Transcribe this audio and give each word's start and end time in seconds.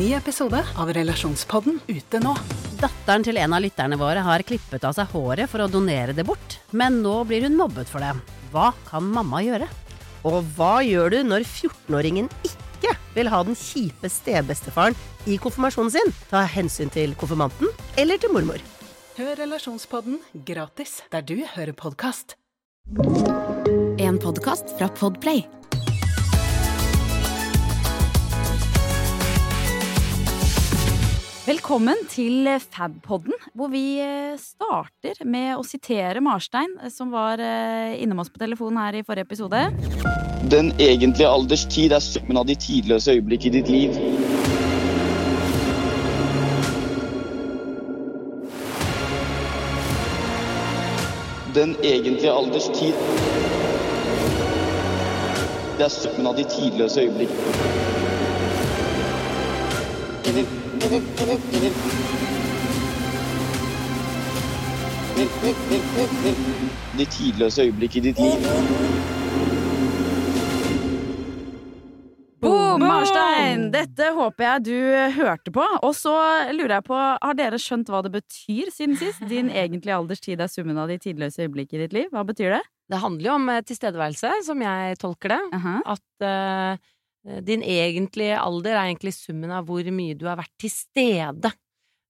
Ny 0.00 0.14
episode 0.16 0.56
av 0.80 0.88
Relasjonspodden 0.96 1.74
ute 1.90 2.18
nå. 2.22 2.30
Datteren 2.80 3.24
til 3.26 3.36
en 3.36 3.52
av 3.52 3.60
lytterne 3.60 3.98
våre 4.00 4.22
har 4.24 4.40
klippet 4.48 4.86
av 4.88 4.94
seg 4.96 5.10
håret 5.12 5.50
for 5.52 5.60
å 5.60 5.66
donere 5.68 6.14
det 6.16 6.24
bort, 6.24 6.56
men 6.72 7.02
nå 7.04 7.18
blir 7.28 7.44
hun 7.44 7.58
mobbet 7.58 7.90
for 7.90 8.00
det. 8.00 8.14
Hva 8.48 8.70
kan 8.86 9.04
mamma 9.04 9.42
gjøre? 9.44 9.68
Og 10.24 10.38
hva 10.56 10.78
gjør 10.86 11.12
du 11.12 11.18
når 11.28 11.44
14-åringen 11.44 12.32
ikke 12.48 12.94
vil 13.18 13.28
ha 13.28 13.42
den 13.44 13.58
kjipe 13.60 14.08
stebestefaren 14.08 14.96
i 15.28 15.36
konfirmasjonen 15.42 15.92
sin? 15.92 16.16
Ta 16.32 16.46
hensyn 16.48 16.88
til 16.96 17.12
konfirmanten 17.20 17.68
eller 18.00 18.24
til 18.24 18.32
mormor. 18.32 18.64
Hør 19.20 19.36
Relasjonspodden 19.44 20.22
gratis 20.48 21.02
der 21.12 21.28
du 21.28 21.42
hører 21.44 21.76
podkast. 21.76 22.38
En 24.00 24.16
podkast 24.16 24.78
fra 24.78 24.88
Podplay. 24.96 25.44
Velkommen 31.50 31.96
til 32.06 32.46
Fabpodden, 32.70 33.32
hvor 33.58 33.72
vi 33.72 33.98
eh, 33.98 34.36
starter 34.38 35.18
med 35.26 35.56
å 35.58 35.64
sitere 35.66 36.20
Marstein, 36.22 36.76
eh, 36.78 36.92
som 36.94 37.10
var 37.10 37.40
eh, 37.42 37.96
innom 38.04 38.20
oss 38.22 38.30
på 38.30 38.38
telefonen 38.38 38.78
her 38.78 38.98
i 39.00 39.02
forrige 39.02 39.26
episode. 39.26 39.64
Den 40.52 40.70
egentlige 40.78 41.26
alders 41.26 41.64
tid 41.66 41.96
er 41.96 42.04
summen 42.04 42.38
av 42.38 42.46
de 42.46 42.54
tidløse 42.54 43.16
øyeblikk 43.16 43.48
i 43.48 43.52
ditt 43.56 43.72
liv. 43.72 43.98
Den 51.58 51.74
egentlige 51.82 52.30
alders 52.30 52.70
tid 52.78 52.94
Det 55.80 55.88
er 55.88 55.94
summen 55.98 56.30
av 56.30 56.38
de 56.38 56.46
tidløse 56.54 57.08
øyeblikk. 57.08 57.34
De 66.96 67.04
tidløse 67.04 67.62
øyeblikk 67.66 67.96
i 67.96 68.00
ditt 68.00 68.18
liv. 68.18 68.46
Boom, 72.40 72.80
Marstein! 72.80 73.66
Dette 73.74 74.08
håper 74.16 74.46
jeg 74.46 74.64
du 74.64 74.78
hørte 75.20 75.52
på. 75.52 75.64
Og 75.84 75.92
så 75.98 76.14
lurer 76.56 76.78
jeg 76.78 76.86
på, 76.88 76.96
har 76.96 77.36
dere 77.36 77.60
skjønt 77.60 77.92
hva 77.92 78.00
det 78.06 78.14
betyr 78.14 78.72
siden 78.72 78.96
sist? 78.96 79.20
Din 79.28 79.52
egentlige 79.62 79.98
alders 79.98 80.24
tid 80.24 80.40
er 80.40 80.48
summen 80.48 80.80
av 80.80 80.88
de 80.88 80.96
tidløse 81.02 81.44
øyeblikk 81.44 81.76
i 81.76 81.82
ditt 81.84 81.96
liv. 81.96 82.08
Hva 82.14 82.24
betyr 82.24 82.56
det? 82.56 82.62
Det 82.90 82.98
handler 83.04 83.28
jo 83.28 83.34
om 83.36 83.52
eh, 83.52 83.60
tilstedeværelse, 83.68 84.32
som 84.48 84.64
jeg 84.64 84.96
tolker 85.02 85.36
det. 85.36 85.42
Aha. 85.60 85.74
At 85.92 86.26
eh, 86.26 86.88
din 87.44 87.62
egentlige 87.62 88.38
alder 88.40 88.76
er 88.78 88.86
egentlig 88.90 89.12
summen 89.16 89.50
av 89.52 89.66
hvor 89.68 89.84
mye 89.92 90.14
du 90.16 90.26
har 90.30 90.38
vært 90.40 90.52
til 90.60 90.70
stede 90.72 91.50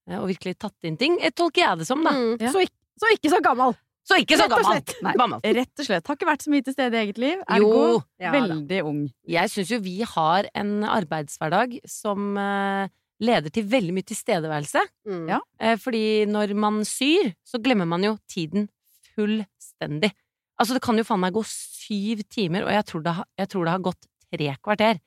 eh, 0.09 0.19
og 0.21 0.29
virkelig 0.31 0.57
tatt 0.63 0.77
inn 0.87 0.97
ting. 1.01 1.17
Eh, 1.21 1.33
Tolker 1.35 1.65
jeg 1.65 1.79
det 1.83 1.87
som, 1.89 2.03
da. 2.07 2.13
Mm, 2.15 2.37
Ja. 2.41 2.53
så, 2.55 2.63
ikke, 2.63 2.77
så 3.01 3.11
ikke 3.17 3.33
så 3.37 3.41
gammel! 3.43 3.75
Så 4.11 4.17
ikke 4.19 4.35
så 4.39 4.47
Rett 4.47 4.53
og 4.55 4.63
gammel. 4.65 4.79
slett. 4.81 5.03
Nei. 5.05 5.13
gammel. 5.21 5.41
Rett 5.55 5.83
og 5.83 5.87
slett. 5.87 6.07
Har 6.09 6.17
ikke 6.17 6.27
vært 6.31 6.43
så 6.43 6.51
mye 6.51 6.65
til 6.67 6.73
stede 6.75 6.97
i 6.97 7.03
eget 7.05 7.19
liv. 7.21 7.43
Jo, 7.61 7.67
Ergo 7.69 7.83
ja 8.19 8.31
da. 8.33 8.39
veldig 8.41 8.79
ung. 8.89 9.03
Jeg 9.29 9.51
syns 9.53 9.71
jo 9.71 9.79
vi 9.85 9.99
har 10.09 10.49
en 10.57 10.73
arbeidshverdag 10.89 11.77
som 11.87 12.33
eh, 12.41 12.89
leder 13.21 13.53
til 13.55 13.69
veldig 13.71 13.95
mye 13.99 14.09
tilstedeværelse. 14.09 14.83
Mm. 15.07 15.29
Ja. 15.31 15.39
Eh, 15.61 15.77
fordi 15.79 16.03
når 16.27 16.55
man 16.59 16.81
syr, 16.89 17.35
så 17.47 17.61
glemmer 17.63 17.87
man 17.87 18.03
jo 18.09 18.17
tiden 18.33 18.67
fullstendig. 19.15 20.11
Altså, 20.61 20.75
det 20.77 20.83
kan 20.85 20.99
jo 21.01 21.07
faen 21.07 21.23
meg 21.23 21.37
gå 21.37 21.45
syv 21.49 22.25
timer, 22.33 22.67
og 22.67 22.73
jeg 22.75 22.89
tror 22.91 23.05
det 23.05 23.15
har, 23.21 23.29
jeg 23.41 23.49
tror 23.53 23.69
det 23.69 23.77
har 23.77 23.85
gått 23.93 24.10
tre 24.33 24.57
kvarter. 24.63 25.01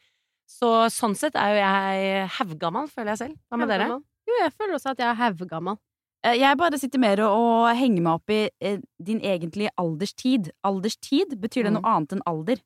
Så 0.47 0.89
sånn 0.91 1.15
sett 1.15 1.35
er 1.35 1.53
jo 1.53 1.59
jeg 1.63 2.27
haugammal, 2.37 2.87
føler 2.91 3.13
jeg 3.13 3.17
selv. 3.17 3.35
Hva 3.49 3.57
med 3.57 3.69
dere? 3.69 3.87
Jo, 4.27 4.33
jeg 4.41 4.51
føler 4.53 4.75
også 4.77 4.91
at 4.91 4.99
jeg 4.99 5.07
er 5.09 5.15
haugammal. 5.15 5.77
Eh, 6.25 6.37
Jeg 6.39 6.57
bare 6.57 6.77
sitter 6.79 6.99
mer 6.99 7.19
og 7.25 7.75
henger 7.75 8.01
meg 8.01 8.13
opp 8.13 8.29
i 8.31 8.49
eh, 8.61 8.77
din 9.03 9.19
egentlige 9.19 9.69
alderstid. 9.77 10.51
Alderstid, 10.63 11.35
betyr 11.39 11.63
det 11.63 11.73
Mm. 11.73 11.81
noe 11.81 11.89
annet 11.95 12.13
enn 12.13 12.21
alder? 12.25 12.61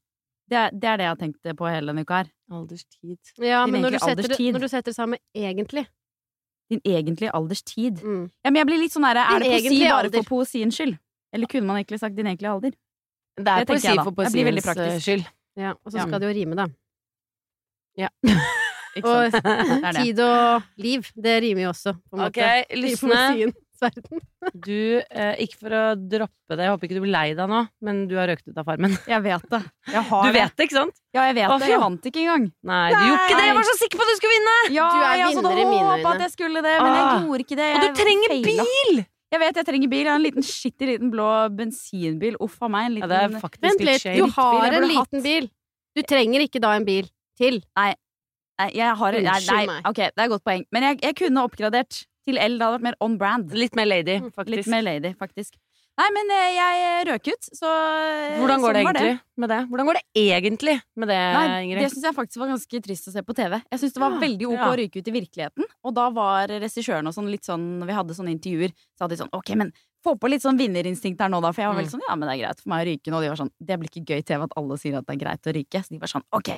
Det 0.50 0.56
er, 0.58 0.70
det 0.72 0.84
er 0.88 0.98
det 0.98 1.04
jeg 1.04 1.10
har 1.10 1.16
tenkt 1.18 1.58
på 1.58 1.66
hele 1.70 1.88
denne 1.92 2.02
uka 2.06 2.14
her. 2.24 2.28
Alderstid. 2.52 3.18
Ja, 3.42 3.66
Din 3.66 3.74
men 3.74 3.82
når 3.82 3.92
du, 3.92 4.00
setter, 4.00 4.28
det- 4.28 4.54
når 4.54 4.60
du 4.62 4.68
setter 4.68 4.92
det 4.92 4.96
sammen 4.96 5.20
egentlig 5.36 5.88
Din 6.70 6.82
egentlige 6.86 7.32
alderstid. 7.34 8.02
mm. 8.04 8.30
Ja, 8.46 8.50
men 8.52 8.56
jeg 8.60 8.68
blir 8.68 8.80
litt 8.80 8.92
sånn 8.92 9.02
der, 9.04 9.18
Er 9.18 9.40
Din 9.40 9.52
det 9.52 9.62
poesi 9.64 9.80
bare 9.90 10.04
alder. 10.04 10.24
for 10.24 10.30
poesiens 10.36 10.76
skyld? 10.76 10.98
Eller 11.34 11.48
kunne 11.48 11.66
man 11.68 11.78
egentlig 11.84 12.00
sagt 12.00 12.16
din 12.16 12.26
egentlige 12.28 12.52
alder? 12.52 12.72
Det 13.38 13.48
er 13.48 13.60
Det 13.60 13.68
poesi 13.68 13.88
jeg 13.88 14.04
for 14.04 14.12
poesiens 14.12 14.78
eh, 14.78 15.00
skyld. 15.00 15.26
Ja, 15.58 15.74
og 15.74 15.92
så 15.92 15.98
Ja. 15.98 16.06
skal 16.08 16.20
det 16.22 16.28
jo 16.30 16.36
rime, 16.40 16.56
da. 16.56 16.68
Ikke 18.98 19.06
Og? 19.14 19.32
Det 19.32 19.42
er 19.46 19.94
det. 19.94 20.02
tid 20.02 20.20
og 20.26 20.64
liv, 20.82 21.06
det 21.22 21.34
rimer 21.44 21.68
jo 21.68 21.70
også, 21.74 21.94
på 22.10 22.18
en 22.18 22.28
Ok, 22.28 22.38
måte. 22.38 22.66
I 22.74 22.78
lysne. 22.82 23.54
Du, 24.58 25.02
eh, 25.14 25.36
ikke 25.46 25.58
for 25.60 25.70
å 25.78 25.82
droppe 25.94 26.56
det, 26.58 26.64
jeg 26.66 26.72
håper 26.74 26.88
ikke 26.88 26.96
du 26.98 27.02
blir 27.04 27.12
lei 27.14 27.28
deg 27.38 27.46
nå, 27.52 27.60
men 27.86 28.00
du 28.10 28.16
har 28.18 28.26
røkt 28.32 28.48
ut 28.50 28.58
av 28.58 28.66
Farmen. 28.66 28.96
Jeg 29.14 29.22
vet 29.22 29.46
det. 29.54 29.60
Jeg 29.94 30.02
har 30.10 30.24
Du 30.26 30.34
vet 30.34 30.56
det, 30.58 30.66
ikke 30.66 30.78
sant? 30.80 30.96
Ja, 31.14 31.28
jeg 31.30 31.36
vet 31.38 31.46
Åh, 31.54 31.60
det. 31.62 31.70
Jeg 31.70 31.82
vant 31.84 32.08
ikke 32.10 32.24
engang. 32.24 32.48
Nei, 32.66 32.80
du 32.90 33.04
gjorde 33.06 33.28
ikke 33.28 33.38
det! 33.38 33.46
Jeg 33.52 33.58
var 33.60 33.68
så 33.70 33.76
sikker 33.84 33.98
på 34.02 34.08
at 34.08 34.10
du 34.10 34.16
skulle 34.18 34.34
vinne! 34.34 34.56
Ja, 34.74 34.88
Du 34.90 34.98
er 34.98 35.14
jeg 35.22 35.28
hadde 35.28 35.36
vinner 35.38 35.62
i 35.62 35.68
mine 35.70 35.92
håpet 35.92 36.02
øyne. 36.08 36.16
at 36.16 36.26
jeg 36.26 36.34
skulle 36.34 36.64
det, 36.66 36.74
men 36.82 36.90
jeg 36.98 37.06
Ah. 37.06 37.22
gjorde 37.22 37.46
ikke 37.46 37.60
det. 37.62 37.70
Og 37.70 37.86
du 37.86 38.02
trenger 38.02 38.34
feila. 38.34 38.66
bil! 38.66 39.06
Jeg 39.34 39.40
vet 39.44 39.58
jeg 39.60 39.66
trenger 39.68 39.90
bil. 39.92 40.06
Jeg 40.06 40.12
har 40.14 40.20
en 40.22 40.24
liten 40.24 40.46
skittig 40.46 40.88
liten 40.88 41.10
blå 41.12 41.28
bensinbil. 41.58 42.38
Uff 42.44 42.62
a 42.64 42.70
meg. 42.72 42.86
En 42.88 42.98
Ja, 42.98 43.06
liten 43.08 43.10
det 43.12 43.22
er 43.38 43.40
faktisk 43.44 43.64
Vent 43.68 43.80
litt 43.84 44.04
litt, 44.06 44.18
du 44.22 44.28
har 44.38 44.68
en 44.72 44.84
hatt. 44.84 44.92
liten 44.94 45.24
bil. 45.26 45.50
Du 45.98 46.02
trenger 46.08 46.40
ikke 46.46 46.62
da 46.64 46.76
en 46.78 46.86
bil 46.88 47.10
til. 47.38 47.60
Nei, 47.76 47.90
nei 48.62 48.70
jeg 48.78 48.96
har 49.02 49.12
Nei, 49.12 49.24
Unnskyld 49.26 49.52
nei 49.58 49.66
meg. 49.68 49.82
ok, 49.92 49.96
det 49.98 50.18
er 50.18 50.24
et 50.24 50.30
godt 50.36 50.44
poeng. 50.48 50.66
Men 50.72 50.84
jeg, 50.84 51.00
jeg 51.04 51.16
kunne 51.16 51.44
oppgradert 51.44 52.06
til 52.28 52.36
L. 52.40 52.56
Det 52.58 52.66
hadde 52.68 52.78
vært 52.78 52.88
mer 52.88 52.96
on 53.02 53.18
brand. 53.18 53.52
Litt 53.54 53.76
mer 53.76 53.86
lady, 53.90 54.20
faktisk. 54.32 54.56
Litt 54.56 54.68
mer 54.68 54.82
lady, 54.88 55.14
faktisk. 55.20 55.56
Nei, 55.98 56.08
men 56.14 56.30
eh, 56.30 56.50
jeg 56.54 57.06
røk 57.10 57.28
ut, 57.34 57.48
så 57.58 57.66
eh, 57.66 58.36
Hvordan 58.38 58.62
går 58.62 58.74
det 58.78 58.82
egentlig 58.84 59.14
det. 59.18 59.22
med 59.42 59.50
det? 59.50 59.58
Hvordan 59.72 59.88
går 59.90 59.98
det 59.98 60.04
egentlig 60.22 60.76
med 60.96 61.10
det, 61.10 61.18
Nei, 61.34 61.46
det 61.48 61.64
Ingrid? 61.66 61.90
syns 61.96 62.04
jeg 62.06 62.14
faktisk 62.20 62.38
var 62.44 62.52
ganske 62.52 62.82
trist 62.86 63.08
å 63.10 63.14
se 63.16 63.24
på 63.26 63.34
TV. 63.34 63.56
Jeg 63.72 63.80
syns 63.82 63.94
det 63.96 64.04
var 64.04 64.12
Ja, 64.14 64.20
veldig 64.22 64.48
ok 64.52 64.58
ja. 64.60 64.68
å 64.70 64.76
ryke 64.78 65.02
ut 65.02 65.08
i 65.10 65.16
virkeligheten. 65.16 65.66
Og 65.90 65.96
da 65.98 66.06
var 66.14 66.48
regissøren 66.54 67.10
og 67.10 67.16
sånn 67.18 67.32
litt 67.34 67.50
sånn 67.50 67.66
Når 67.82 67.90
vi 67.90 67.96
hadde 67.98 68.14
sånne 68.20 68.34
intervjuer, 68.36 68.76
så 68.94 69.06
hadde 69.08 69.16
de 69.18 69.22
sånn 69.24 69.34
Ok, 69.34 69.50
men 69.58 69.74
få 70.06 70.14
på 70.22 70.30
litt 70.30 70.46
sånn 70.46 70.60
vinnerinstinkt 70.62 71.20
her 71.20 71.30
nå, 71.34 71.42
da. 71.42 71.50
For 71.52 71.62
jeg 71.66 71.72
var 71.74 71.80
veldig 71.82 71.90
Mm. 71.90 71.98
sånn 71.98 72.06
Ja, 72.08 72.16
men 72.16 72.30
det 72.30 72.36
er 72.38 72.44
greit 72.46 72.62
for 72.62 72.70
meg 72.70 72.86
å 72.86 72.90
ryke 72.92 73.12
nå. 73.12 73.22
De 73.26 73.30
var 73.34 73.42
sånn 73.42 73.52
Det 73.58 73.80
blir 73.82 73.90
ikke 73.90 74.06
gøy 74.06 74.22
TV 74.26 74.44
at 74.46 74.54
alle 74.56 74.78
sier 74.78 74.98
at 75.02 75.06
det 75.08 75.16
er 75.18 75.26
greit 75.26 75.42
å 75.50 75.56
ryke. 75.58 75.82
Så 75.82 75.90
de 75.90 75.98
var 75.98 76.08
sånn 76.14 76.24
Ok, 76.32 76.54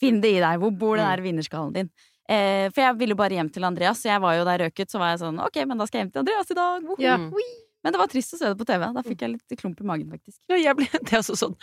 finn 0.00 0.20
det 0.24 0.32
i 0.38 0.40
deg. 0.40 0.56
Hvor 0.58 0.72
bor 0.72 0.96
den 0.96 1.04
Mm. 1.04 1.16
der 1.16 1.22
vinnerskallen 1.28 1.72
din? 1.74 1.90
Eh, 2.30 2.70
for 2.70 2.80
jeg 2.80 2.96
ville 2.96 3.14
bare 3.14 3.36
hjem 3.36 3.52
til 3.52 3.62
Andreas, 3.64 4.00
så 4.00 4.08
jeg 4.08 4.20
var 4.22 4.36
jo 4.40 4.44
der 4.48 4.58
røket. 4.70 4.88
Så 4.88 4.98
var 4.98 5.12
jeg 5.12 5.20
sånn 5.20 5.38
Ok, 5.44 5.66
men 5.68 5.76
da 5.76 5.84
skal 5.84 5.98
jeg 6.00 6.06
hjem 6.08 6.12
til 6.16 6.20
Andreas 6.24 6.50
i 6.50 6.54
dag. 6.54 6.82
Woho! 6.82 6.96
Ja. 6.98 7.18
Men 7.84 7.94
det 7.94 8.00
var 8.02 8.10
trist 8.12 8.34
å 8.36 8.40
se 8.40 8.50
det 8.50 8.58
på 8.60 8.66
TV. 8.68 8.84
Da 8.96 9.04
fikk 9.06 9.24
jeg 9.24 9.34
litt 9.36 9.60
klump 9.60 9.80
i 9.80 9.88
magen, 9.88 10.10
faktisk. 10.12 10.38
Ja, 10.50 10.58
jeg 10.60 10.76
ble, 10.78 10.88
det 11.08 11.20
også 11.20 11.38
sånn. 11.38 11.56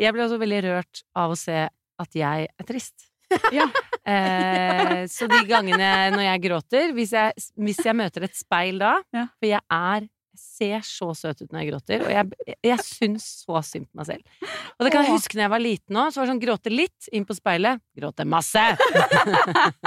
Jeg 0.00 0.16
ble 0.16 0.26
også 0.26 0.40
veldig 0.40 0.60
rørt 0.66 1.04
av 1.18 1.34
å 1.34 1.38
se 1.38 1.66
at 1.70 2.20
jeg 2.22 2.50
er 2.50 2.68
trist. 2.68 3.06
Ja. 3.54 3.68
Eh, 4.10 5.04
så 5.06 5.28
de 5.30 5.38
gangene 5.46 6.10
når 6.16 6.24
jeg 6.24 6.40
gråter, 6.48 6.88
hvis 6.96 7.12
jeg, 7.14 7.44
hvis 7.62 7.78
jeg 7.86 7.94
møter 7.94 8.24
et 8.26 8.34
speil 8.34 8.80
da 8.80 8.96
Ja. 9.14 9.28
For 9.38 9.46
jeg 9.46 9.62
er 9.70 10.08
jeg 10.30 10.40
ser 10.40 10.84
så 10.86 11.08
søt 11.18 11.42
ut 11.42 11.50
når 11.50 11.60
jeg 11.60 11.68
gråter, 11.72 12.02
og 12.06 12.10
jeg, 12.14 12.56
jeg 12.64 12.82
syns 12.86 13.26
så 13.42 13.60
synd 13.66 13.88
på 13.90 13.98
meg 14.00 14.06
selv. 14.08 14.46
Og 14.78 14.86
det 14.86 14.92
kan 14.94 15.04
jeg 15.04 15.14
huske 15.16 15.36
når 15.36 15.44
jeg 15.44 15.52
var 15.52 15.62
liten 15.62 15.98
òg, 16.00 16.10
så 16.10 16.20
var 16.20 16.26
det 16.26 16.32
sånn 16.32 16.42
gråte 16.42 16.72
litt 16.72 17.08
inn 17.12 17.26
på 17.28 17.36
speilet. 17.36 17.82
Gråte 17.98 18.26
masse! 18.30 18.62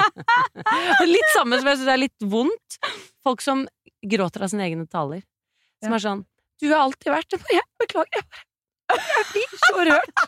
Litt 1.14 1.32
samme 1.34 1.58
som 1.60 1.72
jeg 1.72 1.80
syns 1.80 1.92
er 1.96 2.02
litt 2.04 2.28
vondt. 2.28 2.78
Folk 3.24 3.44
som 3.44 3.64
gråter 4.04 4.44
av 4.46 4.52
sine 4.52 4.68
egne 4.68 4.86
taler. 4.92 5.24
Som 5.84 5.92
Ja. 5.92 6.00
er 6.00 6.04
sånn 6.08 6.24
Du 6.62 6.70
har 6.72 6.82
alltid 6.88 7.12
vært 7.12 7.30
det, 7.34 7.40
men 7.44 7.52
jeg 7.58 7.68
beklager. 7.84 8.24
Jeg, 8.24 8.26
bare, 8.88 9.06
jeg 9.18 9.26
blir 9.34 9.62
så 9.68 9.86
rørt 9.90 10.24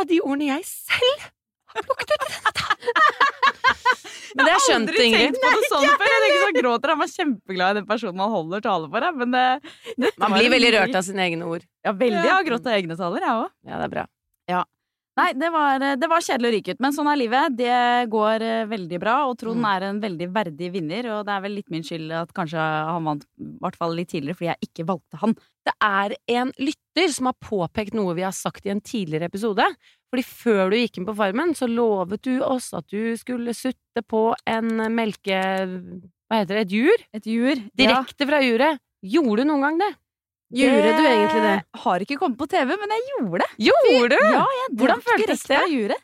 av 0.00 0.06
de 0.10 0.20
ordene 0.24 0.46
jeg 0.50 0.64
selv 0.66 1.26
har 1.76 1.82
plukket 1.86 2.14
ut. 2.16 2.22
Men 4.36 4.44
det 4.48 4.52
er 4.52 4.60
skjønt, 4.66 4.90
aldri 4.90 5.04
Ingrid. 5.06 5.32
tenkt 5.32 5.40
på 5.40 5.50
det 5.56 5.68
sånn 5.70 5.86
før. 5.96 6.08
Jeg 6.12 6.20
tenker 6.22 6.42
så 6.42 6.50
gråter 6.58 6.92
han 6.92 6.98
var 7.00 7.08
kjempeglad 7.12 7.70
i 7.70 7.78
den 7.78 7.86
personen 7.88 8.18
man 8.20 8.32
holder 8.34 8.60
tale 8.66 8.88
for. 8.92 9.06
Men 9.16 9.30
det, 9.32 9.44
det 9.96 10.10
Man 10.20 10.34
blir 10.36 10.50
veldig 10.52 10.72
rørt 10.74 10.98
av 10.98 11.06
sine 11.06 11.24
egne 11.24 11.48
ord. 11.48 11.64
Ja, 11.86 11.92
veldig. 11.96 12.20
Jeg 12.26 12.34
har 12.34 12.44
grått 12.48 12.66
av 12.68 12.76
egne 12.76 12.96
taler, 13.00 13.24
jeg 13.24 13.38
òg. 13.44 13.48
Ja, 13.70 13.78
det 13.80 13.86
er 13.86 13.92
bra. 13.94 14.04
Nei, 15.16 15.30
det 15.32 15.48
var, 15.48 15.80
det 15.96 16.08
var 16.12 16.20
kjedelig 16.20 16.48
å 16.50 16.52
ryke 16.52 16.72
ut, 16.76 16.80
men 16.84 16.92
sånn 16.92 17.08
er 17.08 17.16
livet. 17.16 17.54
Det 17.56 17.76
går 18.12 18.42
eh, 18.44 18.66
veldig 18.68 18.98
bra, 19.00 19.14
og 19.30 19.38
Trond 19.40 19.56
Mm. 19.62 19.68
er 19.70 19.86
en 19.86 20.00
veldig 20.02 20.26
verdig 20.34 20.68
vinner, 20.74 21.08
og 21.14 21.22
det 21.24 21.32
er 21.32 21.40
vel 21.46 21.54
litt 21.56 21.70
min 21.72 21.86
skyld 21.86 22.12
at 22.12 22.34
kanskje 22.36 22.60
han 22.60 23.06
vant 23.08 23.24
i 23.24 23.46
hvert 23.64 23.78
fall 23.80 23.96
litt 23.96 24.10
tidligere, 24.12 24.36
fordi 24.36 24.50
jeg 24.50 24.68
ikke 24.68 24.86
valgte 24.92 25.20
han. 25.22 25.32
Det 25.64 25.74
er 25.88 26.16
en 26.36 26.52
lytter 26.60 27.08
som 27.16 27.30
har 27.30 27.38
påpekt 27.40 27.96
noe 27.96 28.12
vi 28.14 28.26
har 28.28 28.36
sagt 28.36 28.68
i 28.68 28.74
en 28.74 28.80
tidligere 28.84 29.30
episode. 29.32 29.64
Fordi 30.12 30.22
før 30.28 30.70
du 30.70 30.76
gikk 30.82 31.00
inn 31.00 31.08
på 31.08 31.16
Farmen, 31.16 31.54
så 31.56 31.66
lovet 31.66 32.22
du 32.28 32.36
oss 32.44 32.68
at 32.76 32.84
du 32.92 33.16
skulle 33.16 33.56
sutte 33.56 34.04
på 34.06 34.34
en 34.46 34.68
melke... 34.94 35.40
Hva 36.28 36.42
heter 36.42 36.58
det? 36.60 36.66
Et 36.68 36.76
jur? 36.76 37.02
Et 37.16 37.26
jur. 37.32 37.64
Direkte 37.78 38.26
fra 38.28 38.42
juret. 38.44 38.80
Gjorde 39.06 39.44
du 39.44 39.48
noen 39.48 39.64
gang 39.64 39.80
det? 39.80 39.94
Gjorde 40.54 40.90
du 40.94 41.06
egentlig 41.10 41.40
det? 41.42 41.54
Har 41.82 41.98
ikke 42.04 42.16
kommet 42.20 42.38
på 42.38 42.46
TV, 42.46 42.76
men 42.78 42.92
jeg 42.94 43.02
gjorde 43.16 43.40
det. 43.42 43.48
Gjorde 43.66 44.10
du? 44.12 44.18
Ja, 44.30 44.44
jeg 44.60 44.76
Hvordan 44.78 45.00
føltes 45.02 45.42
det? 45.42 45.56
fra 45.58 45.64
juret. 45.72 46.02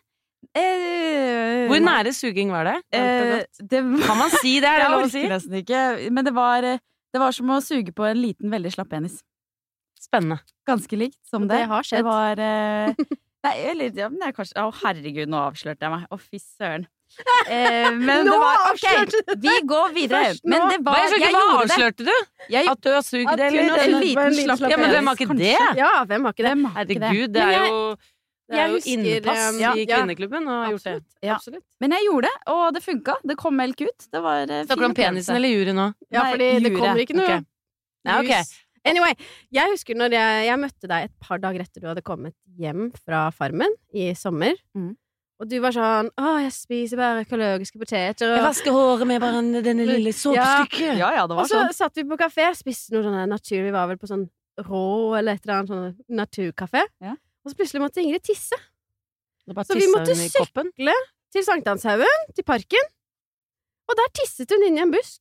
eh, 0.58 1.66
Hvor 1.70 1.78
nære 1.80 2.12
suging 2.12 2.50
var 2.50 2.64
det? 2.66 2.76
eh, 2.92 3.44
det 3.70 3.82
var, 3.84 4.02
Kan 4.06 4.18
man 4.18 4.30
si 4.30 4.56
det? 4.60 4.68
Er 4.68 4.78
det 4.78 4.82
Jeg 4.82 4.90
lov 4.90 4.98
å 4.98 5.04
orker 5.06 5.14
si? 5.14 5.22
nesten 5.30 5.58
ikke. 5.62 5.82
Men 6.10 6.24
det 6.26 6.34
var, 6.34 6.64
eh, 6.66 6.78
det 7.14 7.20
var 7.22 7.32
som 7.36 7.46
å 7.54 7.60
suge 7.62 7.92
på 7.94 8.04
en 8.08 8.18
liten, 8.20 8.50
veldig 8.50 8.72
slapp 8.74 8.90
penis. 8.90 9.20
Spennende. 10.02 10.40
Ganske 10.66 10.98
likt 10.98 11.18
som 11.30 11.46
Det 11.46 11.60
det. 11.60 11.68
har 11.70 11.82
skjedd. 11.86 12.02
Det 12.02 12.04
var 12.10 12.42
eh, 12.42 12.94
Nei, 13.46 13.54
eller 13.72 13.90
ja, 13.98 14.08
men 14.08 14.18
det 14.20 14.28
er 14.28 14.34
kanskje 14.36 14.58
Å, 14.62 14.72
herregud, 14.82 15.28
nå 15.30 15.38
avslørte 15.50 15.82
jeg 15.86 15.90
meg. 15.94 16.04
Å, 16.10 16.18
fy 16.18 16.38
søren. 16.42 16.84
Eh, 17.22 17.90
men 17.92 18.24
Nå 18.26 18.32
det 18.32 18.38
var 18.40 18.62
OK, 18.70 18.84
vi 19.42 19.54
går 19.68 19.92
videre. 19.94 20.32
Men 20.48 20.64
det 20.70 20.78
var 20.86 21.02
jeg 21.02 21.20
Jeg 21.20 21.34
hva 21.34 21.42
det. 21.42 21.58
avslørte 21.60 22.06
du? 22.08 22.14
Jeg, 22.50 22.68
At 22.72 22.80
du 22.80 22.90
har 22.90 23.04
sugd, 23.06 23.28
eller? 23.28 23.76
en 23.82 23.98
liten 24.00 24.38
slapp 24.40 24.72
Ja, 24.72 24.78
men 24.80 24.90
hvem 24.94 25.10
har 25.10 25.20
ikke 25.20 25.36
det? 25.38 25.52
Ja, 25.78 25.92
hvem 26.08 26.26
har 26.26 26.34
ikke 26.36 26.46
det? 26.48 26.56
Har? 26.62 26.74
Herregud, 26.80 27.28
det 27.36 27.44
er 27.44 27.68
jo 27.68 27.78
det 28.52 28.60
er 28.60 28.72
jo 28.74 28.80
innpass 28.84 29.44
um, 29.54 29.60
i 29.80 29.84
kvinneklubben 29.88 30.48
å 30.50 30.56
ha 30.64 30.72
gjort 30.74 30.88
det. 30.88 30.96
Ja. 31.24 31.38
Absolutt. 31.38 31.62
Men 31.80 31.94
jeg 31.96 32.08
gjorde 32.08 32.28
det, 32.28 32.40
og 32.52 32.64
det 32.76 32.82
funka. 32.84 33.14
Det 33.30 33.36
kom 33.40 33.56
melk 33.56 33.80
ut. 33.80 34.08
Det 34.12 34.20
var 34.24 34.42
eh, 34.42 34.66
Snakker 34.66 34.82
du 34.82 34.88
om 34.90 34.96
penisen 34.98 35.38
eller 35.38 35.54
jury 35.54 35.72
nå? 35.76 35.86
Ja, 36.12 36.26
Nei, 36.26 36.50
det 36.60 36.74
kommer 36.74 37.00
ikke 37.00 37.16
noe 37.16 37.28
okay. 37.30 37.46
Nei, 38.08 38.18
ok. 38.18 38.52
Anyway, 38.90 39.14
jeg 39.54 39.70
husker 39.70 39.96
når 39.96 40.16
jeg, 40.16 40.46
jeg 40.48 40.58
møtte 40.58 40.90
deg 40.90 41.06
et 41.06 41.14
par 41.22 41.38
dager 41.42 41.62
etter 41.62 41.84
du 41.84 41.88
hadde 41.92 42.02
kommet 42.04 42.34
hjem 42.58 42.88
fra 42.98 43.28
Farmen 43.34 43.76
i 43.94 44.10
sommer. 44.18 44.58
Mm. 44.74 44.96
Og 45.42 45.48
du 45.50 45.56
var 45.58 45.74
sånn 45.74 46.06
'Å, 46.14 46.38
jeg 46.44 46.52
spiser 46.54 47.00
bare 47.00 47.24
økologiske 47.24 47.74
poteter'. 47.80 48.30
Jeg 48.30 48.44
vasker 48.44 48.70
håret 48.70 49.06
med 49.10 49.20
bare 49.20 49.40
denne 49.64 49.86
lille 49.88 50.12
såpestykket. 50.14 50.94
Ja, 50.94 51.10
ja, 51.10 51.14
ja, 51.18 51.24
og 51.26 51.48
så 51.48 51.58
sånn. 51.58 51.72
satt 51.74 51.98
vi 51.98 52.04
på 52.06 52.16
kafé, 52.20 52.46
spiste 52.54 52.94
noe 52.94 53.02
sånn 53.02 53.28
natur 53.28 53.64
Vi 53.66 53.72
var 53.74 53.88
vel 53.90 53.98
på 53.98 54.06
sånn 54.06 54.28
rå 54.62 55.18
eller 55.18 55.34
et 55.34 55.42
eller 55.42 55.54
annet 55.58 55.72
sånn 55.72 55.96
naturkafé. 56.08 56.84
Ja. 57.02 57.16
Og 57.42 57.50
så 57.50 57.58
plutselig 57.58 57.82
måtte 57.82 57.98
Ingrid 58.04 58.22
tisse. 58.22 58.54
Så 59.42 59.74
vi 59.74 59.90
måtte 59.90 60.14
sykle. 60.14 60.94
Til 61.32 61.42
Sankthanshaugen, 61.42 62.34
til 62.36 62.44
parken. 62.44 62.86
Og 63.88 63.96
der 63.98 64.12
tisset 64.14 64.52
hun 64.52 64.62
inn 64.68 64.78
i 64.78 64.82
en 64.84 64.92
busk. 64.92 65.18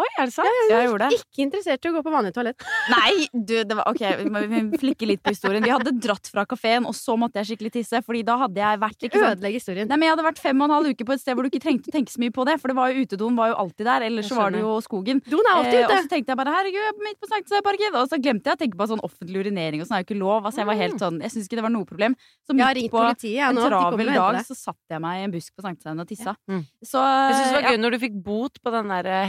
Oi, 0.00 0.08
er 0.16 0.30
det 0.30 0.34
sant? 0.34 0.48
Jeg 0.70 0.88
gjorde 0.88 1.10
det. 1.10 1.18
Ikke 1.20 1.44
interessert 1.44 1.84
i 1.84 1.90
å 1.90 1.94
gå 1.98 2.02
på 2.06 2.12
vanlig 2.14 2.32
toalett. 2.32 2.64
Nei, 2.94 3.26
du, 3.32 3.58
det 3.60 3.76
var 3.76 3.90
Ok, 3.92 4.00
vi 4.00 4.62
flikke 4.80 5.08
litt 5.10 5.20
på 5.24 5.34
historien. 5.34 5.64
Vi 5.64 5.72
hadde 5.74 5.92
dratt 6.00 6.30
fra 6.32 6.46
kafeen, 6.48 6.86
og 6.88 6.96
så 6.96 7.18
måtte 7.20 7.42
jeg 7.42 7.52
skikkelig 7.52 7.74
tisse. 7.76 8.00
Fordi 8.06 8.22
da 8.24 8.38
hadde 8.46 8.62
jeg 8.62 8.80
vært 8.80 9.08
ikke 9.08 9.20
Ødelegg 9.20 9.58
historien. 9.58 9.90
Nei, 9.90 9.98
men 10.00 10.08
Jeg 10.08 10.16
hadde 10.16 10.26
vært 10.30 10.40
fem 10.40 10.64
og 10.64 10.70
en 10.70 10.76
halv 10.78 10.94
uke 10.94 11.08
på 11.08 11.16
et 11.16 11.22
sted 11.22 11.36
hvor 11.36 11.44
du 11.44 11.52
ikke 11.52 11.64
trengte 11.66 11.92
å 11.92 11.96
tenke 11.98 12.14
så 12.14 12.22
mye 12.24 12.32
på 12.32 12.46
det. 12.48 12.56
For 12.62 12.72
det 12.72 12.78
var 12.78 12.92
jo 12.92 13.04
utedoen 13.04 13.36
var 13.36 13.52
jo 13.52 13.58
alltid 13.66 13.90
der, 13.90 14.06
ellers 14.08 14.32
så 14.32 14.38
var 14.38 14.56
det 14.56 14.62
jo 14.64 14.78
skogen. 14.84 15.20
Doen 15.28 15.44
er 15.44 15.54
alltid 15.58 15.82
Eh, 15.82 15.88
og 15.88 16.04
så 16.04 16.10
tenkte 16.10 16.32
jeg 16.32 16.38
bare 16.38 16.54
herregud, 16.54 16.80
jeg 16.80 16.92
er 16.92 17.04
midt 17.06 17.18
på 17.20 17.28
Sankthansparken. 17.30 17.96
Og 18.00 18.10
så 18.10 18.18
glemte 18.22 18.50
jeg 18.50 18.58
å 18.58 18.60
tenke 18.62 18.78
på 18.78 18.88
sånn 18.90 19.02
offentlig 19.06 19.44
urinering 19.44 19.82
og 19.82 19.88
sånn 19.88 19.98
er 19.98 20.04
jo 20.04 20.08
ikke 20.08 20.18
lov. 20.20 20.46
Altså 20.48 20.62
jeg 20.62 20.70
var 20.70 20.78
helt 20.80 21.02
sånn, 21.02 21.20
jeg 21.24 21.34
syns 21.34 21.48
ikke 21.48 21.58
det 21.58 21.66
var 21.66 21.74
noe 21.74 21.88
problem. 21.88 22.16
Så 22.46 22.56
midt 22.56 22.76
ringt 22.78 22.92
på 22.92 23.00
politiet 23.00 23.38
jeg, 23.38 23.48
en 23.48 23.60
travel 23.60 24.12
dag 24.12 24.40
så 24.48 24.58
satte 24.58 24.96
jeg 24.96 25.04
meg 25.04 25.20
i 25.20 25.26
en 25.26 25.34
busk 25.34 25.54
på 25.56 25.66
Sankthanshaugen 25.66 26.04
og 26.04 26.10
tissa. 26.10 26.36
Mm. 26.50 26.62
Så 26.92 27.02
Jeg 27.02 27.36
syns 27.38 27.48
det 27.48 27.56
var 27.56 27.66
ja. 27.66 27.74
gøy 27.74 27.82
når 27.82 27.96
du 27.96 28.00
fikk 28.06 28.18
bot 28.28 28.62
på 28.62 28.74
den 28.76 28.92
der 28.94 29.10
eh, 29.10 29.28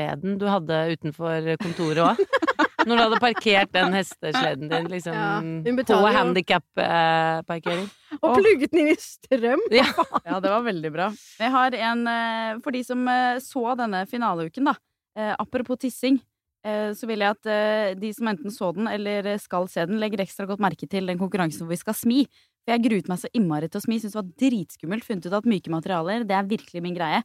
hestesleden 0.00 0.38
du 0.40 0.46
hadde 0.48 0.78
utenfor 0.96 1.50
kontoret 1.62 2.02
òg. 2.04 2.22
Når 2.88 2.96
du 2.96 3.02
hadde 3.02 3.18
parkert 3.20 3.72
den 3.76 3.92
hestesleden 3.92 4.70
din 4.72 4.86
liksom 4.88 5.12
Ja, 5.12 5.40
på 5.42 5.74
betaler 5.76 6.14
jo. 6.14 6.16
handikap-parkering. 6.16 7.86
Og 8.22 8.38
plugget 8.38 8.72
den 8.72 8.80
inn 8.86 8.92
i 8.94 8.96
strøm. 9.00 9.62
Ja. 9.74 9.84
Ja, 10.24 10.38
det 10.40 10.50
var 10.52 10.64
veldig 10.66 10.90
bra. 10.94 11.10
Jeg 11.40 11.52
har 11.54 11.76
en 11.76 12.06
eh, 12.10 12.58
For 12.64 12.74
de 12.74 12.82
som 12.86 13.04
eh, 13.08 13.38
så 13.44 13.64
denne 13.78 14.04
finaleuken, 14.10 14.70
da. 14.70 14.74
eh, 15.16 15.34
Apropos 15.38 15.76
tissing. 15.82 16.18
eh, 16.64 16.92
Så 16.96 17.06
vil 17.10 17.20
jeg 17.24 17.36
at 17.36 17.46
eh, 17.52 17.92
de 18.00 18.12
som 18.16 18.28
enten 18.32 18.50
så 18.54 18.72
den 18.76 18.88
eller 18.88 19.28
skal 19.38 19.68
se 19.68 19.84
den, 19.86 20.00
legger 20.00 20.24
ekstra 20.24 20.48
godt 20.48 20.60
merke 20.64 20.88
til 20.88 21.06
den 21.06 21.20
konkurransen 21.20 21.66
hvor 21.66 21.74
vi 21.76 21.80
skal 21.84 21.94
smi. 22.00 22.24
For 22.64 22.74
jeg 22.74 22.84
gruet 22.88 23.08
meg 23.12 23.20
så 23.22 23.28
innmari 23.36 23.68
til 23.72 23.80
å 23.80 23.84
smi. 23.84 24.00
Syns 24.00 24.16
det 24.16 24.20
var 24.22 24.32
dritskummelt. 24.40 25.04
Funnet 25.06 25.28
ut 25.28 25.36
at 25.38 25.46
myke 25.48 25.70
materialer, 25.72 26.24
det 26.28 26.36
er 26.36 26.48
virkelig 26.48 26.82
min 26.84 26.96
greie. 26.96 27.22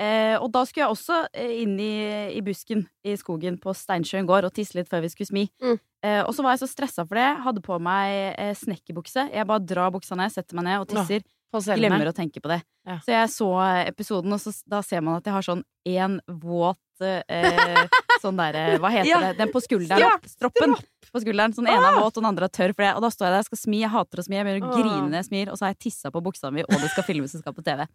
Eh, 0.00 0.34
og 0.40 0.48
da 0.54 0.64
skulle 0.66 0.88
jeg 0.88 0.94
også 0.94 1.18
eh, 1.30 1.52
inn 1.62 1.76
i, 1.78 1.94
i 2.34 2.40
busken 2.42 2.82
i 3.06 3.14
skogen 3.18 3.60
på 3.62 3.74
Steinsjøen 3.78 4.26
gård 4.26 4.48
og 4.48 4.54
tisse 4.56 4.74
litt 4.78 4.90
før 4.90 5.04
vi 5.04 5.12
skulle 5.12 5.30
smi. 5.30 5.44
Mm. 5.62 5.78
Eh, 6.04 6.20
og 6.24 6.34
så 6.34 6.44
var 6.44 6.56
jeg 6.56 6.64
så 6.64 6.70
stressa 6.72 7.04
for 7.06 7.20
det. 7.20 7.28
Hadde 7.46 7.62
på 7.64 7.78
meg 7.82 8.34
eh, 8.34 8.52
snekkerbukse. 8.58 9.28
Jeg 9.30 9.48
bare 9.50 9.62
drar 9.62 9.94
buksa 9.94 10.18
ned, 10.18 10.34
setter 10.34 10.58
meg 10.58 10.68
ned 10.68 10.82
og 10.82 10.90
tisser. 10.90 11.24
På. 11.54 11.62
Glemmer 11.62 12.10
å 12.10 12.16
tenke 12.16 12.42
på 12.42 12.50
det. 12.50 12.64
Ja. 12.82 12.98
Så 13.04 13.12
jeg 13.14 13.30
så 13.30 13.48
episoden, 13.84 14.34
og 14.34 14.40
så, 14.42 14.50
da 14.66 14.80
ser 14.82 15.04
man 15.06 15.20
at 15.20 15.28
jeg 15.28 15.36
har 15.36 15.46
sånn 15.46 15.62
én 15.86 16.16
våt 16.26 16.80
eh, 17.02 17.86
Sånn 18.22 18.36
derre 18.38 18.78
Hva 18.78 18.90
heter 18.92 19.08
Ja. 19.08 19.20
det? 19.20 19.36
Den 19.38 19.50
på 19.52 19.60
skulderen. 19.60 19.98
Ja, 20.00 20.12
Stroppen 20.26 20.74
på 21.12 21.20
skulderen. 21.22 21.52
Sånn 21.54 21.66
ene 21.68 21.82
er 21.90 21.98
våt, 22.00 22.16
og 22.16 22.22
den 22.22 22.26
andre 22.30 22.44
er 22.46 22.48
tørr. 22.54 22.74
For 22.74 22.82
det. 22.84 22.94
Og 22.96 23.02
da 23.02 23.08
står 23.10 23.26
jeg 23.26 23.32
der 23.34 23.40
jeg 23.42 23.48
skal 23.50 23.58
smi. 23.58 23.80
Jeg 23.80 23.90
hater 23.90 24.18
å 24.18 24.24
smi. 24.24 24.36
Jeg 24.36 24.44
begynner 24.46 24.68
å 24.68 24.72
Åh. 24.72 24.78
grine 24.82 25.08
når 25.10 25.18
jeg 25.22 25.28
smir, 25.28 25.48
og 25.52 25.58
så 25.58 25.62
har 25.66 25.74
jeg 25.74 25.78
tissa 25.90 26.10
på 26.10 26.22
buksa 26.22 26.50
mi, 26.52 26.62
og 26.62 26.68
det 26.70 26.90
skal 26.90 27.04
filmes 27.04 27.34
og 27.34 27.40
skal 27.44 27.52
på 27.54 27.64
TV. 27.64 27.86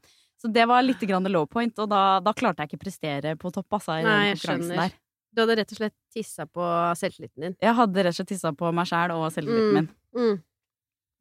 Så 0.41 0.51
det 0.53 0.67
var 0.67 0.81
litt 0.83 0.99
grann 0.99 1.23
low 1.31 1.45
point, 1.45 1.77
og 1.79 1.89
da, 1.89 2.19
da 2.19 2.33
klarte 2.33 2.59
jeg 2.63 2.69
ikke 2.73 2.83
prestere 2.85 3.35
på 3.37 3.51
topp, 3.51 3.67
altså, 3.79 3.99
i 3.99 4.03
Nei, 4.03 4.33
den 4.33 4.37
konkurransen 4.37 4.69
skjønner. 4.69 4.75
der. 4.75 4.91
Du 5.35 5.41
hadde 5.45 5.55
rett 5.59 5.71
og 5.71 5.77
slett 5.77 5.95
tissa 6.13 6.45
på 6.45 6.63
selvtilliten 6.97 7.41
din. 7.41 7.55
Jeg 7.61 7.75
hadde 7.75 7.95
rett 8.03 8.13
og 8.13 8.15
slett 8.17 8.27
tissa 8.33 8.51
på 8.51 8.71
meg 8.73 8.85
sjæl 8.89 9.11
og 9.13 9.31
selvtilliten 9.31 9.69
Mm. 9.69 9.75
min. 9.75 9.89
Mm. 10.15 10.43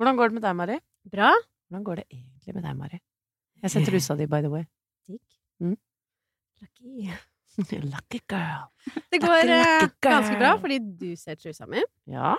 Hvordan 0.00 0.16
går 0.16 0.28
det 0.28 0.32
med 0.34 0.42
deg, 0.42 0.56
Mari? 0.56 0.78
Bra. 1.10 1.32
Hvordan 1.70 1.84
går 1.84 1.96
det 1.96 2.06
egentlig 2.10 2.54
med 2.54 2.62
deg, 2.64 2.76
Mari? 2.76 3.00
Jeg 3.62 3.70
ser 3.70 3.80
trusa 3.84 4.16
di, 4.18 4.26
by 4.26 4.40
the 4.40 4.48
way. 4.50 4.64
Digg. 5.08 5.20
Mm. 5.60 5.76
Lucky. 6.62 7.12
Lucky 7.92 8.20
girl. 8.30 8.68
Det 9.10 9.18
går 9.22 9.40
Lucky, 9.42 9.54
eh, 9.54 9.82
lucky 9.82 9.88
girl. 9.88 10.12
ganske 10.12 10.38
bra, 10.38 10.52
fordi 10.62 10.78
du 10.78 11.10
ser 11.18 11.38
trusa 11.40 11.66
mi. 11.66 11.82
Ja. 12.06 12.36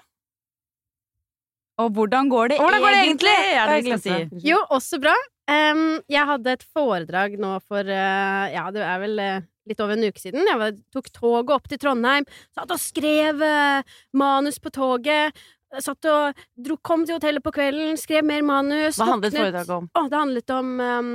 Og 1.79 1.93
hvordan 1.95 2.29
går 2.31 2.51
det 2.51 2.57
Hvordan 2.59 2.81
går 2.83 2.95
det 2.95 3.03
egentlig? 3.05 3.35
Er 3.55 3.81
det 3.81 3.99
si. 4.03 4.47
Jo, 4.49 4.57
også 4.69 4.99
bra. 4.99 5.15
Um, 5.49 6.01
jeg 6.11 6.27
hadde 6.29 6.51
et 6.53 6.65
foredrag 6.75 7.37
nå 7.41 7.55
for 7.65 7.87
uh, 7.87 8.45
Ja, 8.53 8.67
det 8.73 8.83
er 8.85 8.99
vel 9.01 9.21
uh, 9.23 9.45
litt 9.69 9.79
over 9.81 9.95
en 9.95 10.09
uke 10.09 10.21
siden. 10.21 10.43
Jeg 10.45 10.59
var, 10.59 10.75
tok 10.93 11.07
toget 11.15 11.55
opp 11.55 11.69
til 11.71 11.79
Trondheim, 11.81 12.27
satt 12.55 12.73
og 12.75 12.81
skrev 12.81 13.41
uh, 13.41 13.95
manus 14.17 14.59
på 14.61 14.73
toget. 14.75 15.39
Satt 15.85 16.05
og 16.09 16.37
dro, 16.57 16.79
kom 16.81 17.05
til 17.05 17.19
hotellet 17.19 17.45
på 17.45 17.53
kvelden, 17.53 17.97
skrev 18.01 18.25
mer 18.25 18.41
manus. 18.45 18.97
Hva 18.97 19.11
handlet 19.11 19.37
foredraget 19.37 19.75
om? 19.75 19.89
Oh, 19.93 20.07
det 20.09 20.17
handlet 20.17 20.53
om 20.55 20.71
um, 20.81 21.11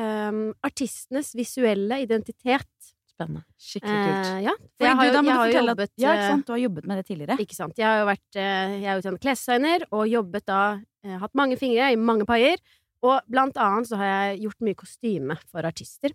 um, 0.00 0.44
artistenes 0.64 1.34
visuelle 1.36 2.00
identitet. 2.06 2.70
Spennende. 3.18 3.42
Skikkelig 3.58 3.98
kult. 3.98 4.26
Eh, 4.30 4.40
ja, 4.46 4.52
for 4.78 4.86
jeg 4.86 4.96
har, 4.98 5.08
du, 5.08 5.14
da 5.16 5.22
må 5.26 5.32
du 5.32 5.40
fortelle 5.40 5.72
jobbet 5.72 5.88
at, 5.90 5.94
ja, 5.98 6.10
eh, 6.12 6.18
ikke 6.18 6.28
sant? 6.30 6.46
Du 6.46 6.52
har 6.54 6.60
jobbet 6.62 6.84
med 6.86 7.00
det 7.00 7.06
tidligere. 7.08 7.36
Ikke 7.42 7.56
sant. 7.56 7.80
Jeg 7.80 7.88
har 7.88 7.98
jo 7.98 8.06
vært 8.06 8.38
eh, 8.38 8.74
Jeg 8.78 8.90
er 8.92 9.00
utdannet 9.02 9.24
klesdesigner 9.24 9.86
og 9.90 10.04
jobbet 10.06 10.46
da 10.46 10.60
eh, 10.78 11.16
Hatt 11.18 11.34
mange 11.38 11.58
fingre 11.58 11.88
i 11.90 11.98
mange 11.98 12.26
paier. 12.28 12.62
Og 13.02 13.18
blant 13.30 13.58
annet 13.62 13.90
så 13.90 13.98
har 13.98 14.10
jeg 14.12 14.40
gjort 14.46 14.66
mye 14.68 14.78
kostyme 14.78 15.36
for 15.50 15.66
artister. 15.66 16.14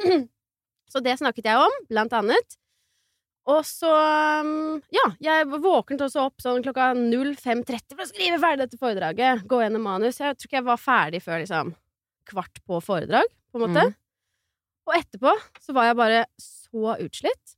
så 0.92 1.02
det 1.04 1.18
snakket 1.20 1.50
jeg 1.52 1.60
om, 1.60 1.76
blant 1.92 2.16
annet. 2.16 2.56
Og 3.52 3.60
så 3.68 3.90
um, 4.40 4.80
Ja, 4.94 5.04
jeg 5.20 5.48
våknet 5.52 6.00
også 6.06 6.24
opp 6.30 6.40
sånn 6.40 6.64
klokka 6.64 6.94
05.30 6.96 7.92
for 7.92 8.04
å 8.06 8.08
skrive 8.08 8.40
ferdig 8.40 8.64
dette 8.64 8.80
foredraget. 8.80 9.44
Gå 9.48 9.60
gjennom 9.60 9.84
manus. 9.84 10.20
Jeg 10.22 10.38
tror 10.38 10.48
ikke 10.48 10.60
jeg 10.62 10.68
var 10.70 10.80
ferdig 10.80 11.20
før 11.24 11.42
liksom 11.44 11.74
kvart 12.32 12.62
på 12.64 12.80
foredrag, 12.80 13.28
på 13.52 13.60
en 13.60 13.66
måte. 13.66 13.84
Mhm. 13.90 13.98
Og 14.84 14.96
etterpå 14.98 15.32
så 15.64 15.72
var 15.76 15.88
jeg 15.90 15.96
bare 15.98 16.22
så 16.40 16.96
utslitt. 17.00 17.54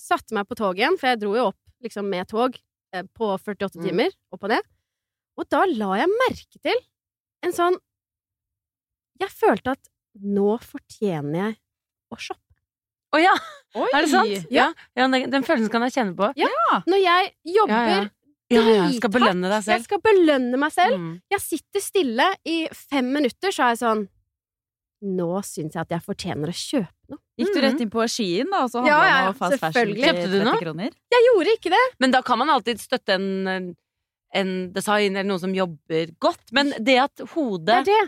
Satte 0.00 0.34
meg 0.34 0.48
på 0.50 0.56
toget 0.58 0.82
igjen, 0.82 0.96
for 0.98 1.12
jeg 1.12 1.20
dro 1.22 1.34
jo 1.36 1.48
opp 1.52 1.60
liksom 1.84 2.08
med 2.10 2.26
tog 2.30 2.56
eh, 2.94 3.04
på 3.14 3.28
48 3.38 3.78
Mm. 3.78 3.84
timer, 3.84 4.14
opp 4.34 4.42
og 4.48 4.50
ned. 4.54 4.64
Og 5.38 5.48
da 5.50 5.64
la 5.70 5.96
jeg 6.00 6.10
merke 6.14 6.60
til 6.62 6.78
en 7.44 7.52
sånn 7.54 7.76
Jeg 9.20 9.30
følte 9.30 9.74
at 9.76 9.88
nå 10.22 10.56
fortjener 10.62 11.38
jeg 11.38 11.54
å 12.10 12.18
shoppe. 12.18 12.40
Å 13.14 13.20
ja! 13.22 13.34
Oi! 13.78 13.86
Er 13.94 14.02
det 14.02 14.10
sant? 14.10 14.50
Ja. 14.50 14.72
ja 14.98 15.06
den, 15.06 15.30
den 15.30 15.46
følelsen 15.46 15.70
kan 15.70 15.84
jeg 15.86 15.94
kjenne 15.94 16.16
på. 16.18 16.32
Når 16.90 16.98
jeg 17.02 17.30
jobber 17.54 17.74
Ja, 17.78 18.02
ja. 18.02 18.10
Ja, 18.52 18.60
ja. 18.68 18.88
Skal 18.92 19.10
belønne 19.14 19.48
deg 19.50 19.68
Jeg 19.70 19.82
skal 19.86 20.00
belønne 20.04 20.58
meg 20.60 20.72
selv. 20.74 20.98
Mm. 21.00 21.14
Jeg 21.32 21.40
sitter 21.42 21.82
stille 21.82 22.26
i 22.46 22.56
fem 22.74 23.06
minutter, 23.14 23.54
så 23.54 23.64
er 23.68 23.72
jeg 23.74 23.80
sånn 23.80 24.02
Nå 25.04 25.26
syns 25.44 25.74
jeg 25.76 25.82
at 25.84 25.90
jeg 25.92 26.00
fortjener 26.06 26.48
å 26.48 26.54
kjøpe 26.56 27.12
noe. 27.12 27.20
Gikk 27.36 27.50
du 27.54 27.60
rett 27.60 27.80
inn 27.84 27.90
på 27.92 28.04
Skien, 28.08 28.48
da, 28.50 28.62
og 28.64 28.70
så 28.72 28.80
Ja, 28.86 28.98
handla 29.02 29.20
ja, 29.26 29.32
fast 29.36 29.58
fashion 29.60 29.72
selvfølgelig. 29.74 30.00
til 30.00 30.08
Kjøpte 30.08 30.30
du 30.30 30.36
30 30.38 30.44
noe? 30.48 30.60
kroner? 30.62 30.90
Jeg 31.12 31.26
gjorde 31.28 31.54
ikke 31.58 31.72
det! 31.74 31.84
Men 32.00 32.10
da 32.14 32.22
kan 32.24 32.38
man 32.40 32.52
alltid 32.54 32.80
støtte 32.80 33.16
en, 33.18 33.74
en 34.34 34.72
design 34.72 35.16
eller 35.16 35.28
noen 35.28 35.42
som 35.44 35.54
jobber 35.54 36.14
godt. 36.24 36.44
Men 36.56 36.72
det 36.80 36.96
at 37.04 37.24
hodet 37.34 37.82
det 37.84 37.92
det. 37.92 38.02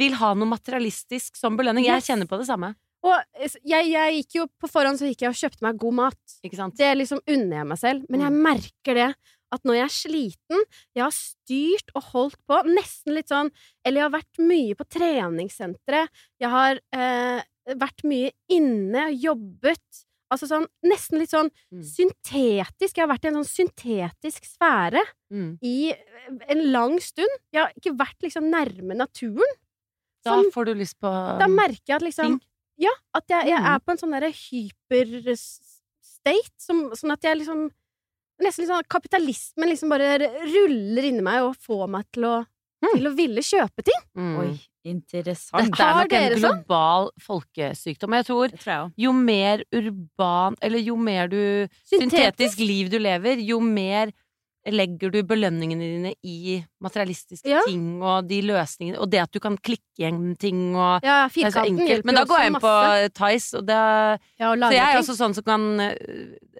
vil 0.00 0.16
ha 0.20 0.32
noe 0.34 0.48
materialistisk 0.48 1.36
som 1.36 1.56
belønning 1.58 1.84
Jeg 1.84 2.02
kjenner 2.06 2.26
på 2.30 2.38
det 2.40 2.46
samme. 2.48 2.72
Og 3.06 3.14
jeg, 3.38 3.90
jeg 3.92 4.14
gikk 4.22 4.34
jo 4.40 4.46
på 4.58 4.66
forhånd 4.72 4.98
så 4.98 5.06
gikk 5.06 5.20
jeg 5.22 5.30
og 5.30 5.36
kjøpte 5.38 5.62
meg 5.68 5.76
god 5.78 5.94
mat. 6.00 6.18
Ikke 6.42 6.56
sant? 6.58 6.74
Det 6.80 6.88
liksom 6.98 7.20
unner 7.30 7.60
jeg 7.60 7.66
meg 7.70 7.78
selv. 7.78 8.06
Men 8.10 8.24
jeg 8.24 8.32
Mm. 8.32 8.40
merker 8.42 8.94
det 8.98 9.10
at 9.52 9.62
når 9.64 9.74
jeg 9.78 9.84
er 9.84 9.94
sliten 9.94 10.64
Jeg 10.96 11.02
har 11.04 11.12
styrt 11.16 11.90
og 11.94 12.02
holdt 12.12 12.40
på 12.48 12.62
nesten 12.68 13.14
litt 13.14 13.28
sånn 13.28 13.50
Eller 13.84 14.00
jeg 14.02 14.10
har 14.10 14.18
vært 14.20 14.38
mye 14.40 14.74
på 14.78 14.84
treningssenteret. 14.96 16.08
Jeg 16.40 16.50
har 16.50 16.80
eh, 16.92 17.42
vært 17.78 18.04
mye 18.04 18.30
inne 18.48 19.06
og 19.10 19.14
jobbet. 19.24 20.04
Altså 20.32 20.46
sånn 20.48 20.66
nesten 20.84 21.18
litt 21.18 21.30
sånn 21.32 21.50
Mm. 21.72 21.82
syntetisk. 21.84 22.96
Jeg 22.96 23.06
har 23.06 23.14
vært 23.14 23.24
i 23.24 23.28
en 23.28 23.34
sånn 23.42 23.68
syntetisk 23.68 24.44
sfære 24.44 25.02
Mm. 25.32 25.58
i 25.62 25.92
en 26.48 26.72
lang 26.72 26.98
stund. 27.00 27.28
Jeg 27.52 27.60
har 27.62 27.72
ikke 27.76 27.96
vært 27.96 28.20
liksom 28.22 28.50
nærme 28.50 28.94
naturen. 28.96 29.52
Da 30.24 30.30
Sånn- 30.36 30.52
får 30.52 30.64
du 30.66 30.74
lyst 30.74 30.98
på 31.00 31.08
Da 31.38 31.46
merker 31.46 31.80
jeg 31.86 31.96
at 31.96 32.02
liksom 32.02 32.26
ting. 32.26 32.40
Ja, 32.78 32.90
at 33.14 33.24
jeg, 33.28 33.46
jeg 33.48 33.58
Mm. 33.60 33.66
er 33.74 33.78
på 33.80 33.90
en 33.92 33.98
sånn 33.98 34.12
derre 34.12 34.32
hyper-state, 34.32 36.52
som, 36.58 36.90
sånn 36.94 37.12
at 37.12 37.22
jeg 37.22 37.38
liksom 37.40 37.70
Nesten 38.40 38.62
litt 38.64 38.70
sånn 38.70 38.86
kapitalismen 38.88 39.68
liksom 39.72 39.90
bare 39.90 40.18
ruller 40.46 41.08
inni 41.10 41.22
meg 41.26 41.42
og 41.42 41.56
får 41.58 41.88
meg 41.90 42.04
til 42.14 42.28
å, 42.28 42.36
Mm. 42.78 42.92
til 42.94 43.06
å 43.08 43.14
ville 43.16 43.42
kjøpe 43.42 43.82
ting. 43.82 44.02
Mm. 44.16 44.34
Oi, 44.38 44.60
interessant. 44.86 45.64
Dette 45.66 45.82
er 45.82 45.94
nok 45.98 46.12
en 46.12 46.28
global 46.28 46.38
sånn? 46.44 46.60
global 46.62 47.10
folkesykdom. 47.26 48.14
Jeg 48.14 48.26
tror 48.28 48.48
tror 48.54 48.70
jeg 48.74 48.92
jo 49.02 49.12
mer 49.12 49.64
urban 49.74 50.54
Eller 50.62 50.78
jo 50.86 50.94
mer 50.96 51.26
du 51.26 51.66
syntetisk 51.90 52.58
liv 52.62 52.88
du 52.88 53.00
lever, 53.02 53.42
jo 53.42 53.58
mer 53.60 54.12
legger 54.74 55.10
du 55.14 55.18
belønningene 55.22 55.80
dine 55.88 56.12
i 56.24 56.58
materialistiske 56.84 57.48
Ja. 57.48 57.62
ting 57.66 58.02
og 58.02 58.28
de 58.28 58.40
løsningene, 58.42 58.98
og 59.00 59.10
det 59.10 59.20
at 59.24 59.32
du 59.32 59.40
kan 59.40 59.56
klikke 59.56 59.82
igjen 59.98 60.36
ting 60.38 60.74
og 60.76 61.00
Ja, 61.02 61.28
det 61.28 61.28
er 61.28 61.28
så 61.28 61.34
firkanten 61.38 61.74
enkelt. 61.78 61.88
hjelper 61.88 62.04
Men 62.10 62.14
da 62.14 62.24
går 62.24 62.38
jeg 62.42 62.46
inn 62.52 62.60
på 62.60 62.74
masse. 62.74 63.12
Tice, 63.14 63.54
og 63.58 63.66
det 63.66 63.78
Ja, 64.38 64.50
og 64.52 64.58
Så 64.58 64.72
jeg 64.72 64.82
er 64.82 64.92
ting. 64.92 65.02
også 65.02 65.16
sånn 65.18 65.34
som 65.34 65.44
kan 65.44 65.80
eh, 65.80 65.94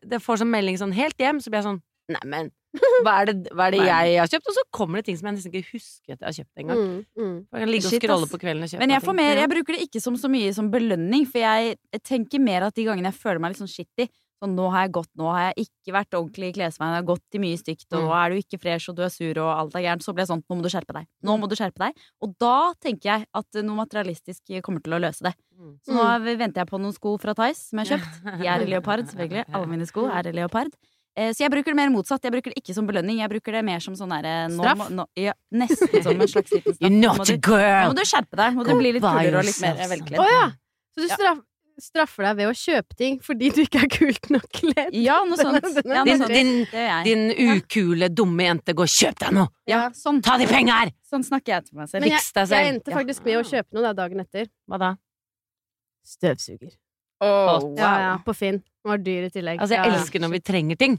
Det 0.09 0.23
får 0.23 0.39
sånn 0.43 0.51
melding 0.51 0.79
sånn 0.79 0.93
helt 0.95 1.19
hjem, 1.19 1.41
så 1.41 1.51
blir 1.51 1.63
jeg 1.63 1.69
sånn 1.69 1.83
Neimen, 2.09 2.51
hva 3.05 3.21
er 3.21 3.27
det, 3.27 3.51
hva 3.53 3.67
er 3.67 3.71
det 3.73 3.81
jeg 3.85 4.17
har 4.17 4.27
kjøpt? 4.33 4.47
Og 4.49 4.55
så 4.57 4.63
kommer 4.73 4.97
det 4.97 5.05
ting 5.11 5.17
som 5.19 5.27
jeg 5.29 5.35
nesten 5.37 5.53
ikke 5.53 5.73
husker 5.75 6.15
at 6.15 6.21
jeg 6.23 6.25
har 6.25 6.37
kjøpt 6.39 6.63
engang. 6.63 6.79
Mm, 6.79 7.05
mm. 7.21 7.35
Jeg 7.53 7.61
kan 7.61 7.69
ligge 7.69 7.85
og 7.91 7.93
scrolle 8.01 8.29
på 8.31 8.39
kvelden 8.41 8.63
og 8.65 8.69
kjøpe 8.73 8.81
Men 8.81 8.91
jeg, 8.95 9.03
får 9.05 9.15
mer, 9.19 9.37
jeg 9.37 9.51
bruker 9.53 9.73
det 9.77 9.83
ikke 9.89 10.01
som 10.01 10.17
så 10.17 10.31
mye 10.33 10.55
som 10.57 10.71
belønning, 10.73 11.27
for 11.29 11.39
jeg 11.45 11.77
tenker 12.03 12.41
mer 12.41 12.63
at 12.65 12.75
de 12.75 12.85
gangene 12.89 13.13
jeg 13.13 13.21
føler 13.21 13.39
meg 13.45 13.53
litt 13.53 13.61
sånn 13.61 13.69
shitty 13.69 14.09
Sånn, 14.39 14.53
nå 14.55 14.71
har 14.71 14.85
jeg 14.87 14.93
gått, 14.95 15.09
nå 15.19 15.27
har 15.35 15.53
jeg 15.53 15.67
ikke 15.67 15.93
vært 15.97 16.15
ordentlig 16.15 16.49
i 16.51 16.53
klesveien, 16.55 16.93
jeg 16.95 17.03
har 17.03 17.07
gått 17.09 17.35
i 17.35 17.39
mye 17.43 17.59
stygt, 17.59 17.87
og 17.91 17.99
Mm. 17.99 18.05
nå 18.07 18.13
er 18.15 18.31
du 18.31 18.37
ikke 18.39 18.61
fresh, 18.63 18.89
og 18.89 18.95
du 18.97 19.03
er 19.03 19.09
sur, 19.11 19.39
og 19.43 19.51
alt 19.59 19.75
er 19.75 19.83
gærent. 19.83 20.03
Så 20.07 20.15
ble 20.15 20.23
jeg 20.23 20.29
sånn, 20.31 20.43
nå 20.49 20.57
må 20.57 20.63
du 20.63 20.69
skjerpe 20.71 20.95
deg. 20.95 21.07
Nå 21.25 21.39
må 21.41 21.49
du 21.49 21.57
skjerpe 21.57 21.79
deg. 21.79 21.93
Og 22.23 22.39
da 22.39 22.73
tenker 22.81 23.03
jeg 23.19 23.27
at 23.35 23.47
noe 23.65 23.77
materialistisk 23.85 24.63
kommer 24.63 24.81
til 24.83 24.93
å 24.95 25.01
løse 25.03 25.23
det. 25.27 25.35
Mm. 25.59 25.75
Så 25.83 25.91
nå 25.91 26.37
venter 26.39 26.61
jeg 26.63 26.69
på 26.71 26.79
noen 26.81 26.95
sko 26.95 27.17
fra 27.19 27.35
Tice 27.35 27.69
som 27.71 27.79
jeg 27.81 27.89
har 27.89 27.99
kjøpt. 27.99 28.39
De 28.39 28.47
er 28.47 28.63
i 28.63 28.67
leopard, 28.75 29.03
selvfølgelig. 29.11 29.45
Alle 29.53 29.67
mine 29.67 29.87
sko 29.87 30.07
er 30.07 30.29
i 30.29 30.33
leopard. 30.33 30.71
Eh, 31.17 31.33
Så 31.33 31.39
jeg 31.43 31.51
bruker 31.51 31.75
det 31.75 31.75
mer 31.75 31.91
motsatt. 31.91 32.23
Jeg 32.23 32.31
bruker 32.31 32.55
det 32.55 32.63
ikke 32.63 32.75
som 32.75 32.87
belønning. 32.87 33.19
Jeg 33.19 33.29
bruker 33.29 33.51
det 33.51 33.65
mer 33.65 33.81
som 33.81 33.95
sånn 33.99 34.09
derre 34.15 34.49
Straff? 34.55 34.89
nå- 34.95 35.07
Ja, 35.17 35.33
nesten 35.53 36.01
som 36.05 36.15
en 36.15 36.29
slags 36.29 36.53
liten 36.55 36.75
straff. 36.77 36.79
You're 36.79 36.95
Nå 36.95 37.11
må 37.19 37.25
girl! 37.27 37.41
du- 37.43 37.51
Nå 37.51 37.91
må 37.91 37.95
du 37.97 38.03
skjerpe 38.07 38.37
deg. 38.39 38.55
Må 38.55 38.65
du 38.65 38.75
bli 38.79 38.93
litt 38.93 39.03
kulere 39.03 39.39
og 39.39 39.45
litt 39.45 39.61
mer 39.61 39.75
velkledd. 39.75 40.21
Oh, 40.21 40.31
ja! 40.31 40.47
Så 40.95 41.03
du 41.03 41.09
straff, 41.09 41.39
straffer 41.83 42.27
deg 42.27 42.37
ved 42.41 42.49
å 42.51 42.55
kjøpe 42.59 42.97
ting 42.99 43.19
fordi 43.25 43.49
du 43.55 43.61
ikke 43.63 43.83
er 43.85 43.91
kult 43.93 44.29
nok 44.35 44.47
kledd? 44.55 44.95
Ja, 44.99 45.21
noe 45.29 45.39
sånt. 45.39 45.81
Ja, 45.85 46.03
noe 46.03 46.05
Din, 46.09 46.23
sånt. 46.25 46.33
din, 46.35 46.53
din 47.07 47.55
ukule, 47.59 48.09
dumme 48.11 48.47
jente, 48.49 48.75
gå 48.77 48.85
og 48.87 48.93
kjøp 48.93 49.19
deg 49.23 49.35
noe! 49.39 49.49
Ja, 49.71 49.85
sånn, 49.97 50.23
Ta 50.25 50.37
de 50.41 50.49
penga 50.51 50.81
her! 50.83 50.93
sånn 51.09 51.25
snakker 51.25 51.55
jeg 51.55 51.69
til 51.69 51.79
meg 51.81 51.89
selv. 51.89 52.05
Men 52.05 52.13
jeg, 52.13 52.21
Fiks 52.25 52.35
deg 52.37 52.55
jeg 52.59 52.73
endte 52.75 52.93
faktisk 52.97 53.25
med 53.29 53.39
å 53.41 53.45
kjøpe 53.49 53.77
noe 53.79 53.87
da 53.87 53.93
dagen 54.03 54.21
etter. 54.25 54.51
Hva 54.69 54.81
da? 54.83 54.91
Støvsuger. 56.09 56.73
Oh, 57.21 57.75
Ja, 57.77 57.93
ja, 58.01 58.11
på 58.25 58.35
Finn. 58.37 58.61
Den 58.85 58.93
var 58.93 59.01
dyr 59.03 59.27
i 59.27 59.31
tillegg. 59.35 59.61
Altså, 59.61 59.75
jeg 59.77 59.93
elsker 59.93 60.23
når 60.23 60.35
vi 60.37 60.41
trenger 60.41 60.79
ting. 60.81 60.99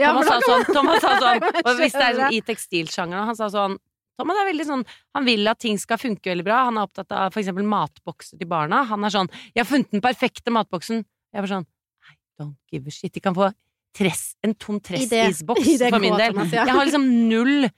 Thomas, 0.00 0.26
sa 0.26 0.40
sånn, 0.42 0.64
Thomas 0.74 1.04
sa 1.04 1.12
sånn 1.22 1.44
og 1.68 1.76
Hvis 1.78 1.92
det 1.94 2.02
er 2.02 2.16
sånn 2.18 2.34
i 2.34 2.40
tekstilsjangeren, 2.42 3.28
han 3.30 3.36
sa 3.38 3.46
sånn 3.52 3.76
Thomas 4.18 4.38
er 4.40 4.48
veldig 4.52 4.66
sånn 4.68 4.84
Han 5.16 5.26
vil 5.26 5.50
at 5.50 5.58
ting 5.64 5.78
skal 5.80 5.98
funke 5.98 6.30
veldig 6.30 6.46
bra. 6.46 6.64
Han 6.68 6.78
er 6.78 6.88
opptatt 6.88 7.14
av 7.14 7.32
for 7.34 7.42
eksempel 7.42 7.66
matbokser 7.66 8.38
til 8.38 8.50
barna. 8.50 8.84
Han 8.90 9.04
er 9.04 9.14
sånn 9.14 9.30
'Jeg 9.30 9.64
har 9.64 9.70
funnet 9.70 9.90
den 9.90 10.04
perfekte 10.04 10.54
matboksen'. 10.54 11.02
Jeg 11.04 11.38
er 11.38 11.42
bare 11.42 11.54
sånn 11.56 11.66
I 12.10 12.14
don't 12.42 12.56
give 12.70 12.86
a 12.86 12.90
shit. 12.90 13.12
De 13.12 13.20
kan 13.20 13.34
få 13.34 13.52
tress, 13.94 14.34
en 14.42 14.54
tom 14.54 14.80
Tress-isboks 14.80 15.78
for 15.92 16.02
min 16.02 16.16
del. 16.18 16.32
Thomas, 16.32 16.52
ja. 16.52 16.64
Jeg 16.66 16.74
har 16.74 16.84
liksom 16.84 17.28
null 17.28 17.68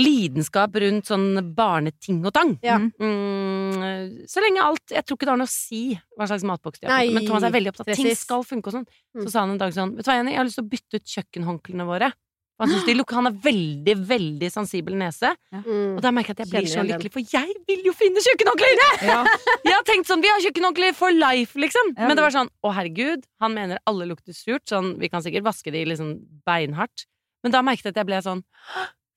lidenskap 0.00 0.74
rundt 0.80 1.10
sånn 1.10 1.52
barneting 1.56 2.22
og 2.24 2.32
tang. 2.32 2.54
Ja. 2.64 2.78
Mm, 2.80 4.24
så 4.30 4.42
lenge 4.44 4.64
alt 4.64 4.94
Jeg 4.94 5.04
tror 5.04 5.18
ikke 5.18 5.28
det 5.28 5.34
har 5.34 5.40
noe 5.42 5.50
å 5.50 5.52
si 5.52 5.82
hva 6.16 6.28
slags 6.30 6.46
matboks 6.48 6.80
de 6.80 6.88
har 6.88 7.04
fått. 7.04 7.14
Men 7.14 7.28
Thomas 7.28 7.46
er 7.46 7.54
veldig 7.54 7.72
opptatt 7.74 7.88
av 7.88 7.92
at 7.92 8.00
ting 8.00 8.16
skal 8.16 8.46
funke 8.48 8.72
og 8.72 8.78
sånn. 8.78 8.88
Mm. 9.16 9.22
Så 9.24 9.34
sa 9.34 9.44
han 9.44 9.54
en 9.54 9.60
dag 9.60 9.76
sånn 9.76 9.94
Vet 9.96 10.06
du 10.06 10.10
hva, 10.10 10.18
Jenny, 10.20 10.34
jeg 10.34 10.40
har 10.40 10.48
lyst 10.48 10.60
til 10.60 10.66
å 10.66 10.72
bytte 10.72 11.00
ut 11.00 11.14
kjøkkenhåndklærne 11.14 11.88
våre. 11.88 12.10
Han, 12.60 12.68
synes 12.70 12.84
de 12.86 12.94
lukter, 12.98 13.16
han 13.18 13.28
har 13.30 13.36
veldig, 13.44 13.94
veldig 14.10 14.50
sensibel 14.52 14.96
nese. 15.00 15.32
Mm. 15.54 15.96
Og 15.96 16.00
da 16.04 16.12
merker 16.14 16.34
jeg 16.34 16.38
at 16.38 16.42
jeg 16.44 16.50
blir 16.52 16.68
så 16.70 16.84
lykkelig, 16.84 17.12
for 17.14 17.34
jeg 17.34 17.56
vil 17.70 17.82
jo 17.88 17.94
finne 17.96 18.22
kjøkkenhåndklær! 18.26 19.02
Ja. 19.08 19.18
Jeg 19.70 19.74
har 19.76 19.84
tenkt 19.88 20.08
sånn, 20.10 20.20
vi 20.24 20.28
har 20.28 20.40
kjøkkenhåndklær 20.44 20.94
for 20.98 21.14
life, 21.14 21.58
liksom. 21.60 21.92
Ja. 21.96 22.06
Men 22.10 22.18
det 22.18 22.24
var 22.24 22.32
sånn, 22.34 22.48
å 22.66 22.72
herregud, 22.74 23.24
han 23.40 23.54
mener 23.56 23.80
alle 23.88 24.06
lukter 24.10 24.34
surt, 24.36 24.64
sånn, 24.68 24.94
vi 25.00 25.08
kan 25.12 25.22
sikkert 25.24 25.46
vaske 25.46 25.72
de 25.72 25.84
liksom 25.88 26.14
beinhardt. 26.48 27.06
Men 27.44 27.54
da 27.54 27.62
merket 27.64 27.88
jeg 27.88 27.94
at 27.94 28.00
jeg 28.02 28.08
ble 28.10 28.20
sånn, 28.24 28.42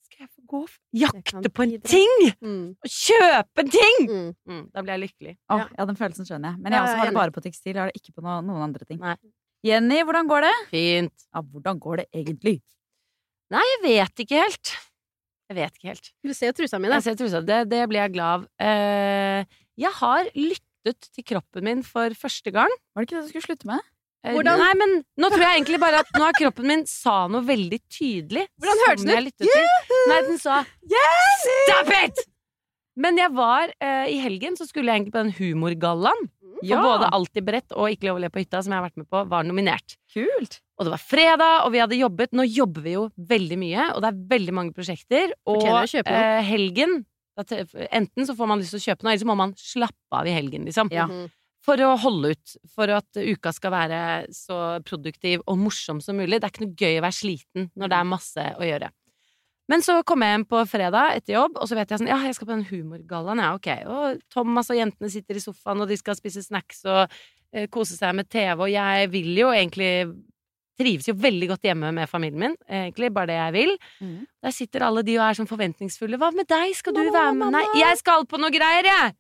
skal 0.07 0.23
jeg 0.25 0.29
få 0.29 0.43
gå 0.53 0.59
og 0.63 0.75
jakte 1.03 1.50
på 1.51 1.65
en 1.65 1.73
ting? 1.89 2.13
Mm. 2.43 2.65
Og 2.79 2.91
kjøpe 2.95 3.63
en 3.65 3.71
ting? 3.73 3.97
Mm. 4.07 4.27
Mm, 4.47 4.65
da 4.71 4.83
ble 4.85 4.95
jeg 4.95 5.03
lykkelig. 5.07 5.33
Åh, 5.50 5.63
Ja. 5.63 5.69
ja, 5.79 5.88
den 5.89 6.00
følelsen 6.00 6.29
skjønner 6.29 6.53
jeg. 6.53 6.62
Men 6.63 6.77
jeg 6.77 6.85
også 6.85 7.00
har 7.01 7.09
det 7.12 7.17
bare 7.17 7.35
på 7.35 7.43
tekstil. 7.43 7.73
Jeg 7.73 7.81
har 7.81 7.91
det 7.91 8.00
ikke 8.00 8.13
på 8.15 8.23
noen 8.27 8.62
andre 8.69 8.85
ting. 8.88 9.01
Nei. 9.03 9.17
Jenny, 9.63 10.01
hvordan 10.03 10.27
går 10.27 10.43
det? 10.43 10.53
Fint. 10.71 11.27
Ja, 11.33 11.41
hvordan 11.41 11.79
går 11.79 12.03
det 12.03 12.07
egentlig? 12.13 12.57
Nei, 13.53 13.63
jeg 13.75 13.81
vet 13.86 14.24
ikke 14.25 14.41
helt. 14.41 14.74
Jeg 15.51 15.57
vet 15.60 15.75
ikke 15.77 15.91
helt. 15.91 16.12
Du 16.25 16.33
ser 16.33 16.50
jo 16.51 16.57
trusa 16.57 16.79
mi, 16.81 16.89
da. 16.89 16.98
Jeg 16.98 17.05
ser 17.12 17.17
trusa. 17.19 17.41
Det, 17.45 17.60
det 17.69 17.81
blir 17.91 18.01
jeg 18.01 18.13
glad 18.15 18.39
av. 18.39 18.45
Eh, 18.65 19.57
jeg 19.83 19.91
har 20.00 20.29
lyttet 20.38 21.10
til 21.13 21.25
kroppen 21.33 21.67
min 21.67 21.83
for 21.86 22.15
første 22.17 22.53
gang. 22.55 22.72
Var 22.93 23.03
det 23.03 23.10
ikke 23.10 23.19
det 23.19 23.25
du 23.27 23.31
skulle 23.33 23.48
slutte 23.51 23.69
med? 23.69 23.83
Eh, 24.24 24.33
Hvordan- 24.38 24.60
Nei, 24.63 24.74
men 24.79 24.93
nå 25.19 25.29
tror 25.29 25.43
jeg 25.43 25.60
egentlig 25.62 25.79
bare 25.83 26.00
at 26.01 26.12
nå 26.15 26.24
har 26.24 26.36
kroppen 26.39 26.65
min 26.72 26.86
sa 26.88 27.27
noe 27.27 27.43
veldig 27.45 27.79
tydelig. 27.91 28.48
Hvordan 28.57 28.83
hørtes 28.88 29.05
den 29.05 29.17
ut? 29.67 29.98
Nei, 30.10 30.22
den 30.29 30.39
sa 30.39 30.62
Stop 31.67 31.91
it! 32.00 32.24
Men 33.00 33.17
jeg 33.17 33.31
var 33.33 33.71
eh, 33.81 34.12
I 34.13 34.19
helgen 34.21 34.57
så 34.59 34.67
skulle 34.69 34.91
jeg 34.91 35.01
egentlig 35.01 35.15
på 35.15 35.23
den 35.23 35.35
humorgallaen. 35.39 36.27
For 36.63 36.79
både 36.85 37.09
Alltid 37.17 37.43
beredt 37.43 37.73
og 37.75 37.89
Ikke 37.91 38.07
lov 38.07 38.19
å 38.19 38.23
le 38.23 38.29
på 38.31 38.39
hytta, 38.39 38.62
som 38.63 38.71
jeg 38.71 38.79
har 38.79 38.85
vært 38.85 39.01
med 39.01 39.09
på, 39.12 39.23
var 39.27 39.43
nominert. 39.47 39.97
Kult! 40.13 40.59
Og 40.79 40.88
det 40.88 40.93
var 40.93 41.01
fredag, 41.01 41.55
og 41.65 41.73
vi 41.73 41.81
hadde 41.83 41.97
jobbet. 42.00 42.31
Nå 42.33 42.45
jobber 42.47 42.85
vi 42.85 42.95
jo 42.95 43.07
veldig 43.29 43.57
mye, 43.62 43.89
og 43.93 44.01
det 44.03 44.09
er 44.09 44.21
veldig 44.31 44.55
mange 44.57 44.75
prosjekter. 44.75 45.33
Og 45.50 45.65
eh, 45.67 46.43
helgen 46.47 47.03
Enten 47.33 48.27
så 48.29 48.35
får 48.38 48.45
man 48.45 48.59
lyst 48.62 48.75
til 48.75 48.77
å 48.77 48.83
kjøpe 48.91 49.05
noe, 49.05 49.13
eller 49.15 49.23
så 49.23 49.25
må 49.25 49.35
man 49.39 49.55
slappe 49.57 50.17
av 50.19 50.27
i 50.29 50.35
helgen, 50.35 50.67
liksom. 50.69 50.91
Ja. 50.93 51.07
Mhm. 51.09 51.31
For 51.63 51.79
å 51.79 51.93
holde 51.97 52.33
ut. 52.35 52.55
For 52.75 52.91
at 52.91 53.17
uka 53.17 53.53
skal 53.55 53.71
være 53.71 54.00
så 54.35 54.57
produktiv 54.83 55.41
og 55.47 55.57
morsom 55.57 56.01
som 56.03 56.17
mulig. 56.19 56.41
Det 56.41 56.50
er 56.50 56.53
ikke 56.53 56.65
noe 56.65 56.75
gøy 56.75 57.00
å 57.00 57.05
være 57.05 57.17
sliten 57.17 57.69
når 57.79 57.89
det 57.93 57.97
er 57.97 58.09
masse 58.09 58.45
å 58.59 58.67
gjøre. 58.67 58.89
Men 59.72 59.84
så 59.86 60.01
kommer 60.03 60.27
jeg 60.27 60.38
hjem 60.38 60.50
på 60.51 60.63
fredag 60.67 61.17
etter 61.20 61.38
jobb, 61.38 61.55
og 61.55 61.70
så 61.70 61.77
vet 61.77 61.93
jeg 61.93 62.01
sånn 62.01 62.12
Ja, 62.12 62.20
jeg 62.27 62.36
skal 62.36 62.50
på 62.50 62.55
den 62.55 62.67
humorgallaen, 62.67 63.39
ja, 63.43 63.53
ok. 63.55 63.70
Og 63.88 64.20
Thomas 64.34 64.72
og 64.74 64.79
jentene 64.79 65.12
sitter 65.13 65.39
i 65.39 65.43
sofaen, 65.43 65.86
og 65.86 65.91
de 65.91 65.98
skal 66.00 66.20
spise 66.20 66.43
snacks 66.43 66.84
og 66.84 67.05
eh, 67.08 67.70
kose 67.72 67.96
seg 67.96 68.15
med 68.17 68.27
TV, 68.27 68.58
og 68.60 68.70
jeg 68.74 69.10
vil 69.13 69.34
jo 69.39 69.53
egentlig 69.55 69.93
Trives 70.74 71.05
jo 71.05 71.13
veldig 71.22 71.51
godt 71.51 71.67
hjemme 71.67 71.91
med 71.93 72.10
familien 72.10 72.41
min, 72.41 72.53
egentlig, 72.65 73.12
bare 73.13 73.29
det 73.29 73.36
jeg 73.36 73.53
vil. 73.53 73.74
Mm. 74.01 74.15
Der 74.41 74.53
sitter 74.55 74.88
alle 74.88 75.03
de 75.05 75.20
og 75.20 75.25
er 75.27 75.38
sånn 75.38 75.50
forventningsfulle. 75.50 76.17
Hva 76.17 76.32
med 76.34 76.48
deg, 76.50 76.74
skal 76.74 76.96
du 76.96 77.03
Mamma, 77.03 77.13
være 77.13 77.36
med? 77.38 77.51
Nei, 77.53 77.62
jeg 77.77 78.00
skal 78.00 78.25
på 78.25 78.39
noe 78.41 78.50
greier, 78.53 78.89
jeg! 78.89 79.13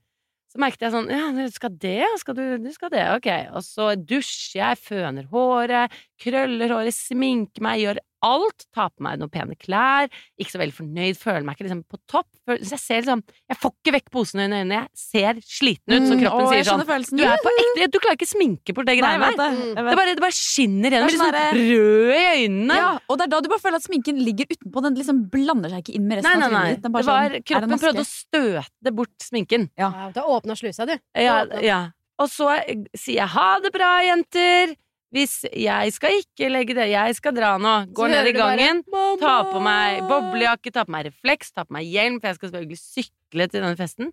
Så 0.53 0.61
merket 0.61 0.85
jeg 0.85 0.93
sånn 0.93 1.09
Ja, 1.09 1.27
du 1.33 1.41
skal 1.53 1.77
det? 1.81 2.07
Skal 2.21 2.37
du, 2.37 2.43
du 2.61 2.67
skal 2.73 2.91
det? 2.93 3.03
Ok. 3.15 3.29
Og 3.57 3.63
så 3.65 3.91
dusjer 3.97 4.59
jeg, 4.59 4.81
føner 4.81 5.29
håret, 5.29 5.93
krøller 6.21 6.73
håret, 6.75 6.93
sminker 6.93 7.65
meg, 7.65 7.81
gjør 7.81 8.01
alt. 8.23 8.65
Ta 8.73 8.87
på 8.89 9.03
meg 9.05 9.19
noen 9.21 9.31
pene 9.33 9.55
klær. 9.59 10.07
Ikke 10.39 10.53
så 10.55 10.61
veldig 10.61 10.75
fornøyd, 10.77 11.17
føler 11.19 11.43
meg 11.47 11.57
ikke 11.57 11.67
liksom 11.67 11.83
på 11.91 11.99
topp. 12.09 12.27
Så 12.47 12.73
jeg 12.75 12.81
ser 12.81 13.01
liksom 13.03 13.21
Jeg 13.51 13.57
får 13.61 13.71
ikke 13.77 13.93
vekk 13.97 14.09
posene 14.15 14.45
under 14.47 14.63
øynene, 14.63 14.79
jeg 14.81 14.89
ser 14.99 15.41
sliten 15.45 15.93
ut, 15.93 16.07
så 16.07 16.17
Mm, 16.17 16.25
å, 16.27 16.47
sier 16.51 16.65
sånn 16.67 16.83
følelsen. 16.87 17.19
Du 17.19 17.23
er 17.27 17.37
på 17.43 17.53
ekte 17.53 17.87
Du 17.93 17.99
klarer 17.99 18.17
ikke 18.19 18.29
sminke 18.31 18.75
bort 18.75 18.87
det 18.89 18.97
greiene 18.99 19.29
der. 19.29 19.37
det. 19.39 19.49
Mm. 19.53 19.75
Det 19.75 19.95
bare, 19.99 20.15
det 20.17 20.23
bare 20.23 20.37
skinner 20.37 20.89
gjennom. 20.97 21.07
Det 21.07 21.15
er 21.15 21.23
sånn 21.23 21.57
rød 21.59 22.13
i 22.17 22.25
øynene. 22.43 22.77
Ja, 22.79 22.91
og 23.07 23.17
det 23.19 23.27
er 23.27 23.33
da 23.35 23.41
du 23.43 23.49
bare 23.53 23.63
føler 23.63 23.79
at 23.79 23.87
sminken 23.87 24.21
ligger 24.23 24.45
utenpå. 24.51 24.83
Den 24.87 24.95
liksom 24.99 25.23
blander 25.33 25.69
seg 25.73 25.83
ikke 25.83 25.95
inn 25.99 26.07
med 26.07 26.21
Nei, 26.21 26.21
resten 26.23 26.39
nei, 26.39 26.47
av 26.47 26.53
trynet 26.53 26.75
ditt. 26.77 26.83
Det 26.83 26.93
var, 26.93 27.03
sånn, 27.09 27.31
det 27.37 27.43
kroppen 27.51 27.83
prøvde 27.83 28.03
å 28.03 28.09
støte 28.11 28.95
bort 28.95 29.27
sminken. 29.27 29.69
Ja, 29.79 29.91
da 30.15 30.23
åpna 30.27 30.55
slusa, 30.59 30.85
du. 30.89 30.95
Ja, 31.15 31.43
ja. 31.63 31.81
Og 32.21 32.29
så 32.29 32.45
sier 32.93 33.15
jeg 33.23 33.27
ha 33.33 33.59
det 33.59 33.71
bra, 33.73 33.91
jenter. 34.05 34.75
Hvis 35.13 35.43
jeg 35.45 35.93
skal 35.93 36.15
ikke 36.23 36.49
legge 36.49 36.73
det, 36.73 36.87
jeg 36.89 37.15
skal 37.19 37.35
dra 37.37 37.53
nå. 37.61 37.73
Går 37.93 38.09
ned 38.09 38.29
i 38.31 38.33
gangen, 38.33 38.81
bare, 38.89 39.17
tar 39.21 39.49
på 39.51 39.59
meg 39.61 40.01
boblejakke, 40.09 40.73
ta 40.73 40.87
på 40.87 40.95
meg 40.95 41.05
refleks, 41.11 41.53
ta 41.53 41.67
på 41.67 41.75
meg 41.77 41.85
hjelm, 41.85 42.17
for 42.17 42.31
jeg 42.31 42.39
skal 42.39 42.49
selvfølgelig 42.49 42.79
sykle 42.81 43.47
til 43.51 43.61
denne 43.61 43.77
festen. 43.77 44.09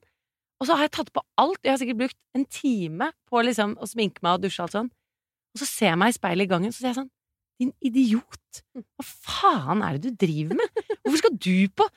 Og 0.61 0.69
så 0.69 0.77
har 0.77 0.85
jeg 0.85 0.93
tatt 0.99 1.13
på 1.17 1.23
alt. 1.41 1.63
Jeg 1.65 1.73
har 1.73 1.81
sikkert 1.81 2.03
brukt 2.03 2.19
en 2.37 2.45
time 2.53 3.09
på 3.33 3.45
liksom 3.49 3.79
å 3.81 3.89
sminke 3.89 4.21
meg 4.21 4.37
og 4.37 4.45
dusje 4.45 4.61
og 4.61 4.69
alt 4.69 4.77
sånn. 4.77 4.93
Og 5.57 5.63
så 5.63 5.71
ser 5.71 5.93
jeg 5.95 6.01
meg 6.03 6.13
i 6.13 6.19
speilet 6.19 6.47
i 6.47 6.53
gangen, 6.53 6.75
så 6.75 6.83
sier 6.83 6.93
jeg 6.93 7.01
sånn 7.01 7.11
Din 7.61 7.73
idiot! 7.85 8.61
Hva 8.77 9.07
faen 9.09 9.83
er 9.85 9.97
det 9.97 10.13
du 10.13 10.21
driver 10.27 10.61
med? 10.61 10.85
Hvorfor 11.01 11.23
skal 11.23 11.41
du 11.41 11.57
på 11.77 11.89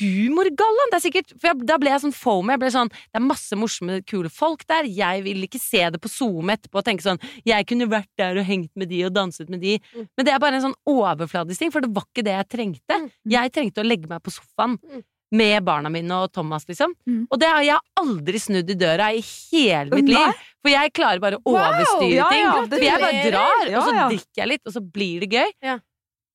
humorgallaen? 0.00 0.90
Det 0.92 0.98
er 0.98 1.04
sikkert 1.04 1.32
For 1.36 1.48
jeg, 1.50 1.66
da 1.68 1.76
ble 1.80 1.92
jeg 1.92 2.02
sånn 2.02 2.14
foamy. 2.16 2.54
Jeg 2.56 2.62
ble 2.64 2.70
sånn 2.74 2.90
Det 2.92 3.20
er 3.20 3.24
masse 3.24 3.58
morsomme, 3.58 3.98
kule 4.08 4.30
folk 4.32 4.64
der. 4.68 4.88
Jeg 4.90 5.24
vil 5.26 5.44
ikke 5.46 5.60
se 5.62 5.82
det 5.94 6.00
på 6.02 6.10
Zoom 6.12 6.50
etterpå 6.54 6.80
og 6.82 6.86
tenke 6.88 7.06
sånn 7.06 7.20
Jeg 7.46 7.66
kunne 7.70 7.88
vært 7.90 8.10
der 8.18 8.40
og 8.40 8.48
hengt 8.48 8.72
med 8.74 8.90
de 8.92 9.04
og 9.06 9.14
danset 9.16 9.50
med 9.52 9.62
de. 9.62 9.76
Mm. 9.94 10.08
Men 10.16 10.28
det 10.28 10.32
er 10.34 10.40
bare 10.42 10.58
en 10.58 10.66
sånn 10.68 10.78
overfladisk 10.90 11.62
ting, 11.62 11.74
for 11.74 11.84
det 11.84 11.92
var 11.94 12.06
ikke 12.08 12.24
det 12.26 12.34
jeg 12.36 12.48
trengte. 12.56 12.98
Mm. 13.02 13.10
Jeg 13.36 13.52
trengte 13.54 13.82
å 13.82 13.86
legge 13.86 14.10
meg 14.10 14.22
på 14.26 14.34
sofaen. 14.34 14.78
Mm. 14.90 15.04
med 15.36 15.64
barna 15.66 15.90
mine 15.90 16.14
og 16.22 16.30
Thomas, 16.32 16.62
liksom. 16.68 16.92
Mm. 17.04 17.24
Og 17.34 17.40
det 17.42 17.48
har 17.50 17.64
jeg 17.66 17.80
aldri 17.98 18.38
snudd 18.38 18.68
i 18.70 18.76
døra 18.78 19.08
i 19.12 19.18
hele 19.26 19.90
mitt 19.98 20.06
liv. 20.06 20.20
Nei. 20.22 20.44
For 20.62 20.70
jeg 20.70 20.92
klarer 20.94 21.20
bare 21.20 21.40
å 21.40 21.50
overstyre 21.50 22.12
Ja, 22.14 22.28
ting. 22.30 22.44
ja, 22.44 22.52
for 22.70 22.84
jeg 22.86 23.00
bare 23.02 23.24
drar, 23.26 23.64
Ja, 23.66 23.80
og 23.80 23.88
så 23.88 24.04
drikker 24.06 24.42
jeg 24.44 24.48
litt, 24.52 24.62
og 24.64 24.72
så 24.76 24.80
blir 24.80 25.26
det 25.26 25.30
gøy. 25.34 25.80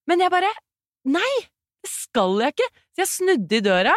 Men 0.06 0.20
jeg 0.20 0.30
bare 0.34 0.52
Nei! 1.08 1.32
Det 1.82 1.90
skal 1.90 2.36
jeg 2.44 2.52
ikke! 2.54 2.68
Så 2.92 3.04
jeg 3.04 3.08
snudde 3.08 3.60
i 3.60 3.64
døra, 3.64 3.92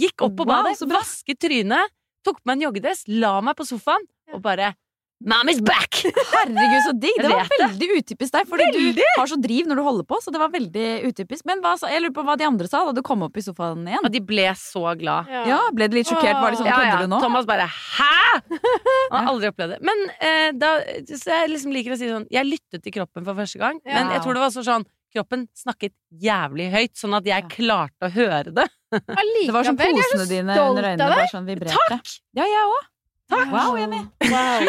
gikk 0.00 0.22
opp 0.24 0.36
på 0.38 0.46
Wow, 0.48 0.52
badet, 0.64 0.78
så 0.80 0.88
vasket 0.90 1.40
trynet, 1.42 1.92
tok 2.24 2.40
på 2.40 2.48
meg 2.48 2.58
en 2.58 2.68
joggedress, 2.68 3.04
la 3.08 3.38
meg 3.44 3.56
på 3.58 3.66
sofaen 3.68 4.06
og 4.32 4.40
bare 4.44 4.74
Mommy's 5.20 5.58
back! 5.60 5.98
Herregud, 6.32 6.78
så 6.86 6.92
digg! 6.96 7.18
Det 7.20 7.28
var 7.28 7.44
veldig 7.52 7.88
utypisk 7.98 8.32
deg, 8.32 8.46
fordi 8.48 8.92
du 8.96 9.02
har 9.18 9.28
så 9.28 9.36
driv 9.36 9.66
når 9.68 9.76
du 9.76 9.82
holder 9.84 10.06
på. 10.08 10.16
Så 10.24 10.32
det 10.32 10.40
var 10.40 10.48
veldig 10.48 10.84
utypisk 11.10 11.44
Men 11.44 11.60
hva, 11.60 11.74
jeg 11.92 12.00
lurer 12.00 12.14
på 12.16 12.24
hva 12.24 12.38
de 12.40 12.46
andre 12.48 12.68
sa 12.70 12.80
da 12.88 12.94
du 12.96 13.02
kom 13.04 13.26
opp 13.26 13.36
i 13.36 13.44
sofaen 13.44 13.82
igjen. 13.84 14.00
Og 14.00 14.14
de 14.14 14.22
ble 14.24 14.46
så 14.56 14.80
glad. 14.96 15.28
Ja, 15.28 15.58
Ble 15.76 15.90
de 15.92 15.98
litt 16.00 16.08
sjokkert? 16.08 16.40
Var 16.40 16.56
de 16.56 16.60
sånn, 16.62 16.70
Ja, 16.70 16.78
ja. 16.80 16.94
kødder 16.94 17.04
du 17.04 17.12
nå? 17.12 17.18
Thomas 17.20 17.44
bare 17.50 17.66
'hæ?! 17.68 18.40
Han 19.12 19.18
har 19.18 19.28
aldri 19.34 19.50
opplevd 19.52 19.74
det. 19.76 19.80
Men 19.84 20.00
eh, 20.24 20.48
da, 20.56 20.72
så 21.12 21.36
jeg 21.36 21.52
liksom 21.52 21.76
liker 21.76 21.92
å 21.92 22.00
si 22.00 22.08
sånn 22.08 22.24
Jeg 22.32 22.48
lyttet 22.48 22.80
til 22.80 22.96
kroppen 22.96 23.28
for 23.28 23.36
første 23.36 23.60
gang, 23.60 23.76
men 23.84 24.14
jeg 24.16 24.24
tror 24.24 24.40
det 24.40 24.44
var 24.46 24.56
så 24.56 24.64
sånn 24.64 24.88
Kroppen 25.10 25.48
snakket 25.58 25.94
jævlig 26.22 26.68
høyt, 26.70 26.92
sånn 26.98 27.16
at 27.18 27.26
jeg 27.26 27.48
klarte 27.50 28.06
å 28.06 28.12
høre 28.14 28.52
det. 28.54 28.66
Det 28.94 29.50
var 29.54 29.66
som 29.66 29.74
Allikevel, 29.78 29.96
jeg 29.96 30.04
er 30.04 30.06
så 30.06 30.16
posene 30.16 30.28
dine 30.30 30.56
under 30.62 30.86
øynene 30.92 31.10
var 31.10 31.30
sånn 31.32 31.48
vibrerte. 31.48 31.86
Takk! 31.90 32.12
Ja, 32.38 32.46
jeg 32.46 32.70
òg. 32.70 32.88
Wow, 33.30 33.76
Jenny. 33.78 34.00
Wow. 34.30 34.66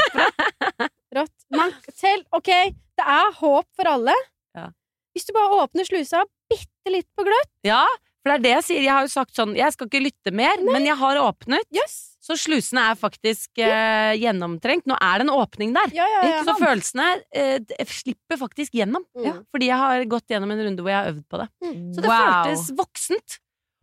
Rått. 1.17 1.33
Man, 1.53 1.73
selv, 1.97 2.25
ok, 2.37 2.51
det 2.97 3.05
er 3.15 3.33
håp 3.39 3.67
for 3.77 3.89
alle. 3.89 4.13
Ja. 4.57 4.67
Hvis 5.15 5.25
du 5.27 5.33
bare 5.35 5.63
åpner 5.63 5.87
slusa 5.87 6.21
bitte 6.51 6.93
litt 6.93 7.09
på 7.17 7.25
gløtt, 7.27 7.51
Ja, 7.67 7.83
for 8.21 8.31
det 8.31 8.37
er 8.37 8.43
det 8.45 8.51
jeg 8.55 8.63
sier. 8.69 8.81
Jeg 8.85 8.93
har 8.93 9.05
jo 9.07 9.11
sagt 9.11 9.33
sånn 9.35 9.55
Jeg 9.57 9.73
skal 9.73 9.87
ikke 9.89 10.01
lytte 10.05 10.31
mer, 10.33 10.61
men 10.63 10.85
jeg 10.85 10.97
har 10.97 11.17
åpnet. 11.21 11.65
yes. 11.73 12.07
Så 12.21 12.35
slusene 12.37 12.83
er 12.91 12.97
faktisk 13.01 13.57
eh, 13.65 14.11
gjennomtrengt. 14.21 14.85
Nå 14.85 14.93
er 15.01 15.17
det 15.17 15.23
en 15.25 15.31
åpning 15.33 15.71
der. 15.73 15.89
Ja, 15.97 16.05
ja, 16.05 16.19
ja. 16.29 16.41
Så 16.45 16.53
følelsene 16.59 17.07
eh, 17.33 17.57
slipper 17.89 18.37
faktisk 18.37 18.75
gjennom. 18.77 19.01
Mm. 19.17 19.39
Fordi 19.49 19.69
jeg 19.71 19.79
har 19.81 20.03
gått 20.05 20.29
gjennom 20.29 20.51
en 20.53 20.61
runde 20.67 20.83
hvor 20.85 20.93
jeg 20.93 20.99
har 20.99 21.09
øvd 21.15 21.23
på 21.33 21.39
det. 21.41 21.47
Mm. 21.65 21.79
Så 21.95 22.03
det 22.05 22.11
Wow. 22.11 22.21
føltes 22.21 22.67
voksent. 22.77 23.39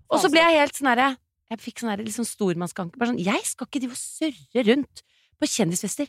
Og 0.08 0.22
så 0.22 0.30
ble 0.30 0.44
jeg 0.46 0.60
helt 0.62 0.78
sånn 0.78 0.88
herre 0.92 1.08
Jeg 1.50 1.60
fikk 1.64 1.82
sånn 1.82 1.90
herre 1.90 2.06
liksom 2.06 2.24
stormannsganke. 2.30 2.96
Bare 2.96 3.10
sånn 3.10 3.18
Jeg 3.26 3.42
skal 3.44 3.66
ikke 3.66 3.82
drive 3.82 3.96
og 3.98 4.00
surre 4.04 4.64
rundt 4.70 5.02
på 5.42 5.50
kjendisfester. 5.56 6.06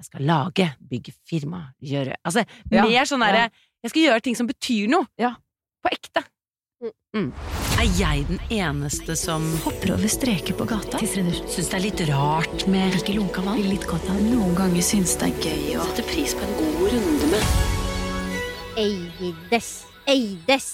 Jeg 0.00 0.04
skal 0.08 0.24
lage, 0.28 0.70
bygge 0.80 1.12
firma, 1.28 1.60
gjøre 1.84 2.16
Altså 2.24 2.46
Ja, 2.72 2.86
mer 2.88 3.04
sånn 3.08 3.20
derre 3.20 3.50
Jeg 3.84 3.92
skal 3.92 4.02
gjøre 4.08 4.24
ting 4.24 4.34
som 4.40 4.48
betyr 4.48 4.88
noe. 4.96 5.06
Ja. 5.20 5.34
På 5.84 5.92
ekte. 5.92 6.24
Mm. 6.82 7.30
Er 7.80 7.86
jeg 7.96 8.24
den 8.28 8.40
eneste 8.52 9.14
som 9.16 9.44
Hopper 9.64 9.94
over 9.94 10.10
streker 10.12 10.52
på 10.58 10.66
gata. 10.68 10.98
syns 11.00 11.70
det 11.70 11.76
er 11.78 11.84
litt 11.86 12.02
rart 12.10 12.66
med 12.68 12.98
Ikke 12.98 13.14
lunka 13.16 13.40
vann. 13.46 13.62
Litt 13.64 13.86
godt 13.88 14.04
av 14.12 14.18
Noen 14.20 14.52
ganger 14.58 14.84
syns 14.84 15.14
det 15.16 15.30
er 15.30 15.46
gøy 15.46 15.78
å 15.80 15.86
Sette 15.88 16.04
pris 16.10 16.34
på 16.36 16.44
en 16.44 16.56
god 16.58 16.82
runde 16.92 17.30
med 17.32 18.76
Eides. 18.76 19.70
Eides. 20.04 20.66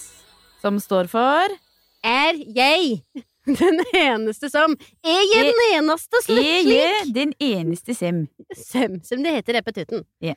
Som 0.59 0.81
står 0.83 1.07
for 1.11 1.55
Er 2.03 2.41
jeg 2.51 2.99
den 3.47 3.79
eneste 3.95 4.51
som 4.51 4.75
Er 5.07 5.23
jeg 5.31 5.53
den 5.53 5.63
eneste 5.69 6.23
som 6.25 6.41
Jeg 6.43 6.81
er 6.83 7.13
den 7.15 7.31
eneste 7.39 7.95
sem? 7.95 8.25
Sem, 8.59 8.99
som 9.07 9.23
det 9.23 9.37
heter 9.37 9.61
repetuten. 9.61 10.03
Ja. 10.23 10.35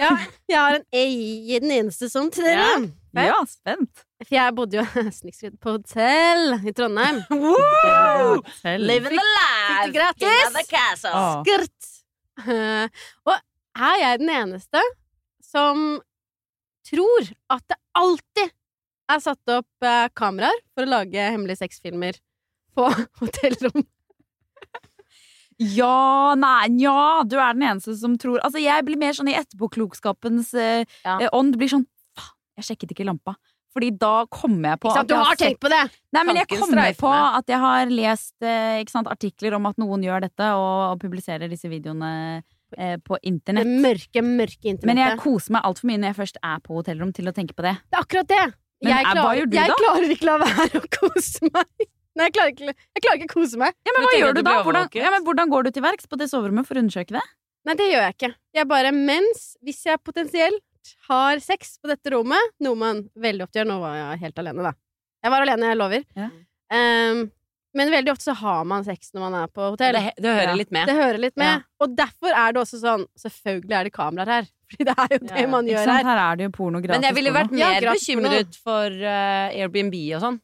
ja, 0.00 0.16
jeg 0.48 0.58
har 0.58 0.80
en 0.80 0.88
ei 0.96 1.60
den 1.60 1.76
eneste 1.82 2.08
som 2.08 2.32
til 2.32 2.48
dere. 2.48 2.88
Ja, 3.14 3.36
spent. 3.48 4.04
For 4.22 4.34
jeg 4.36 4.54
bodde 4.56 4.78
jo 4.78 4.84
snikskritt 5.18 5.56
på 5.62 5.74
hotell 5.76 6.54
i 6.62 6.72
Trondheim. 6.76 7.22
Wow! 7.44 8.38
Living 8.78 9.18
the 9.18 9.24
Fikk 9.24 9.30
life! 9.34 9.86
det 9.86 10.66
gratis! 10.70 11.04
Åh. 11.10 11.42
Skrt! 11.44 11.90
Eh, 12.50 13.02
og 13.28 13.34
er 13.78 13.96
jeg 14.00 14.20
den 14.22 14.30
eneste 14.34 14.80
som 15.44 16.00
tror 16.86 17.28
at 17.54 17.62
det 17.70 17.76
alltid 17.98 18.50
er 19.14 19.20
satt 19.22 19.52
opp 19.52 19.84
uh, 19.84 20.06
kameraer 20.16 20.56
for 20.74 20.86
å 20.86 20.90
lage 20.90 21.20
hemmelige 21.30 21.60
sexfilmer 21.60 22.16
på 22.74 22.86
hotellrom? 23.20 23.84
Ja, 25.58 26.34
nei, 26.34 26.66
ja, 26.82 27.22
du 27.28 27.36
er 27.38 27.54
den 27.54 27.62
eneste 27.68 27.94
som 27.94 28.16
tror 28.18 28.40
Altså, 28.42 28.58
jeg 28.58 28.82
blir 28.88 28.98
mer 28.98 29.14
sånn 29.14 29.28
i 29.30 29.36
etterpåklokskapens 29.38 30.50
uh, 30.58 30.82
Ja. 31.04 31.18
eh, 31.20 31.28
ånd. 31.36 31.54
Blir 31.60 31.70
sånn 31.70 31.84
Faen, 32.18 32.34
jeg 32.58 32.66
sjekket 32.72 32.94
ikke 32.96 33.06
lampa. 33.06 33.36
Fordi 33.74 33.90
da 33.98 34.12
kommer 34.30 34.74
jeg 34.74 34.80
på 34.84 34.90
Ikke 34.90 35.00
sant? 35.00 35.04
at 35.04 35.10
Du 35.10 35.14
jeg 35.16 35.26
har 35.28 35.38
tenkt 35.40 35.62
på 35.64 35.70
det! 35.72 35.82
Nei, 36.14 36.22
men 36.28 36.38
jeg 36.38 36.48
kommer 36.52 36.98
på 36.98 37.10
at 37.10 37.48
jeg 37.50 37.58
har 37.64 37.90
lest 37.90 38.46
eh, 38.46 38.80
ikke 38.84 38.94
sant, 38.94 39.08
artikler 39.10 39.56
om 39.58 39.66
at 39.70 39.80
noen 39.82 40.04
gjør 40.06 40.22
dette, 40.28 40.50
og, 40.54 40.74
og 40.92 41.00
publiserer 41.02 41.50
disse 41.50 41.70
videoene 41.72 42.10
eh, 42.78 42.94
på 43.02 43.18
Det 43.18 43.64
mørke, 43.66 44.22
mørke, 44.22 44.62
internettet. 44.70 44.86
Men 44.92 45.02
jeg 45.02 45.18
koser 45.22 45.56
meg 45.56 45.66
altfor 45.66 45.90
mye 45.90 45.98
når 45.98 46.12
jeg 46.12 46.18
først 46.20 46.38
er 46.38 46.62
på 46.62 46.78
hotellrom, 46.78 47.10
til 47.16 47.26
å 47.30 47.34
tenke 47.34 47.56
på 47.58 47.66
det. 47.66 47.74
Det 47.90 47.98
er 47.98 48.06
akkurat 48.06 48.30
det! 48.30 48.44
Men 48.84 48.92
jeg, 48.94 49.06
er- 49.10 49.20
hva 49.24 49.34
gjør 49.38 49.50
du 49.50 49.56
jeg 49.58 49.70
da? 49.72 49.76
klarer 49.80 50.14
ikke 50.14 50.28
la 50.28 50.36
være 50.44 50.80
å 50.84 50.88
kose 51.00 51.50
meg. 51.50 51.86
Nei, 52.18 52.28
jeg 52.28 52.34
klarer 52.36 52.52
ikke, 52.54 52.74
jeg 52.94 53.02
klarer 53.02 53.18
ikke 53.18 53.26
å 53.32 53.34
kose 53.40 53.58
meg. 53.58 53.74
Ja, 53.82 53.94
men 53.96 54.04
hva 54.06 54.12
gjør 54.14 54.36
du 54.36 54.38
du 54.38 54.46
da? 54.46 54.58
Hvordan, 54.62 54.90
ja, 55.00 55.10
men 55.10 55.24
hvordan 55.26 55.50
går 55.50 55.66
du 55.66 55.70
til 55.74 55.82
verks 55.82 56.06
på 56.06 56.18
det 56.20 56.28
soverommet 56.30 56.68
for 56.68 56.78
å 56.78 56.84
undersøke 56.84 57.16
det? 57.16 57.24
Nei, 57.66 57.74
det 57.80 57.88
gjør 57.90 58.04
jeg 58.04 58.14
ikke. 58.14 58.30
Jeg 58.54 58.68
bare, 58.70 58.90
mens 58.94 59.44
Hvis 59.64 59.80
jeg 59.88 59.98
potensielt 60.04 60.62
har 61.08 61.40
sex 61.42 61.78
på 61.82 61.90
dette 61.90 62.12
rommet, 62.14 62.52
noe 62.64 62.78
man 62.78 63.04
veldig 63.20 63.46
ofte 63.46 63.60
gjør 63.60 63.68
Nå 63.70 63.78
var 63.82 63.96
jeg 63.98 64.20
helt 64.26 64.42
alene, 64.42 64.66
da. 64.70 64.74
Jeg 65.24 65.32
var 65.32 65.46
alene, 65.46 65.70
jeg 65.72 65.80
lover. 65.80 66.04
Ja. 66.18 66.28
Um, 66.74 67.22
men 67.74 67.90
veldig 67.90 68.12
ofte 68.12 68.28
så 68.28 68.34
har 68.38 68.64
man 68.70 68.84
sex 68.86 69.10
når 69.14 69.22
man 69.24 69.36
er 69.40 69.48
på 69.50 69.64
hotell. 69.72 69.96
Det, 69.96 70.12
det 70.22 70.34
hører 70.36 70.52
Ja. 70.52 70.58
litt 70.60 70.70
med. 70.74 70.86
Det 70.86 70.94
hører 70.94 71.18
litt 71.18 71.36
med. 71.40 71.48
Ja. 71.48 71.62
Og 71.82 71.96
derfor 71.98 72.30
er 72.30 72.52
det 72.54 72.60
også 72.62 72.78
sånn 72.82 73.06
Selvfølgelig 73.18 73.78
er 73.78 73.88
det 73.88 73.92
kameraer 73.96 74.30
her. 74.30 74.50
Fordi 74.70 74.86
det 74.88 74.94
er 74.94 75.08
jo 75.14 75.18
det 75.24 75.40
Ja, 75.40 75.46
man 75.50 75.70
gjør 75.70 75.90
her. 75.90 76.04
Her 76.10 76.20
er 76.22 76.36
det 76.38 76.46
jo 76.46 76.52
porno 76.54 76.82
gratis. 76.84 77.00
Men 77.00 77.08
jeg 77.08 77.16
ville 77.18 77.32
vært 77.34 77.56
mer 77.56 77.88
bekymret 77.90 78.60
for 78.62 78.94
uh, 79.02 79.48
Airbnb 79.50 79.96
og 80.14 80.22
sånn. 80.28 80.38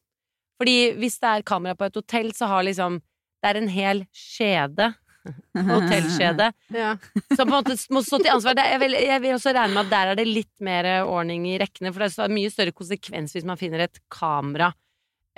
Fordi 0.60 0.76
hvis 1.00 1.20
det 1.22 1.30
er 1.36 1.46
kamera 1.48 1.78
på 1.78 1.86
et 1.86 2.00
hotell, 2.00 2.32
så 2.36 2.50
har 2.50 2.66
liksom 2.66 2.98
Det 3.40 3.48
er 3.52 3.56
en 3.62 3.70
hel 3.72 4.02
skjede, 4.12 4.90
hotellskjede, 5.70 6.50
Ja. 6.82 6.92
som 7.36 7.44
på 7.44 7.48
en 7.48 7.56
måte 7.56 7.76
må 7.94 8.02
stå 8.06 8.20
til 8.22 8.32
ansvar. 8.34 8.58
Jeg, 8.60 8.80
vil, 8.82 8.96
jeg 9.04 9.22
vil 9.24 9.34
også 9.36 9.52
regne 9.56 9.74
med 9.76 9.86
at 9.86 9.90
der 9.94 10.12
er 10.12 10.20
det 10.20 10.28
litt 10.28 10.52
mer 10.64 10.88
ordning 11.04 11.46
i 11.50 11.58
rekkene, 11.60 11.92
for 11.92 12.04
det 12.06 12.12
er 12.24 12.32
mye 12.36 12.52
større 12.52 12.72
konsekvens 12.76 13.34
hvis 13.36 13.44
man 13.48 13.60
finner 13.60 13.86
et 13.88 14.00
kamera 14.12 14.72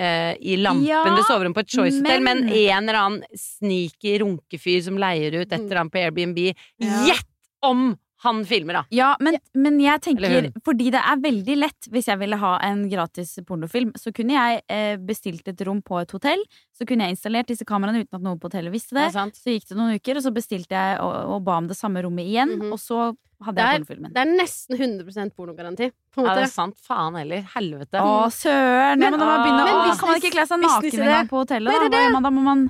Uh, 0.01 0.33
i 0.41 0.55
lampen 0.57 0.87
Ja, 0.89 1.03
ved 1.05 1.21
soverommet 1.29 1.53
på 1.59 1.61
et 1.67 1.75
Choice 1.75 1.99
Hotel, 2.01 2.23
men, 2.25 2.39
men- 2.47 2.55
en 2.57 2.87
eller 2.89 2.97
annen 2.97 3.37
sneaky 3.39 4.15
runkefyr 4.23 4.79
som 4.87 4.97
leier 4.99 5.35
ut 5.37 5.45
et 5.53 5.53
eller 5.59 5.83
annet 5.83 5.93
på 5.93 6.01
Airbnb. 6.01 6.39
Ja. 6.81 7.03
Gjett 7.11 7.29
om 7.69 7.91
han 8.23 8.45
filmer, 8.47 8.73
da! 8.79 8.83
Ja, 8.95 9.17
men, 9.21 9.37
men 9.55 9.79
jeg 9.83 10.01
tenker. 10.05 10.51
Fordi 10.65 10.91
det 10.95 11.01
er 11.03 11.17
veldig 11.23 11.57
lett 11.59 11.89
Hvis 11.91 12.07
jeg 12.07 12.19
ville 12.21 12.37
ha 12.39 12.53
en 12.63 12.85
gratis 12.91 13.33
pornofilm 13.49 13.93
Så 13.99 14.13
kunne 14.15 14.37
jeg 14.37 14.61
eh, 14.71 14.97
bestilt 14.97 15.49
et 15.51 15.61
rom 15.67 15.81
på 15.83 15.99
et 16.01 16.11
hotell 16.15 16.43
Så 16.77 16.87
kunne 16.87 17.03
jeg 17.09 17.17
installert 17.17 17.49
disse 17.51 17.67
kameraene 17.67 18.05
Uten 18.05 18.21
at 18.21 18.23
noen 18.23 18.39
på 18.39 18.47
hotellet 18.51 18.71
visste 18.75 18.95
det 18.95 19.09
Ja. 19.11 19.27
Så 19.35 19.51
gikk 19.57 19.67
det 19.69 19.77
noen 19.79 19.97
uker 19.99 20.21
Og 20.21 20.23
så 20.23 20.33
bestilte 20.35 20.71
jeg 20.79 21.01
og, 21.03 21.17
og 21.35 21.43
ba 21.47 21.57
om 21.59 21.67
det 21.71 21.77
samme 21.79 22.03
rommet 22.07 22.27
igjen 22.31 22.55
Mhm. 22.59 22.73
Og 22.73 22.79
så 22.79 23.01
hadde 23.43 23.57
Det 23.59 23.65
jeg 23.65 23.75
er- 23.75 23.83
pornofilmen 23.83 24.13
Det 24.15 24.21
er 24.23 24.31
nesten 24.39 24.79
100 24.79 25.31
pornogaranti. 25.35 25.91
På 26.15 26.23
en 26.23 26.29
Ja, 26.29 26.35
det 26.39 26.45
er 26.45 26.53
sant. 26.53 26.77
Faen 26.79 27.17
heller. 27.19 27.43
Helvete. 27.57 27.99
Å, 27.99 28.31
søren! 28.31 29.03
Ja, 29.03 29.11
Men- 29.11 29.11
men 29.11 29.19
da 29.19 29.27
må 29.27 29.33
man 29.33 29.43
begynne 29.43 29.65
å 29.67 29.83
business- 29.83 29.99
Kan 29.99 30.09
man 30.13 30.21
ikke 30.21 30.31
kle 30.37 30.47
seg 30.47 30.61
naken 30.63 30.93
engang 30.93 31.03
en 31.03 31.17
gang 31.17 31.29
på 31.33 31.41
hotellet? 31.43 31.75
Er 31.75 31.89
Da? 31.91 31.97
Hva 31.97 32.03
gjør 32.07 32.13
man 32.13 32.23
da? 32.23 32.31
Må 32.31 32.43
man, 32.47 32.63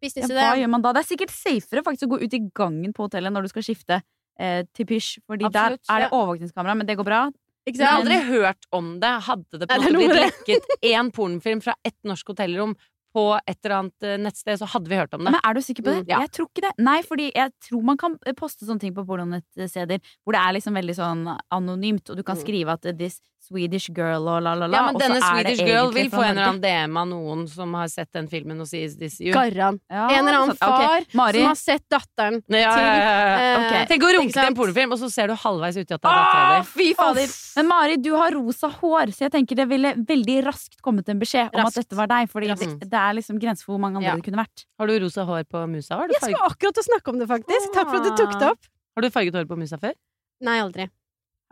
ja, 0.00 0.08
hva 0.08 0.28
det. 0.54 0.58
gjør 0.64 0.70
man 0.70 0.82
da? 0.82 0.92
Det 0.96 1.00
er 1.04 1.08
sikkert 1.16 1.30
safere 1.34 1.82
faktisk 1.84 2.06
å 2.08 2.10
gå 2.14 2.22
ut 2.24 2.34
i 2.34 2.40
gangen 2.54 2.92
på 2.96 3.04
hotellet 3.08 3.32
Når 3.32 3.42
du 3.42 3.48
skal 3.48 3.62
skifte 3.68 4.00
eh, 4.38 4.64
til 4.74 4.86
pysj 4.86 5.18
Fordi 5.26 5.44
Absolutt, 5.48 5.82
der 5.86 5.94
er 5.94 6.00
det 6.04 6.08
ja. 6.10 6.16
overvåkningskamera 6.16 6.74
Men 6.78 6.86
det 6.86 6.96
går 6.98 7.04
bra 7.08 7.20
Ikke 7.66 7.78
Jeg 7.78 7.86
har 7.88 8.00
aldri 8.02 8.18
hørt 8.28 8.66
om 8.72 9.00
det. 9.00 9.12
Hadde 9.28 9.58
det 9.60 9.68
på 9.68 9.74
en 9.74 9.82
måte 9.86 9.94
blitt 9.96 10.18
lekket 10.18 10.66
én 10.84 11.10
pornofilm 11.14 11.62
fra 11.64 11.74
ett 11.84 11.96
norsk 12.04 12.28
hotellrom 12.34 12.74
på 13.14 13.38
et 13.46 13.56
eller 13.62 13.76
annet 13.78 14.02
eh, 14.02 14.16
nettsted, 14.18 14.58
så 14.58 14.66
hadde 14.66 14.90
vi 14.90 14.96
hørt 14.98 15.12
om 15.14 15.20
det. 15.22 15.30
Men 15.30 15.38
er 15.38 15.54
du 15.54 15.60
sikker 15.62 15.84
på 15.86 15.92
det? 15.92 16.00
Mm, 16.02 16.08
ja. 16.10 16.18
Jeg 16.24 16.30
tror 16.34 16.48
ikke 16.50 16.64
det. 16.64 16.72
Nei, 16.82 16.96
fordi 17.06 17.28
jeg 17.30 17.52
tror 17.62 17.84
man 17.86 17.96
kan 17.96 18.16
eh, 18.26 18.34
poste 18.34 18.66
sånne 18.66 18.82
ting 18.82 18.92
på 18.96 19.04
pornonettsteder 19.06 20.00
hvor 20.24 20.34
det 20.34 20.40
er 20.42 20.56
liksom 20.56 20.74
veldig 20.74 20.96
sånn 20.98 21.22
anonymt, 21.54 22.10
og 22.10 22.18
du 22.18 22.24
kan 22.26 22.34
Mm. 22.36 22.42
skrive 22.42 22.74
at 22.74 22.82
'this 22.98 23.20
Swedish 23.44 23.90
girl' 23.92 24.24
og 24.30 24.42
la, 24.42 24.54
la, 24.56 24.66
la. 24.66 24.76
Ja, 24.78 24.82
men 24.88 24.98
denne 25.02 25.20
Swedish 25.20 25.60
girl 25.66 25.90
vil 25.92 26.08
få 26.10 26.22
en 26.24 26.30
eller 26.38 26.48
annen 26.48 26.60
DM 26.64 26.96
av 26.96 27.06
noen 27.10 27.42
som 27.50 27.74
har 27.76 27.88
sett 27.92 28.10
den 28.16 28.28
filmen 28.28 28.60
og 28.60 28.66
sier 28.70 28.86
'is 28.88 28.96
this 28.98 29.18
you'? 29.20 29.32
Garran. 29.34 29.78
Ja, 29.90 30.08
En 30.08 30.26
eller 30.28 30.38
annen 30.40 30.56
far 30.56 31.02
okay. 31.04 31.04
som 31.40 31.46
har 31.50 31.54
sett 31.60 31.84
datteren 31.92 32.42
Ja, 32.48 32.58
ja, 32.58 32.78
ja, 32.78 33.36
ja. 33.36 33.80
eh, 33.82 33.86
Tenk 33.90 34.02
å 34.02 34.12
runke 34.16 34.32
til 34.32 34.46
en 34.48 34.54
pornofilm, 34.56 34.92
og 34.92 34.98
så 34.98 35.10
ser 35.12 35.28
du 35.28 35.34
halvveis 35.34 35.76
uti 35.76 35.92
at 35.94 36.00
det 36.00 36.08
er 36.08 36.18
dattera 36.20 36.60
di. 36.60 36.66
fy 36.72 36.94
fader! 36.94 37.28
Men 37.56 37.68
Mari, 37.68 37.96
du 37.96 38.10
har 38.16 38.30
rosa 38.32 38.68
hår, 38.80 39.12
så 39.12 39.28
jeg 39.28 39.32
tenker 39.32 39.54
det 39.56 39.68
ville 39.68 39.94
veldig 39.94 40.38
raskt 40.44 40.80
kommet 40.82 41.08
en 41.08 41.18
beskjed 41.20 41.50
om 41.54 41.60
Raskt. 41.64 41.78
at 41.78 41.84
dette 41.88 41.96
var 41.96 42.06
deg. 42.08 42.30
Fordi 42.30 42.46
det, 42.54 42.88
det 42.90 42.98
er 42.98 43.12
liksom 43.20 43.38
grenser 43.38 43.64
for 43.64 43.74
hvor 43.76 43.80
mange 43.80 43.96
andre 44.00 44.08
Ja. 44.10 44.16
det 44.16 44.24
kunne 44.24 44.40
vært. 44.42 44.64
Har 44.80 44.86
du 44.86 44.98
rosa 45.04 45.24
hår 45.24 45.44
på 45.44 45.66
musa? 45.68 45.96
Har 46.00 46.08
du, 46.08 46.14
Jeg 46.16 46.22
skulle 46.32 46.48
akkurat 46.48 46.78
å 46.80 46.84
snakke 46.88 47.08
om 47.12 47.18
det, 47.18 47.28
faktisk. 47.28 47.72
Takk 47.74 47.88
for 47.90 47.96
at 48.00 48.04
du 48.04 48.10
tok 48.16 48.38
det 48.40 48.48
opp. 48.50 48.62
har 48.96 49.02
du 49.02 49.10
farget 49.10 49.34
hår 49.34 49.44
på 49.46 49.56
musa 49.58 49.76
før? 49.78 49.92
Nei, 50.40 50.58
aldri. 50.60 50.88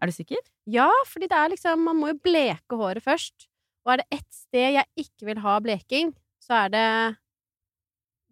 Er 0.02 0.10
du 0.10 0.14
sikker? 0.16 0.42
Ja, 0.66 0.88
fordi 1.06 1.28
det 1.30 1.38
er 1.38 1.52
liksom 1.54 1.84
Man 1.86 1.96
må 2.02 2.10
jo 2.12 2.18
bleke 2.24 2.78
håret 2.78 3.04
først. 3.04 3.46
Og 3.86 3.94
er 3.94 4.02
det 4.02 4.18
ett 4.18 4.28
sted 4.34 4.74
jeg 4.76 4.86
ikke 5.06 5.26
vil 5.30 5.40
ha 5.42 5.56
bleking, 5.62 6.12
så 6.42 6.64
er 6.66 6.72
det 6.74 6.86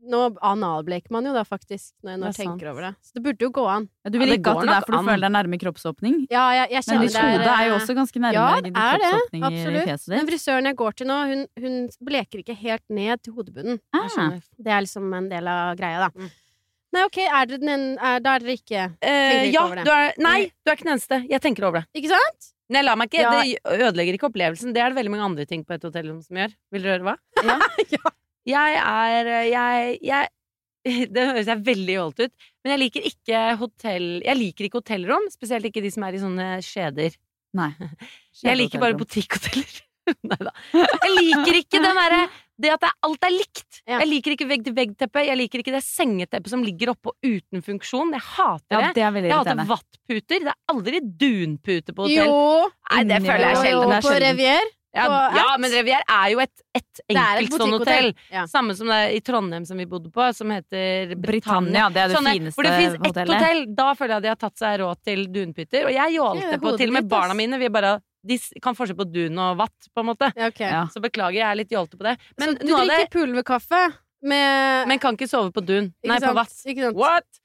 Nå 0.01 0.21
analbleker 0.41 1.13
man 1.13 1.27
jo 1.29 1.33
da, 1.37 1.43
faktisk, 1.45 1.91
når 2.01 2.15
jeg 2.15 2.21
nå 2.23 2.29
er 2.31 2.33
sant. 2.33 2.47
tenker 2.55 2.71
over 2.71 2.85
det. 2.87 2.91
Så 3.05 3.13
det 3.19 3.23
burde 3.27 3.45
jo 3.45 3.51
gå 3.53 3.65
an. 3.69 3.85
Ja, 4.01 4.09
du 4.09 4.17
vil 4.17 4.31
det 4.33 4.39
ikke 4.39 4.55
at 4.55 4.63
det 4.63 4.71
er 4.71 4.73
nok 4.79 4.87
for 4.87 4.95
du 4.95 4.99
an. 4.99 5.09
føler 5.11 5.25
deg 5.27 5.33
nærme 5.35 5.59
kroppsåpning? 5.61 6.15
Ja, 6.33 6.45
jeg, 6.57 6.71
jeg 6.73 6.81
Men 6.81 6.87
kjenner 6.87 7.11
ditt 7.11 7.19
hode 7.21 7.51
er 7.53 7.67
jo 7.69 7.75
også 7.77 7.97
ganske 7.99 8.23
nærme 8.25 8.39
Ja, 8.39 8.47
din 8.65 8.73
det. 8.73 8.81
kroppsåpning 8.81 9.43
i 9.45 9.51
Absolutt. 9.51 9.85
fjeset 9.91 10.15
Men 10.15 10.31
frisøren 10.31 10.71
jeg 10.71 10.79
går 10.81 10.97
til 11.03 11.11
nå, 11.11 11.19
hun, 11.29 11.43
hun 11.67 11.77
bleker 12.09 12.41
ikke 12.41 12.57
helt 12.63 12.87
ned 12.89 13.23
til 13.27 13.37
hodebunnen. 13.37 13.81
Ah. 13.93 14.41
Det 14.57 14.73
er 14.73 14.81
liksom 14.89 15.13
en 15.21 15.29
del 15.29 15.53
av 15.53 15.77
greia, 15.77 16.07
da. 16.07 16.11
Mm. 16.17 16.33
Nei, 16.93 17.03
ok, 17.07 17.19
er 17.23 17.47
dere 17.47 17.61
den 17.63 17.71
ene 17.75 17.91
er, 18.03 18.23
Da 18.25 18.33
er 18.35 18.43
dere 18.43 18.57
ikke 18.59 18.81
Eh, 18.99 19.45
ikke 19.47 19.53
ja, 19.55 19.61
over 19.67 19.79
det. 19.79 19.85
du 19.87 19.93
er 19.95 20.17
Nei, 20.19 20.39
du 20.51 20.71
er 20.73 20.77
ikke 20.79 20.87
den 20.89 20.95
eneste. 20.97 21.21
Jeg 21.31 21.41
tenker 21.45 21.69
over 21.69 21.81
det. 21.85 21.87
Ikke 22.01 22.11
sant? 22.15 22.49
Nei, 22.71 22.83
la 22.87 22.97
meg 22.99 23.11
ikke, 23.11 23.23
Ja. 23.23 23.31
Det 23.43 23.81
ødelegger 23.87 24.15
ikke 24.19 24.29
opplevelsen. 24.31 24.75
Det 24.75 24.83
er 24.83 24.91
det 24.93 24.99
veldig 24.99 25.11
mange 25.15 25.25
andre 25.29 25.47
ting 25.47 25.65
på 25.67 25.75
et 25.75 25.83
hotell 25.87 26.11
som 26.23 26.37
gjør. 26.43 26.53
Vil 26.75 26.83
dere 26.87 26.99
høre 26.99 27.09
hva? 27.11 27.17
Ja. 27.95 28.13
Jeg 28.51 28.77
er 28.81 29.29
jeg, 29.51 29.99
jeg 30.03 30.29
Det 31.15 31.25
høres 31.29 31.47
jeg 31.51 31.61
veldig 31.67 31.95
jålt 31.99 32.21
ut, 32.25 32.33
men 32.65 32.73
jeg 32.73 32.81
liker 32.81 33.05
ikke 33.11 33.41
hotell 33.61 34.07
Jeg 34.25 34.37
liker 34.39 34.65
ikke 34.65 34.81
hotellrom, 34.81 35.27
spesielt 35.31 35.67
ikke 35.69 35.83
de 35.85 35.91
som 35.93 36.07
er 36.09 36.17
i 36.17 36.23
sånne 36.23 36.47
skjeder. 36.65 37.19
Nei. 37.59 37.73
Jeg 38.47 38.57
liker 38.57 38.79
bare 38.81 38.95
butikkhoteller. 38.97 39.81
Nei 40.25 40.39
da. 40.41 40.53
Jeg 40.73 41.11
liker 41.19 41.57
ikke 41.61 41.81
den 41.83 41.99
derre 41.99 42.21
Det 42.61 42.73
at 42.75 42.81
det, 42.85 42.91
alt 43.09 43.25
er 43.25 43.33
likt. 43.35 43.81
Ja. 43.89 43.99
Jeg 44.03 44.09
liker 44.11 44.35
ikke 44.37 44.49
vegg-til-vegg-teppet. 44.51 45.27
Jeg 45.31 45.39
liker 45.41 45.63
ikke 45.63 45.73
det 45.77 45.83
sengeteppet 45.87 46.53
som 46.53 46.65
ligger 46.67 46.93
oppå 46.95 47.15
uten 47.25 47.63
funksjon. 47.65 48.13
Jeg 48.17 48.25
hater 48.35 48.77
Ja, 48.77 48.81
det. 48.91 48.95
det 48.99 49.25
Jeg 49.31 49.33
hater 49.33 49.65
vattputer. 49.71 50.45
Det 50.45 50.53
er 50.53 50.61
aldri 50.75 51.01
dunpute 51.01 51.95
på 51.97 52.05
hotell. 52.09 52.29
Jo, 52.29 52.69
Nei, 52.93 53.05
det 53.05 53.23
føler 53.25 53.47
jeg 53.49 53.57
sjelden. 53.65 53.97
jo, 53.97 54.05
på. 54.11 54.21
Revier. 54.27 54.69
Ja, 54.93 55.05
ja, 55.31 55.57
men 55.63 55.71
Revier 55.71 56.03
er 56.03 56.31
jo 56.33 56.41
et, 56.43 56.63
et 56.75 57.01
enkelt 57.15 57.53
sånn 57.55 57.75
hotell. 57.79 58.09
Ja. 58.35 58.43
Samme 58.51 58.75
som 58.75 58.89
det 58.91 58.97
er 59.05 59.13
i 59.15 59.21
Trondheim 59.23 59.65
som 59.65 59.79
vi 59.79 59.85
bodde 59.87 60.11
på, 60.11 60.25
som 60.35 60.51
heter 60.51 61.13
Britannia, 61.15 61.87
det 61.95 62.03
er 62.03 62.09
det 62.11 62.17
Sånne- 62.17 62.33
fineste 62.35 62.59
hvor 62.59 62.67
det 62.67 62.73
fins 62.75 62.95
ett 62.99 63.21
hotell. 63.31 63.61
Da 63.79 63.93
føler 63.95 64.17
jeg 64.17 64.17
at 64.19 64.23
de 64.27 64.33
har 64.33 64.41
tatt 64.43 64.59
seg 64.59 64.81
råd 64.83 64.99
til 65.07 65.23
dunpytter. 65.31 65.87
Og 65.87 65.95
jeg 65.95 66.17
jålte 66.19 66.59
på 66.61 66.77
til 66.77 66.91
og 66.91 66.97
med 66.99 67.09
barna 67.09 67.35
mine. 67.39 67.61
Vi 67.63 67.69
bare, 67.71 68.01
de 68.27 68.37
kan 68.63 68.77
forskjell 68.77 68.99
på 68.99 69.07
dun 69.09 69.39
og 69.41 69.57
vatt, 69.63 69.89
på 69.95 70.03
en 70.03 70.09
måte. 70.11 70.29
Okay. 70.37 70.69
Ja. 70.69 70.85
Så 70.93 71.01
beklager, 71.01 71.39
jeg 71.41 71.47
er 71.49 71.59
litt 71.61 71.71
jålete 71.73 71.97
på 71.97 72.05
det. 72.05 72.17
Men, 72.39 72.55
Så 72.55 72.59
du 72.61 72.73
drikker 72.75 72.91
det, 72.93 73.11
pulverkaffe 73.15 73.83
med 74.23 74.89
men 74.91 74.99
kan 75.01 75.17
ikke 75.17 75.29
sove 75.31 75.53
på 75.57 75.63
dun. 75.65 75.93
Ikke 76.05 76.11
Nei, 76.13 76.19
på 76.27 76.35
vatt. 76.37 76.57
Ikke 76.69 76.89
sant? 76.89 76.99
What? 77.01 77.41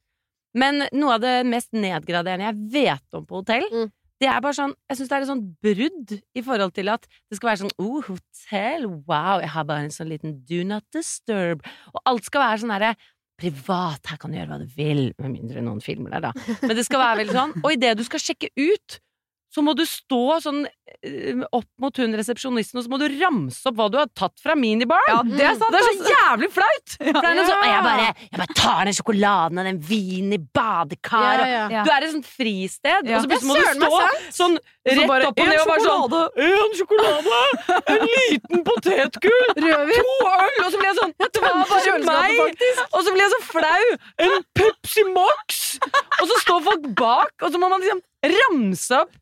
Men 0.55 0.85
noe 0.95 1.15
av 1.17 1.21
det 1.23 1.35
mest 1.47 1.71
nedgraderende 1.75 2.49
jeg 2.49 2.65
vet 2.73 3.15
om 3.19 3.25
på 3.27 3.41
hotell, 3.41 3.63
Mm. 3.71 3.89
det 4.19 4.27
er 4.31 4.39
bare 4.43 4.55
sånn 4.55 4.73
Jeg 4.89 4.97
syns 4.97 5.09
det 5.09 5.15
er 5.17 5.21
et 5.25 5.27
sånt 5.27 5.47
brudd 5.63 6.13
i 6.35 6.41
forhold 6.41 6.73
til 6.73 6.89
at 6.89 7.07
det 7.29 7.37
skal 7.39 7.49
være 7.49 7.61
sånn 7.63 7.75
Oh, 7.79 8.01
hotell, 8.01 8.87
wow, 9.07 9.39
jeg 9.43 9.49
har 9.55 9.63
bare 9.67 9.83
en 9.87 9.91
sånn 9.95 10.07
liten 10.11 10.37
do 10.47 10.63
not 10.63 10.83
disturb. 10.95 11.63
Og 11.93 12.01
alt 12.05 12.23
skal 12.27 12.41
være 12.41 12.59
sånn 12.63 12.71
derre 12.75 12.95
privat, 13.39 13.99
her 14.07 14.17
kan 14.17 14.31
du 14.31 14.37
gjøre 14.37 14.47
hva 14.47 14.59
du 14.61 14.69
vil, 14.77 15.13
med 15.19 15.31
mindre 15.33 15.59
noen 15.63 15.81
filmer 15.83 16.09
der, 16.15 16.21
da. 16.29 16.31
Men 16.63 16.75
det 16.77 16.85
skal 16.87 17.01
være 17.03 17.17
veldig 17.23 17.33
sånn. 17.35 17.51
Og 17.65 17.73
idet 17.75 17.97
du 17.99 18.03
skal 18.07 18.19
sjekke 18.23 18.47
ut, 18.55 18.99
så 19.55 19.63
må 19.63 19.71
du 19.77 19.85
stå 19.87 20.39
sånn 20.43 20.65
eh, 20.67 21.43
opp 21.55 21.69
mot 21.79 21.99
hun 22.01 22.15
resepsjonisten, 22.19 22.81
og 22.81 22.85
så 22.85 22.91
må 22.91 22.99
du 22.99 23.05
ramse 23.13 23.63
opp 23.69 23.77
hva 23.79 23.87
du 23.91 23.97
har 24.01 24.09
tatt 24.11 24.35
fra 24.43 24.55
minibaren! 24.59 25.07
Ja, 25.13 25.21
det 25.23 25.45
er 25.47 25.55
sant! 25.55 25.71
Det 25.71 25.79
er 25.79 25.85
så 25.85 25.93
altså. 25.93 26.11
jævlig 26.11 26.49
flaut! 26.51 26.95
For 26.97 27.19
det 27.21 27.29
er 27.29 27.37
noe 27.39 27.47
sånn, 27.47 27.63
jeg 27.69 27.85
bare, 27.85 28.07
jeg 28.25 28.41
bare 28.41 28.57
tar 28.59 28.81
den 28.89 28.97
sjokoladen 28.99 29.61
og 29.61 29.69
den 29.69 29.79
vinen 29.87 30.35
i 30.35 30.41
badekaret. 30.59 31.45
Ja, 31.45 31.53
ja. 31.53 31.65
Ja. 31.77 31.85
Du 31.87 31.93
er 31.93 32.03
i 32.03 32.09
et 32.09 32.15
sånt 32.17 32.27
fristed, 32.27 33.07
Ja. 33.07 33.15
og 33.15 33.23
så 33.23 33.31
plutselig 33.31 33.51
må 33.53 33.55
du 33.55 33.63
stå 33.79 34.01
sånn 34.41 34.59
rett 34.59 35.09
bare, 35.09 35.31
opp 35.31 35.39
og 35.39 35.49
ned 35.49 35.63
og 35.63 35.71
bare 35.71 35.85
sånn 35.87 35.95
sjokolade!» 35.95 36.21
En 36.49 36.77
sjokolade! 36.81 37.41
En 37.95 38.07
liten 38.11 38.65
potetgull! 38.67 39.49
Rødvin. 39.55 40.09
To 40.11 40.31
øl! 40.33 40.61
Og 40.65 40.71
så 40.73 40.81
blir 40.81 40.89
jeg 40.91 40.99
sånn 40.99 41.15
Det 41.21 41.43
var 41.45 41.61
bare 41.71 41.97
meg! 42.11 42.65
Og 42.91 42.99
så 42.99 43.15
blir 43.15 43.23
jeg 43.23 43.33
så 43.37 43.43
flau! 43.47 43.97
En 44.27 44.39
Pepsi 44.57 45.07
Max! 45.15 45.61
Og 46.19 46.27
så 46.27 46.41
står 46.43 46.65
folk 46.67 46.89
bak, 46.99 47.35
og 47.39 47.53
så 47.53 47.61
må 47.61 47.71
man 47.71 47.83
liksom 47.83 48.03
ramse 48.35 49.05
opp. 49.05 49.21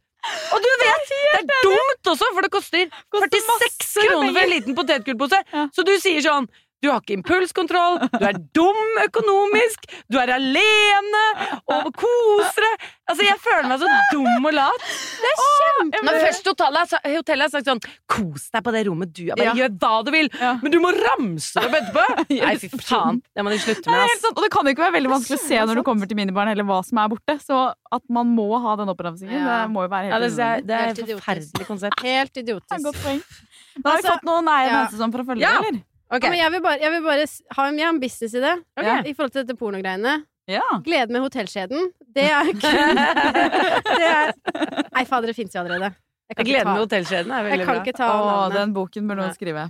Og 0.54 0.62
du 0.64 0.70
vet, 0.82 1.10
det 1.12 1.40
er 1.40 1.48
dumt 1.66 2.12
også, 2.14 2.28
for 2.34 2.46
det 2.46 2.52
koster 2.54 2.86
46 3.12 4.08
kroner 4.10 4.32
for 4.34 4.44
en 4.46 4.54
liten 4.54 4.78
potetgullpose. 4.78 5.40
Så 5.76 5.86
du 5.88 5.94
sier 6.00 6.24
sånn 6.24 6.48
du 6.84 6.90
har 6.92 7.00
ikke 7.02 7.16
impulskontroll, 7.18 8.02
du 8.20 8.26
er 8.28 8.38
dum 8.58 8.82
økonomisk, 9.06 9.88
du 10.12 10.18
er 10.22 10.34
alene 10.36 11.24
og 11.72 11.90
koser 11.98 12.66
deg. 12.68 12.90
Altså, 13.12 13.26
jeg 13.28 13.36
føler 13.44 13.68
meg 13.68 13.82
så 13.82 13.88
dum 14.14 14.46
og 14.48 14.54
lat. 14.56 14.84
Det 15.24 15.30
er 15.32 15.40
kjempe... 15.44 16.02
Når 16.08 16.18
først 16.24 16.48
hotellet 16.48 16.94
har, 16.96 17.02
hotellet 17.18 17.44
har 17.44 17.52
sagt 17.52 17.68
sånn 17.68 17.82
Kos 18.14 18.46
deg 18.54 18.64
på 18.64 18.72
det 18.76 18.84
rommet 18.88 19.12
du 19.12 19.24
er, 19.26 19.34
bare 19.36 19.50
Ja. 19.50 19.54
gjør 19.60 19.74
hva 19.82 19.92
du 20.08 20.12
vil. 20.16 20.30
Ja. 20.40 20.54
Men 20.62 20.72
du 20.72 20.78
må 20.84 20.92
ramse 20.96 21.52
det 21.60 21.66
opp 21.68 21.76
etterpå! 21.82 22.06
Nei, 22.46 22.54
fy 22.62 22.70
faen. 22.80 23.20
Det 23.36 23.44
må 23.44 23.52
de 23.54 23.60
slutte 23.64 23.92
med, 23.92 24.06
ass. 24.08 24.24
og 24.32 24.40
det 24.46 24.52
kan 24.56 24.70
jo 24.70 24.76
ikke 24.76 24.86
være 24.86 24.96
veldig 24.98 25.12
vanskelig 25.18 25.40
å 25.40 25.44
se 25.44 25.60
når 25.68 25.82
du 25.82 25.84
kommer 25.90 26.10
til 26.12 26.20
minibaren 26.20 26.54
eller 26.56 26.68
hva 26.70 26.80
som 26.88 27.02
er 27.04 27.12
borte. 27.12 27.38
Så 27.44 27.60
at 27.94 28.04
man 28.14 28.32
må 28.38 28.48
ha 28.64 28.76
den 28.80 28.92
oppramsingen, 28.96 29.36
Ja. 29.44 29.64
det 29.66 29.72
må 29.76 29.84
jo 29.88 29.92
være 29.92 30.14
Ja, 30.14 30.20
helt 30.22 30.38
det, 30.40 30.48
er, 30.48 30.62
det 30.72 30.80
er 30.80 30.94
et 30.96 31.04
forferdelig 31.18 31.68
konsept. 31.70 32.04
Helt 32.08 32.32
Det 32.34 32.40
er 32.40 32.44
et 32.44 32.46
idiotisk. 32.48 32.86
godt 32.88 33.02
poeng. 33.04 33.24
Da 33.74 33.90
har 33.90 33.98
vi 33.98 34.00
Altså, 34.00 34.14
fått 34.16 34.30
noen 34.32 34.48
er 34.54 34.64
ja. 34.70 34.78
neste 34.84 35.02
som 35.04 35.12
for 35.12 35.26
å 35.26 35.28
følge, 35.34 35.44
Ja. 35.44 35.58
eller? 35.60 35.82
Ok, 36.14 36.28
Ja, 36.28 36.30
men 36.30 36.40
jeg 36.40 36.54
vil 36.54 36.62
bare, 36.62 36.80
jeg 36.82 36.94
vil 36.94 37.04
bare 37.08 37.26
ha 37.58 37.66
en, 37.70 37.80
jeg 37.80 37.88
har 37.88 37.94
en 37.96 38.02
businessidé 38.02 38.54
ok. 38.54 38.86
Ja. 38.86 38.98
i 39.02 39.14
forhold 39.18 39.34
til 39.34 39.44
dette 39.44 39.58
pornogreiene. 39.58 40.20
Ja. 40.52 40.64
Glede 40.84 41.14
med 41.16 41.24
hotellkjeden. 41.24 41.92
Det 42.14 42.26
er 42.28 42.50
kun 42.52 43.00
Det 44.00 44.10
er 44.10 44.34
Nei, 44.94 45.06
fader, 45.10 45.32
det 45.32 45.38
fins 45.38 45.56
jo 45.56 45.64
allerede. 45.64 45.94
Meg 46.34 46.50
ta, 46.64 46.76
hotellskjeden. 46.80 47.32
er 47.32 47.44
jeg 47.44 47.52
veldig 47.52 47.68
kan 47.68 47.82
bra. 47.98 48.10
Å, 48.10 48.52
den 48.54 48.74
boken 48.76 49.10
bør 49.10 49.22
noen 49.22 49.36
skrive. 49.36 49.68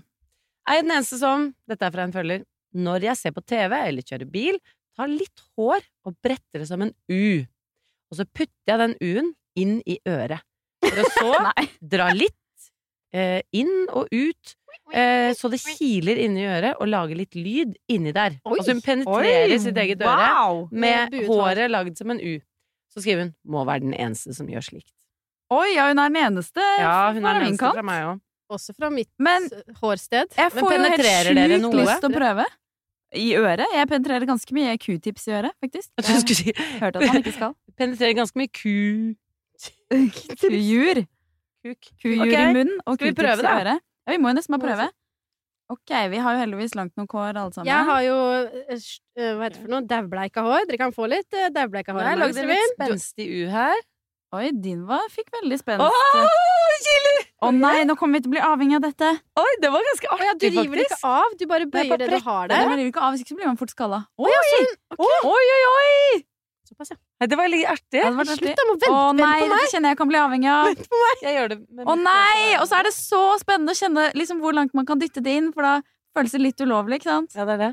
Jeg 0.63 0.79
er 0.79 0.85
den 0.85 0.95
eneste 0.95 1.19
som 1.19 1.49
Dette 1.69 1.87
er 1.87 1.95
fra 1.95 2.05
en 2.07 2.15
følger. 2.15 2.45
Når 2.73 3.07
jeg 3.09 3.19
ser 3.19 3.35
på 3.35 3.43
TV 3.45 3.75
eller 3.79 4.05
kjører 4.05 4.29
bil, 4.33 4.59
tar 4.97 5.11
litt 5.11 5.43
hår 5.57 5.83
og 6.07 6.15
bretter 6.23 6.63
det 6.63 6.69
som 6.69 6.81
en 6.85 6.93
U. 7.11 7.43
Og 8.11 8.19
så 8.19 8.25
putter 8.29 8.73
jeg 8.73 8.81
den 8.81 8.95
U-en 9.01 9.33
inn 9.59 9.75
i 9.89 9.99
øret. 10.09 10.41
For 10.83 11.03
å 11.03 11.11
så 11.19 11.53
dra 11.93 12.09
litt 12.15 12.69
eh, 13.13 13.41
inn 13.55 13.85
og 13.93 14.09
ut, 14.13 14.55
eh, 14.93 15.33
så 15.37 15.49
det 15.51 15.59
kiler 15.77 16.17
inni 16.25 16.45
øret, 16.47 16.75
og 16.79 16.87
lager 16.87 17.15
litt 17.15 17.35
lyd 17.35 17.75
inni 17.89 18.11
der. 18.15 18.39
Oi. 18.45 18.57
Altså 18.57 18.73
hun 18.73 18.81
penetrerer 18.81 19.59
sitt 19.59 19.77
eget 19.77 20.01
øre 20.01 20.17
Wow! 20.17 20.67
med 20.71 21.11
Med 21.11 21.27
håret 21.29 21.71
lagd 21.71 21.97
som 21.97 22.11
en 22.11 22.19
U. 22.21 22.39
Så 22.93 23.01
skriver 23.01 23.23
hun 23.23 23.33
'må 23.45 23.65
være 23.65 23.79
den 23.79 23.93
eneste 23.93 24.33
som 24.33 24.47
gjør 24.47 24.61
slikt'. 24.61 24.93
Oi, 25.53 25.73
ja, 25.75 25.87
hun 25.89 25.99
er 25.99 26.09
den 26.09 26.17
eneste. 26.17 26.61
Ja, 26.79 27.11
hun 27.13 27.25
er 27.25 27.33
den 27.39 27.47
eneste 27.47 27.65
kant. 27.65 27.75
fra 27.75 27.81
meg 27.81 28.03
òg. 28.05 28.19
Også 28.53 28.73
fra 28.77 28.89
mitt 28.89 29.09
Men 29.19 29.43
s- 29.49 29.53
hårsted. 29.81 30.27
jeg 30.37 30.51
får 30.51 30.71
jo 30.71 30.83
helt 30.83 31.01
sjukt 31.01 31.73
lyst 31.79 31.99
til 32.01 32.09
å 32.09 32.13
prøve. 32.13 32.45
I 33.15 33.35
øret. 33.37 33.65
Jeg 33.73 33.87
penetrerer 33.87 34.25
ganske 34.25 34.53
mye 34.53 34.77
q-tips 34.77 35.27
i 35.27 35.31
øret, 35.37 35.51
faktisk. 35.61 35.89
Jeg 35.97 36.35
si 36.35 36.53
Hørte 36.81 36.97
at 36.97 37.07
man 37.13 37.17
ikke 37.21 37.33
skal. 37.33 37.53
penetrerer 37.77 38.13
ganske 38.17 38.37
mye 38.37 38.47
ku... 38.49 39.13
Kujur. 40.41 41.03
Kuk. 41.63 41.77
Kujur 42.01 42.25
okay. 42.25 42.49
i 42.49 42.53
munnen 42.53 42.79
og 42.85 42.97
skal 42.97 43.07
vi 43.07 43.13
q-tips 43.13 43.21
prøve, 43.21 43.39
i 43.39 43.45
da? 43.45 43.53
øret. 43.61 43.79
Ja, 44.03 44.13
vi 44.15 44.19
må 44.19 44.33
jo 44.33 44.37
nesten 44.37 44.55
bare 44.57 44.67
prøve. 44.67 44.89
Ok, 45.71 45.93
vi 46.11 46.19
har 46.21 46.35
jo 46.35 46.41
heldigvis 46.43 46.75
langt 46.75 46.93
nok 46.99 47.15
hår 47.15 47.39
alle 47.39 47.55
sammen. 47.55 47.69
Jeg 47.71 47.87
har 47.87 48.01
jo 48.03 48.17
eh, 48.43 48.75
eh, 48.75 49.29
Hva 49.31 49.47
heter 49.47 49.55
det 49.55 49.63
for 49.63 49.71
noe? 49.71 49.85
Daubleika 49.89 50.43
hår. 50.45 50.67
Dere 50.69 50.79
kan 50.81 50.93
få 50.93 51.07
litt 51.09 51.39
uh, 51.39 51.47
daubleika 51.55 51.95
hår. 51.95 52.03
jeg 52.09 52.19
om 52.19 52.23
lagd 52.25 52.37
dere 52.37 52.49
en 52.51 52.59
litt 52.59 52.75
spenstig 52.75 53.27
U 53.31 53.41
her. 53.53 53.79
Oi, 54.33 54.47
din 54.57 54.81
var, 54.89 55.05
fikk 55.13 55.29
veldig 55.35 55.59
spenst. 55.61 55.85
Åh, 55.85 56.37
Å 57.43 57.47
oh, 57.47 57.53
nei, 57.53 57.83
nå 57.85 57.93
kommer 57.99 58.17
vi 58.17 58.25
til 58.25 58.31
å 58.31 58.33
bli 58.33 58.41
avhengig 58.41 58.79
av 58.79 58.85
dette! 58.87 59.09
Oi, 59.37 59.51
det 59.61 59.69
var 59.69 59.83
ganske 59.85 60.09
Å 60.09 60.17
ja, 60.17 60.31
du 60.33 60.47
artig, 60.47 60.51
river 60.57 60.79
det 60.79 60.85
ikke 60.87 60.99
av. 61.05 61.35
Du 61.37 61.43
bare 61.51 61.67
bøyer 61.69 61.91
bare 61.91 62.01
det 62.01 62.09
du 62.17 62.25
har 62.25 62.49
Det 62.49 62.57
Ja, 62.57 62.65
blir 62.65 62.79
river 62.81 62.89
ikke 62.89 63.03
av, 63.03 63.13
hvis 63.13 63.25
ikke 63.25 63.35
så 63.35 63.39
blir 63.41 63.51
man 63.51 63.59
fort 63.61 63.73
skalla. 63.75 63.99
Oi, 64.17 64.31
Oi, 64.97 65.11
oi, 65.29 65.43
oi! 65.53 65.59
oi. 65.69 66.23
Såpass, 66.73 66.91
ja. 66.93 66.97
Nei, 67.21 67.27
Det 67.29 67.37
var 67.37 67.51
litt 67.53 67.67
artig. 67.69 68.01
Ja, 68.01 68.09
det. 68.17 68.35
Slutt, 68.39 68.57
da. 68.57 68.65
Må 68.65 68.75
vente, 68.81 69.13
nei, 69.21 69.33
på 69.43 69.47
meg. 69.47 69.53
dette 69.53 69.71
kjenner 69.75 69.93
jeg 69.93 69.99
kan 70.01 70.09
bli 70.09 70.19
avhengig 70.19 70.49
av. 70.49 70.83
Jeg 71.21 71.35
gjør 71.37 71.53
det 71.53 71.57
med 71.69 71.85
Å 71.93 71.95
nei! 72.01 72.57
Og 72.57 72.65
så 72.69 72.79
er 72.79 72.89
det 72.89 72.93
så 72.97 73.21
spennende 73.41 73.75
å 73.75 73.77
kjenne 73.77 74.09
liksom, 74.17 74.41
hvor 74.43 74.57
langt 74.57 74.73
man 74.73 74.89
kan 74.89 75.01
dytte 75.01 75.21
det 75.23 75.37
inn, 75.37 75.51
for 75.53 75.67
da 75.67 75.75
føles 76.17 76.33
det 76.33 76.41
litt 76.41 76.65
ulovlig, 76.65 76.99
ikke 77.01 77.11
sant? 77.11 77.37
Ja, 77.37 77.45
det 77.45 77.57
er 77.59 77.61
det. 77.67 77.71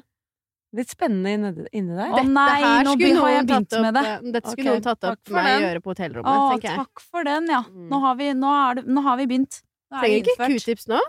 Litt 0.78 0.92
spennende 0.92 1.32
inni, 1.34 1.64
inni 1.74 1.96
der. 1.98 2.12
Å 2.14 2.22
nei, 2.22 2.58
nå 2.86 2.92
skulle 2.94 3.22
har 3.24 3.32
jeg 3.34 3.46
begynt 3.48 3.78
med 3.82 3.96
det. 3.96 4.04
eh, 4.06 4.26
Dette 4.36 4.52
skulle 4.52 4.68
okay. 4.68 4.76
noen 4.76 4.84
tatt 4.86 5.08
opp 5.10 5.32
med 5.34 5.48
å 5.50 5.62
gjøre 5.64 5.80
på 5.82 5.90
hotellrommet, 5.94 6.30
Å, 6.30 6.76
takk 6.78 7.02
for 7.02 7.26
den, 7.26 7.48
ja. 7.50 7.64
Mm. 7.66 7.88
Nå 7.90 7.98
har 8.04 8.20
vi, 8.20 8.28
nå 8.38 8.52
det, 8.78 8.84
nå 8.86 9.02
har 9.08 9.18
vi 9.18 9.26
begynt. 9.32 9.62
Er 9.90 10.04
Trenger 10.04 10.30
ikke 10.30 10.50
q-tips 10.52 10.86
nå. 10.92 11.00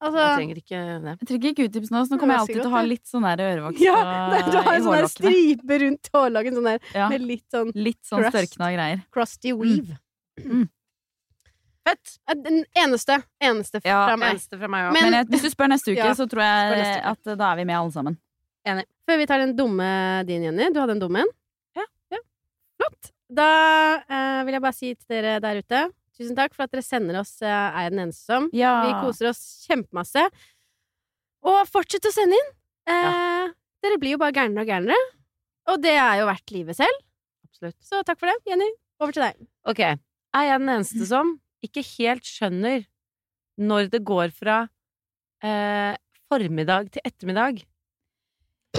Altså, 0.00 0.16
Jeg 0.16 0.36
trenger 0.38 0.56
ikke 0.62 0.78
det. 1.04 1.12
Jeg 1.20 1.26
trenger 1.28 1.48
ikke 1.50 1.56
q-tips 1.68 1.90
nå, 1.92 2.00
så 2.06 2.14
nå 2.14 2.18
kommer 2.20 2.34
jeg 2.34 2.40
alltid 2.40 2.60
til 2.62 2.70
å 2.70 2.72
ha 2.72 2.82
litt 2.88 3.04
sånn 3.10 3.24
ørevoks 3.28 3.80
ja, 3.84 3.96
du 4.50 4.56
har 4.56 4.74
en 4.78 4.82
sånn 4.86 4.96
der 4.96 5.08
stripe 5.12 5.78
rundt 5.82 6.08
hårlaken 6.14 6.54
sånn 6.56 6.68
der, 6.70 6.78
Ja. 6.96 7.08
med 7.12 7.20
litt 7.28 7.44
sånn 7.52 7.72
Litt 7.76 8.00
sånn 8.08 8.22
Crust. 8.24 8.32
størkna 8.36 8.70
greier. 8.72 9.02
crusty 9.12 9.52
weave. 9.52 9.98
Fett! 11.84 12.16
Eh, 12.28 12.34
Den 12.36 12.64
eneste. 12.76 13.22
Eneste 13.42 13.80
Ja, 13.84 14.06
fra 14.08 14.16
meg. 14.16 14.34
Eneste 14.36 14.58
fra 14.58 14.68
meg. 14.68 14.92
Men- 14.92 15.02
Men 15.10 15.12
jeg, 15.12 15.26
hvis 15.34 15.42
du 15.42 15.50
spør 15.50 15.68
neste 15.68 15.92
uke, 15.92 15.96
Ja, 16.04 16.12
så 16.14 16.26
tror 16.28 16.42
jeg 16.42 17.02
at 17.04 17.26
eh, 17.26 17.34
da 17.36 17.52
er 17.52 17.56
vi 17.56 17.64
med 17.64 17.76
alle 17.76 17.92
sammen. 17.92 18.16
Før 19.08 19.16
vi 19.18 19.26
tar 19.26 19.38
den 19.38 19.56
dumme 19.56 20.24
din, 20.26 20.42
Jenny. 20.44 20.70
Du 20.72 20.80
hadde 20.80 20.92
en 20.92 20.98
dum 20.98 21.16
en? 21.16 21.26
Ja. 21.76 21.84
Flott. 22.78 23.12
Da 23.32 24.02
eh, 24.08 24.44
vil 24.44 24.52
jeg 24.54 24.62
bare 24.62 24.72
si 24.74 24.94
til 24.94 25.06
dere 25.22 25.40
der 25.40 25.56
ute 25.60 25.92
Tusen 26.20 26.36
takk 26.36 26.52
for 26.56 26.66
at 26.66 26.72
dere 26.74 26.84
sender 26.84 27.16
oss 27.22 27.38
eh, 27.40 27.48
Er 27.48 27.86
jeg 27.86 27.94
den 27.94 28.02
eneste 28.04 28.26
som. 28.28 28.48
Ja. 28.56 28.74
Vi 28.84 28.92
koser 29.06 29.30
oss 29.30 29.40
kjempemasse. 29.64 30.26
Og 31.48 31.62
fortsett 31.72 32.04
å 32.04 32.12
sende 32.12 32.36
inn. 32.36 32.50
Eh, 32.92 33.46
Dere 33.80 33.96
blir 34.02 34.12
jo 34.12 34.20
bare 34.20 34.34
gærnere 34.36 34.66
og 34.66 34.68
gærnere. 34.68 34.98
Og 35.72 35.80
det 35.80 35.94
er 35.96 36.18
jo 36.20 36.26
verdt 36.28 36.52
livet 36.52 36.76
selv. 36.76 36.98
Absolutt. 37.48 37.78
Så 37.80 38.02
takk 38.04 38.20
for 38.20 38.28
det, 38.28 38.36
Jenny. 38.50 38.68
Over 39.00 39.16
til 39.16 39.24
deg. 39.24 39.40
Ok. 39.72 39.80
Er 39.80 40.44
jeg 40.50 40.60
den 40.60 40.72
eneste 40.74 41.06
som 41.08 41.32
ikke 41.64 41.84
helt 41.96 42.28
skjønner 42.28 42.84
når 43.60 43.88
det 43.92 44.02
går 44.08 44.30
fra 44.36 44.58
eh, 45.44 45.96
formiddag 46.28 46.92
til 46.92 47.04
ettermiddag? 47.08 47.62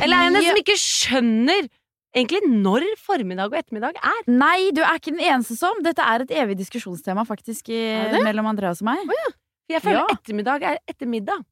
Eller 0.02 0.16
er 0.22 0.28
jeg 0.30 0.34
den 0.38 0.46
Ja. 0.46 0.54
som 0.54 0.62
ikke 0.62 0.78
skjønner 0.80 1.72
egentlig 2.16 2.42
når 2.50 2.84
formiddag 3.00 3.52
og 3.54 3.58
ettermiddag 3.60 4.00
er? 4.02 4.22
Nei, 4.28 4.72
du 4.76 4.82
er 4.84 4.98
ikke 5.00 5.14
den 5.16 5.24
eneste 5.24 5.56
som. 5.60 5.82
Dette 5.84 6.04
er 6.04 6.22
et 6.26 6.34
evig 6.44 6.58
diskusjonstema 6.60 7.24
faktisk 7.28 7.70
i, 7.74 7.82
mellom 8.24 8.46
Andreas 8.52 8.82
og 8.84 8.90
meg. 8.92 9.06
For 9.08 9.76
jeg 9.78 9.82
føler 9.86 10.02
Ja. 10.04 10.08
ettermiddag 10.18 10.64
er 10.64 10.78
ettermiddag. 10.88 11.46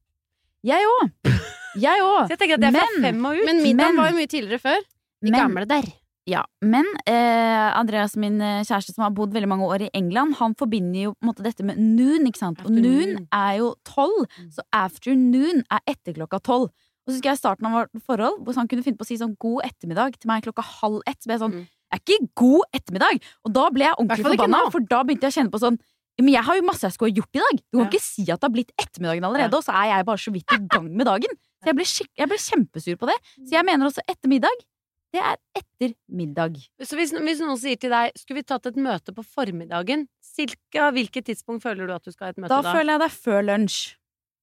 Jeg 0.62 0.84
òg. 0.84 1.10
Jeg 1.80 2.02
òg. 2.04 2.26
Så 2.26 2.34
jeg 2.34 2.38
tenker 2.38 2.54
at 2.54 2.60
det 2.60 2.68
er 2.74 2.78
fra 2.80 2.86
Men- 3.00 3.02
fem 3.14 3.24
og 3.24 3.32
ut. 3.38 3.44
Men 3.46 3.62
middagen 3.62 3.96
var 3.96 4.10
jo 4.10 4.16
mye 4.16 4.26
tidligere 4.28 4.60
før. 4.60 4.80
De 5.22 5.30
Men- 5.30 5.40
gamle 5.40 5.66
der. 5.66 5.84
Ja, 6.26 6.44
men 6.62 6.84
eh, 7.06 7.70
Andreas, 7.74 8.14
min 8.16 8.40
eh, 8.40 8.60
kjæreste 8.62 8.92
som 8.94 9.02
har 9.02 9.10
bodd 9.10 9.32
veldig 9.32 9.48
mange 9.48 9.64
år 9.66 9.82
i 9.86 9.90
England, 9.94 10.34
han 10.36 10.54
forbinder 10.54 11.02
jo 11.08 11.14
måte 11.24 11.42
dette 11.42 11.64
med 11.64 11.78
noon, 11.80 12.26
ikke 12.28 12.36
sant? 12.38 12.60
Og 12.64 12.70
noon 12.70 13.26
er 13.32 13.56
jo 13.58 13.74
tolv, 13.88 14.26
så 14.52 14.60
afternoon 14.72 15.64
er 15.72 15.80
etter 15.88 16.12
klokka 16.14 16.38
tolv. 16.44 16.68
Og 17.10 17.12
så 17.12 17.18
husker 17.18 17.30
jeg 17.32 17.38
starten 17.42 17.66
av 17.66 17.72
vårt 17.74 18.02
forhold, 18.06 18.40
hvor 18.46 18.54
han 18.54 18.68
kunne 18.70 18.84
finne 18.86 18.96
på 19.00 19.02
å 19.02 19.10
si 19.10 19.16
sånn 19.18 19.34
god 19.42 19.64
ettermiddag 19.66 20.14
til 20.20 20.28
meg 20.30 20.44
klokka 20.46 20.62
halv 20.62 21.00
ett. 21.10 21.18
Så 21.18 21.26
ble 21.26 21.34
jeg 21.34 21.42
sånn, 21.42 21.54
Mm. 21.58 21.66
er 21.92 21.98
ikke 21.98 22.28
god 22.38 22.62
ettermiddag! 22.78 23.22
Og 23.44 23.52
da 23.52 23.64
ble 23.70 23.84
jeg 23.88 23.94
ordentlig 23.98 24.24
forbanna, 24.30 24.70
for 24.70 24.80
da 24.80 25.02
begynte 25.02 25.26
jeg 25.26 25.32
å 25.34 25.38
kjenne 25.42 25.50
på 25.50 25.58
sånn 25.60 25.78
men 26.20 26.34
jeg 26.34 26.42
har 26.44 26.54
jo 26.58 26.62
masse 26.68 26.82
jeg 26.84 26.92
skulle 26.92 27.12
ha 27.14 27.16
gjort 27.16 27.34
i 27.34 27.40
dag. 27.40 27.62
Du 27.72 27.78
kan 27.78 27.86
Ja. 27.86 27.90
ikke 27.90 28.00
si 28.04 28.22
at 28.30 28.40
det 28.40 28.44
har 28.44 28.50
blitt 28.52 28.72
ettermiddagen 28.76 29.24
allerede, 29.24 29.54
og 29.56 29.64
så 29.64 29.72
er 29.72 29.86
jeg 29.96 30.04
bare 30.04 30.18
så 30.20 30.30
vidt 30.34 30.52
i 30.52 30.58
gang 30.68 30.94
med 30.94 31.06
dagen. 31.06 31.30
Så 31.64 31.64
jeg 31.64 31.74
ble, 31.76 31.84
jeg 32.18 32.28
ble 32.28 32.36
kjempesur 32.36 32.96
på 33.00 33.06
det. 33.08 33.16
Så 33.48 33.50
jeg 33.56 33.64
mener 33.64 33.86
også 33.88 34.02
ettermiddag. 34.06 34.52
Det 35.14 35.20
er 35.22 35.36
etter 35.56 35.94
middag. 36.12 36.58
Så 36.82 36.94
hvis, 36.94 37.10
hvis 37.16 37.40
noen 37.40 37.56
sier 37.58 37.76
til 37.80 37.88
deg 37.90 38.12
Skulle 38.18 38.36
vi 38.36 38.42
tatt 38.42 38.66
et 38.66 38.76
møte 38.76 39.14
på 39.16 39.24
formiddagen? 39.24 40.06
Cirka 40.22 40.92
hvilket 40.92 41.24
tidspunkt 41.24 41.62
føler 41.62 41.86
du 41.88 41.92
at 41.94 42.04
du 42.04 42.12
skal 42.12 42.26
ha 42.26 42.30
et 42.30 42.36
møte 42.36 42.48
Da 42.52 42.60
da? 42.62 42.72
føler 42.74 42.92
jeg 42.92 43.00
det 43.00 43.08
er 43.10 43.16
før 43.16 43.42
lunsj. 43.48 43.96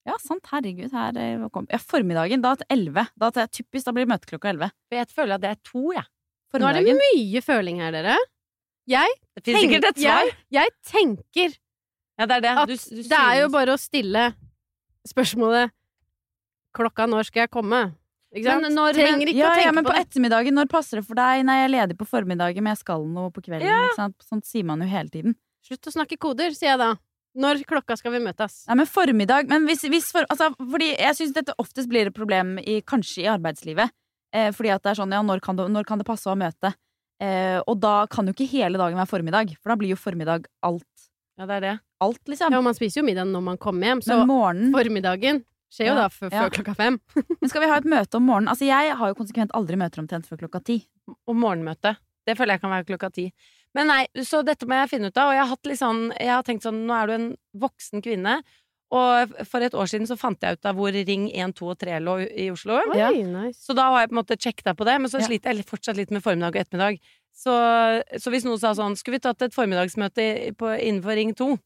Ja, 0.07 0.15
sant. 0.23 0.45
Herregud. 0.47 0.91
Her 0.95 1.17
eh, 1.19 1.47
kom 1.51 1.67
Ja, 1.71 1.77
formiddagen. 1.83 2.41
Da 2.43 2.53
til 2.55 2.69
elleve. 2.71 3.07
Da 3.19 3.29
typisk, 3.31 3.83
da 3.85 3.91
blir 3.91 4.05
det 4.07 4.13
møte 4.13 4.29
klokka 4.29 4.53
elleve. 4.53 4.71
Jeg 4.93 5.09
føler 5.11 5.35
at 5.35 5.43
det 5.43 5.51
er 5.51 5.61
to, 5.67 5.91
jeg. 5.91 6.07
Nå 6.57 6.67
er 6.69 6.79
det 6.79 6.95
mye 6.95 7.41
føling 7.43 7.81
her, 7.83 7.91
dere. 7.91 8.15
Jeg, 8.87 9.17
svar. 9.99 9.99
jeg, 9.99 10.35
jeg 10.55 10.69
tenker 10.87 11.57
Ja, 12.17 12.25
det 12.25 12.37
er 12.37 12.41
det. 12.45 12.53
at 12.63 12.69
Du, 12.69 12.75
du 12.77 13.01
det 13.03 13.17
er 13.19 13.41
jo 13.41 13.49
bare 13.51 13.73
å 13.75 13.79
stille 13.81 14.29
spørsmålet 15.07 15.73
Klokka 16.77 17.07
når 17.09 17.27
skal 17.27 17.43
jeg 17.45 17.51
komme? 17.51 17.81
Ikke 18.35 18.47
sant? 18.47 18.61
Men 18.63 18.75
når- 18.77 18.93
Trenger 18.95 19.27
ikke 19.31 19.39
Ja, 19.41 19.49
å 19.49 19.55
tenke 19.57 19.65
ja, 19.65 19.71
men 19.75 19.83
på 19.87 19.91
på 19.91 19.99
ettermiddagen, 19.99 20.53
når 20.53 20.69
passer 20.71 20.99
det 21.01 21.05
for 21.07 21.15
deg? 21.15 21.43
Nei, 21.47 21.55
jeg 21.61 21.67
er 21.67 21.73
ledig 21.73 21.97
på 21.97 22.07
formiddagen, 22.07 22.63
men 22.63 22.75
jeg 22.75 22.81
skal 22.83 23.03
noe 23.05 23.31
på 23.31 23.41
kvelden. 23.43 23.67
Ja. 23.67 23.89
Sånt 24.23 24.45
sier 24.45 24.63
man 24.63 24.79
jo 24.83 24.87
hele 24.87 25.09
tiden. 25.09 25.35
Slutt 25.65 25.87
å 25.89 25.91
snakke 25.91 26.17
koder, 26.17 26.51
sier 26.55 26.75
jeg 26.75 26.79
da. 26.79 26.95
Når 27.37 27.61
klokka 27.69 27.97
skal 27.99 28.15
vi 28.15 28.23
møtes? 28.23 28.63
Nei, 28.65 28.79
men 28.79 28.89
formiddag 28.89 29.49
Men 29.51 29.67
hvis, 29.69 29.83
hvis 29.91 30.09
for, 30.13 30.25
altså, 30.33 30.49
Fordi 30.57 30.87
jeg 30.95 31.17
syns 31.19 31.35
dette 31.35 31.53
oftest 31.61 31.89
blir 31.91 32.09
et 32.09 32.15
problem 32.15 32.55
i, 32.63 32.79
kanskje 32.81 33.25
i 33.25 33.31
arbeidslivet. 33.31 33.93
Eh, 34.35 34.49
fordi 34.55 34.73
at 34.73 34.83
det 34.83 34.91
er 34.91 34.99
sånn, 34.99 35.13
ja, 35.15 35.21
når 35.23 35.43
kan 35.45 35.59
det, 35.59 35.67
når 35.71 35.85
kan 35.87 36.01
det 36.01 36.07
passe 36.07 36.27
å 36.29 36.37
møte? 36.37 36.73
Eh, 37.23 37.59
og 37.63 37.79
da 37.81 38.05
kan 38.11 38.27
jo 38.27 38.33
ikke 38.35 38.49
hele 38.51 38.77
dagen 38.77 38.97
være 38.99 39.09
formiddag, 39.09 39.53
for 39.61 39.73
da 39.73 39.77
blir 39.79 39.93
jo 39.93 39.99
formiddag 39.99 40.49
alt. 40.65 41.07
Ja, 41.37 41.45
det 41.45 41.59
er 41.59 41.63
det. 41.63 41.75
Alt, 42.03 42.21
liksom. 42.29 42.53
Ja, 42.53 42.59
og 42.59 42.65
man 42.67 42.75
spiser 42.77 43.01
jo 43.01 43.07
middag 43.07 43.29
når 43.29 43.45
man 43.45 43.61
kommer 43.61 43.91
hjem, 43.91 44.03
så 44.05 44.17
morgenen 44.25 44.73
formiddagen 44.75 45.41
skjer 45.73 45.89
jo 45.89 45.93
Ja, 45.93 46.01
da 46.03 46.09
før, 46.13 46.33
ja. 46.33 46.49
klokka 46.53 46.75
fem. 46.77 46.99
Men 47.41 47.51
skal 47.51 47.63
vi 47.63 47.69
ha 47.71 47.79
et 47.81 47.89
møte 47.89 48.19
om 48.19 48.27
morgenen? 48.27 48.51
Altså, 48.53 48.67
jeg 48.69 48.97
har 48.99 49.11
jo 49.13 49.17
konsekvent 49.17 49.55
aldri 49.57 49.79
møter 49.79 50.03
omtrent 50.03 50.29
før 50.29 50.43
klokka 50.45 50.61
ti. 50.69 50.81
Om 51.27 51.41
morgenmøte. 51.41 51.95
Det 52.27 52.35
føler 52.37 52.57
jeg 52.57 52.63
kan 52.63 52.73
være 52.73 52.87
klokka 52.89 53.09
ti. 53.15 53.29
Men 53.75 53.87
nei, 53.91 54.03
så 54.23 54.43
dette 54.45 54.65
må 54.65 54.73
jeg 54.79 54.89
finne 54.89 55.07
ut 55.11 55.17
av. 55.17 55.29
Og 55.29 55.35
jeg 55.35 55.41
har, 55.43 55.49
hatt 55.51 55.65
litt 55.69 55.79
sånn, 55.81 56.05
jeg 56.19 56.31
har 56.33 56.43
tenkt 56.47 56.63
sånn, 56.63 56.85
nå 56.87 56.93
er 56.95 57.07
du 57.07 57.13
en 57.17 57.27
voksen 57.53 58.01
kvinne. 58.01 58.39
Og 58.95 59.33
for 59.51 59.59
et 59.65 59.73
år 59.75 59.89
siden 59.91 60.07
så 60.07 60.15
fant 60.17 60.39
jeg 60.41 60.55
ut 60.55 60.65
av 60.69 60.77
hvor 60.79 60.95
Ring 60.95 61.27
1, 61.35 61.53
2 61.59 61.67
og 61.73 61.77
3 61.83 61.97
lå 61.99 62.15
i 62.31 62.47
Oslo. 62.53 62.79
Ja. 62.95 63.09
Nice. 63.11 63.59
Så 63.67 63.75
da 63.75 63.89
har 63.91 64.05
jeg 64.05 64.09
på 64.13 64.15
en 64.15 64.21
måte 64.23 64.37
sjekka 64.39 64.73
på 64.79 64.85
det, 64.87 64.95
men 65.03 65.11
så 65.11 65.19
Ja. 65.19 65.27
sliter 65.27 65.51
jeg 65.53 65.65
fortsatt 65.67 65.97
litt 65.99 66.11
med 66.15 66.23
formiddag 66.23 66.55
og 66.55 66.61
ettermiddag. 66.63 66.99
Så, 67.37 67.53
så 68.17 68.31
hvis 68.33 68.45
noen 68.47 68.57
sa 68.57 68.71
sånn 68.73 68.95
Skulle 68.97 69.19
vi 69.19 69.25
tatt 69.27 69.41
et 69.45 69.53
formiddagsmøte 69.53 70.55
på, 70.57 70.71
innenfor 70.81 71.13
Ring 71.19 71.35
2? 71.37 71.57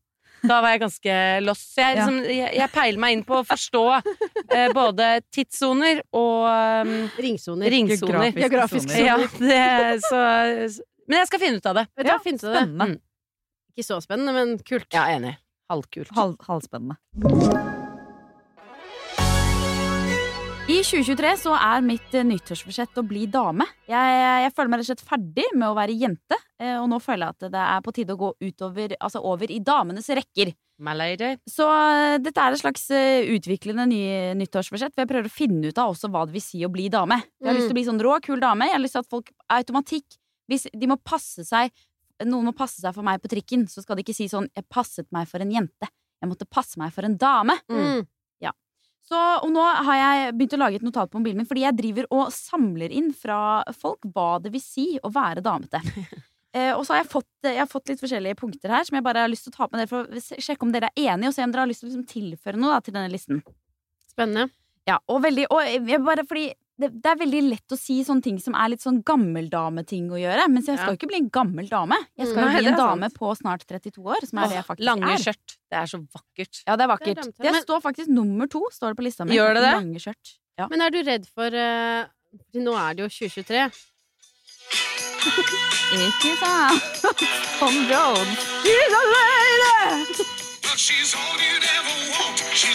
Da 0.44 0.58
var 0.60 0.72
jeg 0.74 0.82
ganske 0.82 1.16
lost. 1.46 1.68
Så 1.76 1.84
jeg, 1.86 1.96
Ja. 1.96 2.08
liksom, 2.10 2.18
jeg, 2.26 2.54
jeg 2.58 2.70
peiler 2.74 3.00
meg 3.00 3.14
inn 3.14 3.24
på 3.24 3.38
å 3.38 3.46
forstå 3.46 3.84
eh, 4.58 4.72
både 4.74 5.22
tidssoner 5.32 6.02
og 6.18 6.48
um, 6.50 6.96
Ringsoner. 7.22 7.70
ringsoner. 7.70 8.32
Geografiske 8.34 8.42
Geografiske 8.42 8.90
soner. 8.90 9.06
Ja, 9.06 9.18
det, 9.38 10.02
så, 10.10 10.82
men 11.12 11.20
jeg 11.20 11.28
skal 11.30 11.42
finne 11.44 11.60
ut 11.60 11.68
av 11.72 11.76
det. 11.82 11.86
Vet 12.00 12.08
Ja, 12.08 12.16
hva, 12.18 12.24
finnes 12.24 12.46
det 12.48 12.56
det? 12.56 12.64
Mm. 12.72 12.96
Ikke 13.76 13.86
så 13.88 14.00
spennende, 14.04 14.34
men 14.36 14.58
kult. 14.68 14.88
Ja, 14.96 15.06
enig. 15.12 15.36
Halvkult. 15.72 16.10
Hal 16.16 16.34
halvspennende. 16.48 16.98
I 20.72 20.78
2023 20.88 21.32
så 21.42 21.52
er 21.58 21.82
mitt 21.84 22.14
eh, 22.16 22.24
nyttårsforsett 22.24 22.96
å 23.02 23.04
bli 23.04 23.26
dame. 23.28 23.66
Jeg, 23.90 24.20
jeg 24.46 24.52
føler 24.56 24.70
meg 24.72 24.80
rett 24.80 24.86
og 24.86 24.92
slett 24.94 25.08
ferdig 25.10 25.48
med 25.58 25.68
å 25.68 25.76
være 25.76 25.96
jente, 26.00 26.38
eh, 26.62 26.78
og 26.80 26.86
nå 26.94 27.00
føler 27.04 27.26
jeg 27.28 27.36
at 27.36 27.52
det 27.58 27.64
er 27.66 27.82
på 27.84 27.94
tide 27.98 28.16
å 28.16 28.20
gå 28.22 28.30
utover, 28.46 28.94
altså 29.04 29.20
over 29.28 29.52
i 29.52 29.58
damenes 29.68 30.08
rekker. 30.16 30.54
My 30.82 30.94
lady. 30.98 31.34
Så 31.50 31.66
eh, 31.68 32.16
dette 32.24 32.40
er 32.46 32.56
et 32.56 32.62
slags 32.64 32.88
utviklende 33.36 33.84
ny, 33.92 34.00
nyttårsforsett, 34.40 34.96
hvor 34.96 35.04
jeg 35.04 35.12
prøver 35.12 35.28
å 35.28 35.34
finne 35.42 35.74
ut 35.74 35.82
av 35.84 35.92
også 35.92 36.10
hva 36.14 36.24
det 36.30 36.38
vil 36.38 36.46
si 36.46 36.64
å 36.66 36.72
bli 36.72 36.88
dame. 36.94 37.20
Jeg 37.42 37.50
har 37.50 37.58
Mm. 37.58 37.60
lyst 37.60 37.68
til 37.68 37.76
å 37.76 37.80
bli 37.82 37.88
sånn 37.90 38.02
rå, 38.08 38.16
kul 38.24 38.40
dame. 38.40 38.70
Jeg 38.72 38.78
har 38.78 38.86
lyst 38.86 38.96
til 38.96 39.04
at 39.04 39.12
folk 39.12 39.34
automatikk 39.52 40.18
Hvis 40.50 40.70
de 40.74 40.90
må 40.90 40.98
passe 40.98 41.46
seg 41.48 41.74
Noen 42.22 42.46
må 42.46 42.52
passe 42.54 42.78
seg 42.78 42.94
for 42.94 43.02
meg 43.02 43.18
på 43.18 43.32
trikken, 43.32 43.64
så 43.66 43.82
skal 43.82 43.98
de 43.98 44.04
ikke 44.04 44.14
si 44.14 44.28
sånn 44.30 44.46
'Jeg 44.54 44.68
passet 44.70 45.08
meg 45.10 45.26
for 45.26 45.42
en 45.42 45.50
jente'. 45.50 45.88
Jeg 46.22 46.30
måtte 46.30 46.46
passe 46.46 46.78
meg 46.78 46.94
for 46.94 47.02
en 47.02 47.18
dame. 47.18 47.56
Mm. 47.66 48.06
Så, 49.12 49.20
og 49.44 49.50
nå 49.52 49.60
har 49.60 49.98
jeg 50.00 50.34
begynt 50.38 50.54
å 50.56 50.60
lage 50.62 50.78
et 50.80 50.86
notat 50.86 51.10
på 51.12 51.20
mobilen 51.20 51.42
min, 51.42 51.48
fordi 51.50 51.66
jeg 51.66 51.76
driver 51.76 52.06
og 52.16 52.30
samler 52.32 52.94
inn 52.96 53.10
fra 53.12 53.60
folk 53.76 54.06
hva 54.14 54.38
det 54.40 54.54
vil 54.54 54.64
si 54.64 54.86
å 55.02 55.14
være 55.14 55.46
damete. 55.46 55.84
Eh, 56.52 56.74
og 56.76 56.82
så 56.84 56.92
har 56.92 56.98
jeg 57.00 57.14
fått, 57.14 57.46
jeg 57.48 57.56
har 57.62 57.68
fått 57.72 57.88
litt 57.88 58.02
forskjellige 58.02 58.36
punkter 58.36 58.74
her 58.74 58.84
som 58.84 58.98
jeg 58.98 59.04
bare 59.06 59.22
har 59.24 59.30
lyst 59.32 59.46
til 59.46 59.54
å 59.54 59.56
ta 59.56 59.62
opp 59.64 59.72
med 59.72 59.80
dere 59.80 59.88
for 59.88 60.04
å 60.04 60.42
sjekke 60.44 60.66
om 60.68 60.74
dere 60.74 60.90
er 60.90 61.14
enige, 61.14 61.30
og 61.30 61.36
se 61.38 61.46
om 61.46 61.54
dere 61.54 61.64
har 61.64 61.70
lyst 61.70 61.80
til 61.80 61.88
å 61.88 61.92
liksom 61.94 62.10
tilføre 62.10 62.60
noe 62.60 62.74
da, 62.74 62.80
til 62.84 62.96
denne 62.98 63.12
listen. 63.14 63.40
Spennende. 64.12 64.52
Ja, 64.84 64.98
og, 65.06 65.22
veldig, 65.24 65.46
og 65.48 65.64
jeg 65.64 66.02
bare 66.04 66.26
fordi 66.28 66.50
det, 66.82 66.90
det 67.02 67.10
er 67.12 67.20
veldig 67.22 67.42
lett 67.50 67.74
å 67.76 67.78
si 67.80 68.00
sånne 68.04 68.22
ting 68.26 68.38
som 68.44 68.56
er 68.58 68.70
litt 68.74 68.82
sånn 68.84 69.00
gammeldameting 69.08 70.10
å 70.12 70.20
gjøre. 70.20 70.48
Mens 70.52 70.68
jeg 70.68 70.78
skal 70.80 70.90
Ja. 70.90 70.94
jo 70.96 71.00
ikke 71.00 71.10
bli 71.12 71.20
en 71.22 71.30
gammel 71.30 71.70
dame. 71.70 71.98
Jeg 72.18 72.28
skal 72.32 72.42
Mm, 72.44 72.52
jo 72.52 72.58
bli 72.60 72.68
en 72.74 72.78
dame 72.82 73.08
sant. 73.10 73.18
på 73.20 73.32
snart 73.38 73.66
32 73.70 74.04
år, 74.04 74.26
som 74.28 74.40
er 74.40 74.48
det 74.50 74.58
jeg 74.60 74.66
faktisk 74.68 74.86
Lange 74.90 75.10
er. 75.14 75.18
skjørt. 75.22 75.56
Det 75.72 75.78
er 75.82 75.88
så 75.94 76.00
vakkert. 76.12 76.64
Ja, 76.68 76.76
det 76.76 76.84
er 76.84 76.92
vakkert. 76.92 77.16
Det 77.22 77.28
er 77.28 77.44
Det. 77.44 77.52
Men- 77.54 77.64
står 77.64 77.82
faktisk 77.82 78.08
nummer 78.10 78.48
to 78.50 78.62
står 78.72 78.90
det 78.92 78.98
på 78.98 79.04
lista 79.08 79.26
mi. 79.26 79.36
Gjør 79.38 79.54
det 79.56 79.64
det? 79.64 79.74
Lange 79.80 80.00
skjørt. 80.00 80.38
Ja. 80.60 80.68
Men 80.68 80.82
er 80.82 80.90
du 80.90 81.02
redd 81.04 81.26
for 81.28 81.48
uh, 81.48 82.06
Nå 82.56 82.74
er 82.76 82.94
det 82.96 83.04
jo 83.04 83.10
2023. 83.10 83.72
Ikke 85.92 86.32
sant? 86.40 86.82
Tom 87.60 87.76
Jones. 87.92 89.52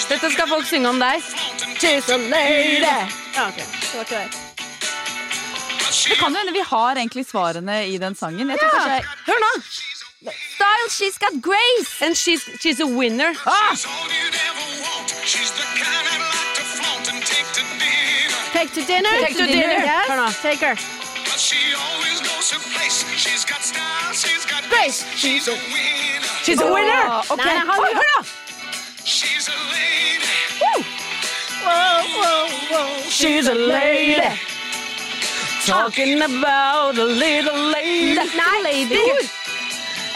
Dette 0.09 0.31
skal 0.33 0.49
folk 0.49 0.65
synge 0.67 0.89
om 0.89 1.01
deg. 1.01 1.23
She's 1.77 2.09
a 2.09 2.17
lady! 2.17 2.81
Ja, 2.81 3.49
okay. 3.49 3.67
Det 3.67 3.95
var 3.95 4.07
ikke 4.07 4.21
det. 4.23 4.43
Det 6.07 6.17
kan 6.21 6.33
jo 6.33 6.39
hende 6.39 6.53
vi 6.55 6.63
har 6.65 6.97
egentlig 6.97 7.27
svarene 7.29 7.77
i 7.91 7.99
den 7.99 8.15
sangen. 8.17 8.49
Jeg 8.51 8.59
tror 8.61 8.71
kanskje 8.73 8.93
jeg... 8.95 9.05
Hør 9.27 9.43
nå! 9.45 9.53
Style, 10.57 10.89
she's 10.91 11.19
got 11.19 11.37
grace! 11.43 11.93
And 12.03 12.17
she's, 12.17 12.43
she's 12.63 12.81
a 12.81 12.87
winner. 12.87 13.33
Take 18.53 18.73
to 18.73 18.81
dinner! 18.87 19.11
Take 19.21 19.37
to 19.37 19.47
dinner. 19.47 19.81
Yes. 19.85 20.09
Hør 20.09 20.17
nå. 20.17 20.29
Take 20.43 20.65
her. 20.65 20.77
Grace. 24.71 25.05
She's 25.17 26.61
a 26.61 26.67
winner! 26.73 27.03
Ah, 27.05 27.25
ok. 27.31 27.37
Nei, 27.39 27.55
nei, 27.55 27.65
han- 27.67 27.81
Oi, 27.81 27.93
hør 27.95 28.11
da! 28.15 28.46
She's 33.09 33.47
a 33.49 33.55
lady. 33.55 34.23
Talking 35.65 36.23
about 36.23 36.97
a 36.99 37.05
little 37.05 37.61
lady. 37.71 38.15
Nei, 38.15 38.61
lady! 38.63 39.29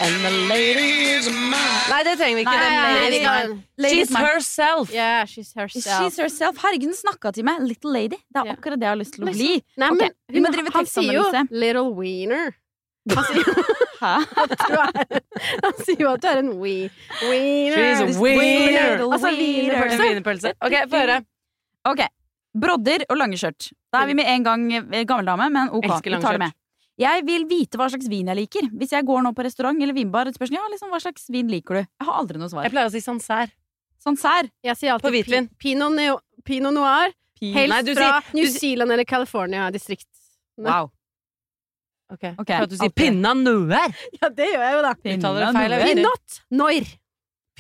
And 0.03 0.25
the 0.25 0.31
lady 0.49 0.91
is 1.17 1.29
mine. 1.29 1.91
Nei, 1.91 2.03
det 2.05 2.17
trenger 2.19 2.35
vi 2.39 2.41
ikke. 2.45 2.55
Nei, 2.57 2.71
nei, 2.71 2.95
lady 3.05 3.19
skal- 3.23 3.59
Lady 3.79 3.95
She's 3.97 4.17
herself. 4.17 4.93
Yeah, 4.93 5.25
she's 5.27 5.53
herself. 5.55 6.03
She's 6.05 6.17
herself. 6.17 6.57
Herregud, 6.63 6.89
hun 6.91 6.95
snakka 6.95 7.33
til 7.35 7.45
meg. 7.45 7.61
Little 7.63 7.93
lady. 7.93 8.17
Det 8.33 8.43
er 8.43 8.53
akkurat 8.57 8.79
det 8.81 8.89
jeg 8.89 8.95
har 8.95 8.97
lyst 9.03 9.13
til 9.15 9.25
å 9.25 9.33
bli. 9.33 9.63
Nei, 9.77 9.91
men 9.91 10.11
vi 10.29 10.41
må 10.41 10.49
hun- 10.55 10.73
han 10.79 10.87
sier 10.87 11.13
jo 11.13 11.25
'little 11.51 11.93
wiener'. 11.95 12.53
Han 13.15 13.25
sier, 13.25 13.45
Hæ? 14.01 14.13
han 15.65 15.77
sier 15.85 16.01
jo 16.05 16.13
at 16.15 16.23
du 16.23 16.29
er 16.31 16.41
en 16.43 16.55
wee. 16.61 16.89
She's 17.21 18.01
a 18.01 18.09
wiener. 18.21 19.05
Altså 19.07 19.33
wienerpølse. 19.37 20.01
Wienerpølse. 20.07 20.55
Ok, 20.61 20.79
få 20.91 21.03
høre. 21.05 21.19
Ok. 21.91 22.03
Brodder 22.61 23.05
og 23.09 23.21
lange 23.21 23.39
skjørt. 23.39 23.71
Da 23.93 24.03
er 24.03 24.11
vi 24.11 24.17
med 24.19 24.27
en 24.31 24.47
gang 24.47 24.65
gammeldame, 24.71 25.05
gammel 25.07 25.29
dame, 25.31 25.51
men 25.55 25.71
ok, 25.77 25.87
vi 26.03 26.19
tar 26.23 26.39
det 26.39 26.43
med. 26.47 26.57
Jeg 27.01 27.25
vil 27.25 27.47
vite 27.49 27.79
hva 27.81 27.87
slags 27.89 28.11
vin 28.13 28.29
jeg 28.29 28.37
liker. 28.37 28.67
Hvis 28.77 28.93
jeg 28.93 29.07
går 29.09 29.23
nå 29.25 29.31
på 29.37 29.45
restaurant 29.47 29.79
eller 29.81 29.97
vinbar 29.97 30.29
og 30.29 30.37
spør 30.37 30.51
sånn, 30.51 30.59
ja, 30.59 30.67
liksom, 30.73 30.91
hva 30.93 31.01
slags 31.01 31.31
vin 31.33 31.49
liker 31.49 31.79
du? 31.79 31.81
Jeg 31.87 32.09
har 32.09 32.19
aldri 32.21 32.41
noe 32.43 32.51
svar. 32.53 32.67
Jeg 32.67 32.75
pleier 32.75 32.91
å 32.91 32.93
si 32.93 33.01
Sancerre. 33.05 33.55
Sancerre. 34.01 34.51
Jeg 34.65 34.77
sier 34.81 34.93
alltid 34.95 35.09
På 35.09 35.15
hvitvin. 35.15 35.49
pi- 35.55 35.73
Pinot, 35.73 36.21
Pinot 36.45 36.77
noir. 36.77 37.15
Helst 37.41 37.73
Nei, 37.73 37.95
fra 37.97 38.09
New 38.37 38.49
Zealand 38.53 38.93
eller 38.93 39.05
California-distrikt. 39.09 40.09
Wow. 40.61 40.91
Ok, 42.11 42.25
okay. 42.43 42.57
For 42.57 42.67
at 42.67 42.71
du 42.73 42.77
sier 42.81 42.91
pinna 42.97 43.35
noir. 43.39 43.93
Ja, 44.21 44.29
det 44.35 44.49
gjør 44.51 44.65
jeg 44.67 44.75
jo, 44.75 44.83
da. 44.83 44.93
Uttaler 45.15 45.45
det 45.47 45.51
feil. 45.55 45.75
Pinot 45.95 46.39
noir. 46.63 46.89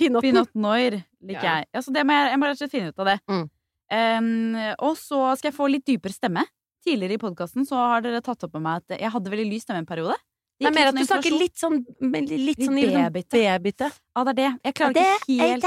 Pinot. 0.00 0.22
Pinot 0.24 0.54
noir 0.54 0.96
liker 1.22 1.44
Ja. 1.44 1.56
jeg. 1.60 1.68
Altså, 1.76 1.92
det 1.94 2.04
må 2.08 2.16
jeg, 2.16 2.30
jeg 2.32 2.40
må 2.40 2.48
rett 2.48 2.56
og 2.56 2.62
slett 2.64 2.74
finne 2.74 2.88
ut 2.94 3.02
av 3.04 3.10
det. 3.10 3.18
Mm. 3.30 3.44
Um, 3.90 4.56
og 4.86 4.96
så 4.98 5.20
skal 5.38 5.50
jeg 5.50 5.56
få 5.58 5.68
litt 5.70 5.86
dypere 5.86 6.14
stemme. 6.14 6.44
Tidligere 6.86 7.18
i 7.18 7.20
podkasten 7.20 7.66
så 7.68 7.76
har 7.76 8.04
dere 8.06 8.22
tatt 8.24 8.42
opp 8.46 8.54
med 8.56 8.62
meg 8.64 8.82
at 8.84 9.00
jeg 9.02 9.10
hadde 9.12 9.32
veldig 9.34 9.48
lys 9.50 9.66
stemme 9.66 9.82
en 9.84 9.88
periode. 9.88 10.16
Det 10.60 10.68
er 10.68 10.74
mer 10.76 10.90
at 10.90 10.96
du 10.96 11.00
sånn 11.00 11.08
snakker 11.08 11.36
litt 11.40 11.56
sånn 11.56 11.76
Litt, 12.04 12.30
Litt 12.30 12.60
sånn 12.64 12.76
liksom 12.76 12.96
babyte. 13.00 13.38
babyte. 13.40 13.88
Ja, 14.16 14.24
det 14.24 14.32
er 14.32 14.38
det. 14.40 14.48
Jeg 14.68 14.74
klarer 14.80 14.96
det 14.98 15.06
ikke 15.24 15.46
helt 15.50 15.66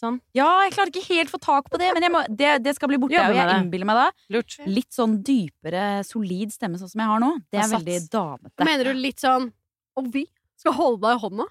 Sånn. 0.00 0.16
Ja, 0.32 0.48
jeg 0.64 0.72
klarer 0.72 0.92
ikke 0.94 1.12
helt 1.12 1.32
få 1.32 1.38
tak 1.42 1.66
på 1.68 1.76
det, 1.80 1.90
men 1.92 2.06
jeg 2.06 2.12
må, 2.14 2.22
det, 2.32 2.54
det 2.64 2.72
skal 2.76 2.88
bli 2.88 2.98
borte. 3.02 3.20
Og 3.20 3.36
jeg 3.36 3.56
innbiller 3.58 3.88
meg 3.90 3.98
da 3.98 4.06
Lurt. 4.32 4.56
litt 4.64 4.96
sånn 4.96 5.18
dypere, 5.26 6.00
solid 6.08 6.54
stemme, 6.54 6.80
sånn 6.80 6.92
som 6.92 7.02
jeg 7.04 7.10
har 7.12 7.20
nå. 7.20 7.30
Det 7.52 7.60
er 7.60 7.72
veldig 7.74 7.98
damete. 8.14 8.68
Mener 8.68 8.88
du 8.88 9.00
litt 9.00 9.20
sånn 9.20 9.50
Og 10.00 10.08
vi 10.14 10.24
skal 10.60 10.76
holde 10.78 11.02
deg 11.04 11.18
i 11.18 11.22
hånda 11.26 11.46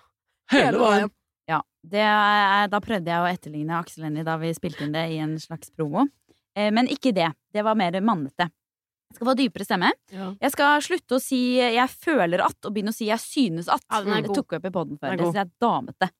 Hele 0.50 0.82
veien. 0.82 1.12
Ja, 1.50 1.60
det 1.86 2.06
er, 2.06 2.70
da 2.70 2.80
prøvde 2.82 3.10
jeg 3.14 3.22
å 3.22 3.30
etterligne 3.30 3.78
Aksel 3.78 4.08
Hennie 4.08 4.26
da 4.26 4.38
vi 4.42 4.50
spilte 4.58 4.86
inn 4.86 4.94
det 4.94 5.06
i 5.14 5.20
en 5.22 5.36
slags 5.42 5.70
promo. 5.74 6.08
Eh, 6.58 6.72
men 6.74 6.90
ikke 6.90 7.14
det. 7.14 7.30
Det 7.54 7.66
var 7.66 7.78
mer 7.78 7.98
mannete. 8.02 8.50
Jeg 9.10 9.18
skal 9.18 9.30
få 9.32 9.34
dypere 9.38 9.66
stemme. 9.66 9.90
Ja. 10.14 10.28
Jeg 10.38 10.54
skal 10.54 10.84
slutte 10.86 11.18
å 11.18 11.22
si 11.22 11.58
'jeg 11.58 11.90
føler 11.90 12.44
at' 12.46 12.66
og 12.66 12.74
begynne 12.74 12.94
å 12.94 12.98
si 12.98 13.06
'jeg 13.10 13.18
synes 13.18 13.68
at'. 13.68 13.86
Ja, 13.90 14.02
den 14.06 14.14
er 14.14 14.22
det 14.22 14.36
tok 14.36 14.52
vi 14.52 14.58
opp 14.58 14.66
i 14.66 14.70
poden 14.70 15.00
før. 15.02 15.18
Det 15.18 15.36
er 15.36 15.50
damete. 15.60 16.12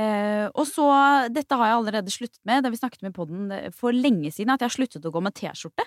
Eh, 0.00 0.46
og 0.56 0.64
så, 0.68 0.86
dette 1.28 1.56
har 1.58 1.68
jeg 1.68 1.78
allerede 1.80 2.12
sluttet 2.14 2.40
med, 2.48 2.62
da 2.64 2.70
vi 2.72 2.80
snakket 2.80 3.02
med 3.04 3.14
poden 3.16 3.50
for 3.76 3.92
lenge 3.92 4.30
siden, 4.32 4.54
at 4.54 4.62
jeg 4.64 4.70
har 4.70 4.76
sluttet 4.76 5.04
å 5.04 5.12
gå 5.12 5.20
med 5.24 5.36
T-skjorte. 5.36 5.84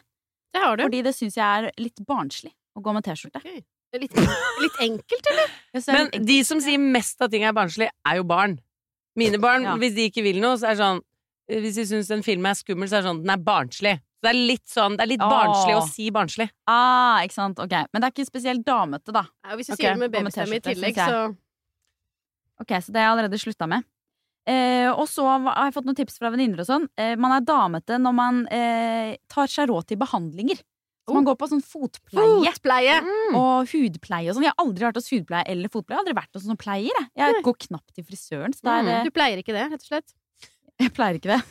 Det 0.54 0.62
har 0.62 0.78
du. 0.78 0.86
Fordi 0.86 1.02
det 1.08 1.16
syns 1.18 1.40
jeg 1.40 1.46
er 1.46 1.72
litt 1.82 2.04
barnslig 2.08 2.54
å 2.78 2.84
gå 2.86 2.94
med 2.96 3.06
T-skjorte. 3.08 3.42
Litt, 3.96 4.16
litt 4.60 4.80
enkelt, 4.84 5.28
eller? 5.32 5.52
Er 5.76 5.84
Men 5.88 6.08
enkelt. 6.08 6.26
de 6.28 6.38
som 6.48 6.62
sier 6.64 6.82
mest 6.82 7.22
at 7.24 7.32
ting 7.32 7.46
er 7.48 7.56
barnslig, 7.56 7.88
er 8.08 8.18
jo 8.20 8.26
barn. 8.28 8.58
Mine 9.16 9.40
barn, 9.40 9.64
Ja. 9.64 9.76
hvis 9.80 9.96
de 9.96 10.10
ikke 10.10 10.24
vil 10.26 10.42
noe, 10.44 10.58
så 10.60 10.68
er 10.70 10.76
det 10.76 10.84
sånn 10.84 11.04
Hvis 11.46 11.76
de 11.78 11.84
syns 11.86 12.10
en 12.12 12.24
film 12.26 12.46
er 12.50 12.56
skummel, 12.58 12.90
så 12.90 12.98
er 12.98 13.04
det 13.04 13.10
sånn 13.12 13.22
den 13.22 13.32
er 13.32 13.42
barnslig. 13.46 13.94
Så 14.18 14.26
det 14.26 14.32
er 14.32 14.40
litt 14.50 14.66
sånn 14.68 14.96
Det 14.98 15.04
er 15.06 15.12
litt 15.12 15.22
barnslig 15.22 15.76
å 15.78 15.84
si 15.88 16.10
barnslig. 16.12 16.50
Ah, 16.68 17.22
ikke 17.24 17.38
sant. 17.38 17.60
Ok. 17.62 17.76
Men 17.94 18.02
det 18.02 18.08
er 18.08 18.16
ikke 18.16 18.28
spesielt 18.28 18.66
damete, 18.66 19.14
da. 19.14 19.22
Ja, 19.46 19.56
hvis 19.56 19.70
du 19.70 19.76
okay. 19.76 19.84
sier 19.84 19.94
det 19.94 20.02
med 20.02 20.16
babystemme 20.16 20.58
i 20.58 20.64
tillegg, 20.66 20.98
så 20.98 21.20
Ok, 22.64 22.72
så 22.82 22.92
det 22.92 23.04
har 23.04 23.10
jeg 23.10 23.14
allerede 23.14 23.40
slutta 23.40 23.68
med. 23.70 23.86
Eh, 24.46 24.92
og 24.94 25.08
så 25.10 25.26
har 25.26 25.66
jeg 25.68 25.74
fått 25.74 25.88
noen 25.88 25.98
tips 25.98 26.20
fra 26.22 26.30
venninner 26.34 26.62
og 26.62 26.68
sånn. 26.70 26.88
Eh, 27.02 27.16
man 27.18 27.34
er 27.34 27.46
damete 27.46 27.98
når 28.02 28.14
man 28.18 28.44
eh, 28.54 29.16
tar 29.32 29.50
seg 29.52 29.72
råd 29.72 29.88
til 29.90 30.00
behandlinger. 30.02 30.62
Så 31.06 31.14
man 31.14 31.26
går 31.28 31.36
på 31.38 31.46
sånn 31.52 31.62
fotpleie 31.62 32.50
Fotpleie! 32.50 32.96
og 33.38 33.68
hudpleie 33.70 34.32
og 34.32 34.38
sånn. 34.38 34.46
Jeg 34.48 34.54
har 34.56 34.64
aldri 34.64 34.88
vært 34.88 34.98
hos 34.98 35.10
hudpleie 35.14 35.46
eller 35.54 35.70
fotpleie. 35.70 35.94
Jeg 35.94 36.00
har 36.00 36.06
aldri 36.08 36.16
vært 36.18 36.40
hos 36.40 36.48
noen 36.50 36.58
pleier. 36.62 37.02
Jeg, 37.14 37.20
jeg 37.36 37.44
går 37.46 37.58
knapt 37.68 37.92
til 37.94 38.08
frisøren. 38.08 38.56
Så 38.58 38.66
det 38.66 38.78
er, 38.96 39.04
Du 39.06 39.12
pleier 39.14 39.42
ikke 39.42 39.54
det, 39.54 39.68
rett 39.70 39.86
og 39.86 39.92
slett? 39.92 40.16
jeg 40.82 40.92
pleier 40.98 41.20
ikke 41.20 41.36
det. 41.36 41.42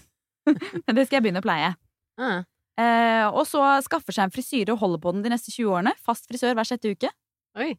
Men 0.84 0.98
det 0.98 1.06
skal 1.06 1.20
jeg 1.20 1.26
begynne 1.28 1.40
å 1.42 1.46
pleie. 1.46 1.70
Eh, 2.74 3.26
og 3.30 3.44
så 3.46 3.62
skaffer 3.86 4.16
seg 4.16 4.26
en 4.26 4.34
frisyre 4.34 4.74
og 4.74 4.82
holder 4.82 5.02
på 5.04 5.14
den 5.14 5.22
de 5.24 5.32
neste 5.32 5.54
20 5.54 5.70
årene. 5.70 5.94
Fast 6.02 6.26
frisør 6.30 6.56
hver 6.58 6.66
sjette 6.68 6.90
uke. 6.90 7.10
Oi. 7.58 7.70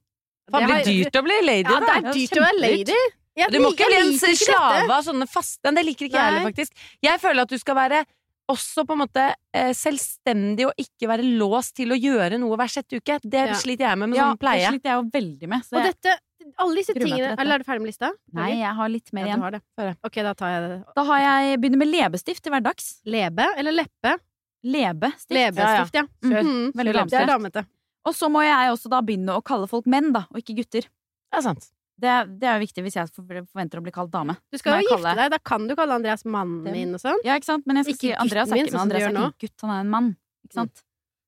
Faen, 0.47 0.63
det 0.63 0.71
blir 0.71 0.87
dyrt 0.87 1.19
å 1.19 1.25
bli 1.25 1.37
lady, 1.43 1.73
Ja, 1.75 1.81
det 1.83 1.93
er 1.97 2.07
dyrt 2.13 2.39
å 2.39 2.45
være 2.45 2.59
lady. 2.61 2.97
Jeg 3.35 3.51
Du 3.51 3.59
må 3.59 3.71
ikke 3.73 3.87
bli 3.89 3.97
en 3.99 4.13
slave 4.35 4.89
av 4.95 5.03
sånne 5.03 5.27
faste 5.27 5.73
Det 5.75 5.83
liker 5.85 6.07
ikke 6.07 6.15
jeg 6.19 6.23
heller, 6.29 6.45
faktisk. 6.49 6.71
Jeg 7.03 7.19
føler 7.19 7.41
at 7.41 7.49
du 7.49 7.57
skal 7.59 7.75
være 7.75 8.05
også 8.47 8.85
på 8.85 8.93
en 8.93 8.99
måte 9.01 9.23
eh, 9.57 9.71
selvstendig 9.73 10.67
og 10.67 10.73
ikke 10.77 11.07
være 11.09 11.23
låst 11.39 11.73
til 11.79 11.89
å 11.89 11.97
gjøre 11.97 12.37
noe 12.39 12.55
hver 12.55 12.69
sjette 12.69 12.99
uke. 13.01 13.17
Det 13.25 13.47
Ja. 13.49 13.53
sliter 13.57 13.87
jeg 13.89 13.97
med 13.97 14.09
med 14.09 14.17
Ja, 14.17 14.27
sånn 14.31 14.37
pleie. 14.39 14.59
det 14.61 14.69
sliter 14.69 14.89
jeg 14.91 14.97
jo 15.01 15.09
veldig 15.09 15.47
med. 15.49 15.63
Så 15.65 15.73
Og 15.75 15.81
jeg, 15.83 15.95
dette, 15.95 16.19
alle 16.59 16.75
disse 16.75 16.93
tingene. 16.93 17.35
Eller 17.39 17.55
er 17.55 17.57
du 17.57 17.63
ferdig 17.65 17.81
med 17.81 17.89
lista? 17.89 18.11
nei, 18.33 18.51
jeg 18.61 18.75
har 18.75 18.87
litt 18.89 19.11
mer 19.13 19.25
Ja, 19.25 19.35
igjen. 19.35 19.41
har. 19.79 19.95
Ok, 20.05 20.13
da 20.21 20.33
tar 20.33 20.49
jeg 20.53 20.69
det. 20.69 20.85
Da 20.95 21.03
har 21.03 21.19
jeg 21.25 21.59
begynner 21.59 21.77
med 21.77 21.87
leppestift 21.89 22.43
til 22.43 22.51
hverdags. 22.53 23.01
Lebe 23.05 23.47
eller 23.57 23.71
leppe? 23.71 24.19
Lebestift. 24.63 25.31
Lebestift, 25.31 25.93
ja. 25.93 26.03
Mhm. 26.23 26.31
Mhm. 26.31 26.71
Veldig 26.73 26.93
Det 26.93 27.13
er 27.13 27.25
damete. 27.25 27.27
damete. 27.27 27.65
Og 28.05 28.13
så 28.13 28.29
må 28.29 28.43
jeg 28.45 28.69
også 28.71 28.89
da 28.89 29.01
begynne 29.01 29.33
å 29.35 29.43
kalle 29.43 29.67
folk 29.67 29.85
menn, 29.87 30.11
da, 30.13 30.27
og 30.31 30.37
ikke 30.37 30.55
gutter. 30.57 30.81
Det 30.85 31.33
er 31.33 31.41
sant. 31.41 31.71
Det, 31.95 32.11
det 32.41 32.47
er 32.49 32.57
jo 32.59 32.65
viktig 32.65 32.83
hvis 32.83 32.95
jeg 32.99 33.07
forventer 33.15 33.79
å 33.79 33.83
bli 33.85 33.91
kalt 33.95 34.11
dame. 34.11 34.35
Du 34.51 34.57
skal 34.59 34.81
jo 34.83 34.89
gifte 34.89 35.13
deg, 35.15 35.29
da 35.31 35.37
kan 35.39 35.63
du 35.69 35.75
kalle 35.79 35.95
Andreas 35.95 36.25
mannen 36.27 36.63
Det- 36.65 36.73
min 36.75 36.93
og 36.93 36.99
sånn. 36.99 37.21
Ja, 37.23 37.37
ikke 37.39 37.47
sant? 37.47 37.63
Men 37.65 37.77
jeg 37.79 37.85
skal 37.85 37.93
Ikke 37.95 38.01
si 38.01 38.11
Andreas 38.25 38.49
er 38.51 38.55
min, 38.55 38.65
ikke, 38.65 38.71
du 38.75 38.79
Andreas 38.81 39.03
er 39.07 39.15
ikke 39.15 39.45
gutt, 39.47 39.61
han 39.63 39.71
er 39.71 39.79
en 39.85 39.89
mann. 39.93 40.09
Ikke 40.43 40.53
sant? 40.59 40.83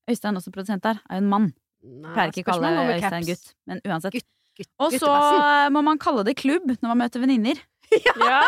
Øystein, 0.10 0.36
også 0.40 0.52
produsent 0.52 0.82
der, 0.84 1.00
er 1.10 1.16
jo 1.20 1.24
en 1.24 1.30
mann. 1.30 1.48
Nei, 1.88 2.14
Pleier 2.14 2.34
ikke 2.34 2.44
å 2.44 2.52
kalle 2.52 2.74
Øystein 2.98 3.26
gutt, 3.30 3.54
men 3.68 3.82
uansett. 3.86 4.14
Gutt- 4.14 4.28
gutt- 4.60 4.74
Og 4.80 4.92
så 5.00 5.72
må 5.72 5.84
man 5.84 5.98
kalle 5.98 6.24
det 6.28 6.36
klubb 6.36 6.68
når 6.82 6.88
man 6.92 6.98
møter 7.06 7.24
venninner. 7.24 7.56
Ja. 8.28 8.44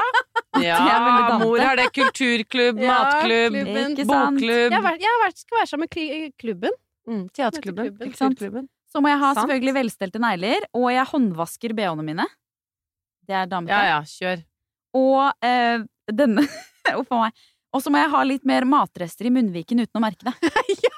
ja. 0.60 1.38
Mor 1.40 1.60
har 1.64 1.78
det. 1.80 1.86
Kulturklubb, 1.96 2.82
Ja, 2.84 2.98
matklubb, 3.00 3.54
klubben. 3.56 3.96
Bokklubb. 3.96 4.72
Jeg, 4.72 4.74
har 4.76 4.84
vært, 4.84 5.00
jeg 5.00 5.08
har 5.14 5.22
vært, 5.24 5.38
skal 5.40 5.58
være 5.62 5.70
sammen 5.72 5.88
med 5.88 6.34
klubben. 6.38 6.76
Mm, 7.08 7.22
teaterklubben. 7.32 7.94
Kulturklubben. 8.04 8.68
Så 8.90 9.02
må 9.04 9.12
jeg 9.12 9.20
ha 9.22 9.34
Sant. 9.36 9.44
selvfølgelig 9.46 9.76
velstelte 9.78 10.22
negler, 10.22 10.66
og 10.74 10.88
jeg 10.94 11.06
håndvasker 11.12 11.76
bh-ene 11.78 12.06
mine. 12.08 12.26
Det 13.30 13.36
er 13.38 13.50
damete. 13.52 13.76
Ja 13.76 13.98
ja, 13.98 14.00
kjør. 14.10 14.42
Og 14.98 15.46
eh, 15.46 15.84
denne 16.10 16.46
Uff 17.00 17.12
a 17.14 17.20
meg. 17.28 17.44
Og 17.70 17.84
så 17.86 17.92
må 17.94 18.00
jeg 18.02 18.10
ha 18.10 18.24
litt 18.26 18.48
mer 18.50 18.66
matrester 18.66 19.28
i 19.30 19.34
munnviken 19.34 19.84
uten 19.84 20.00
å 20.00 20.06
merke 20.08 20.26
det. 20.32 20.34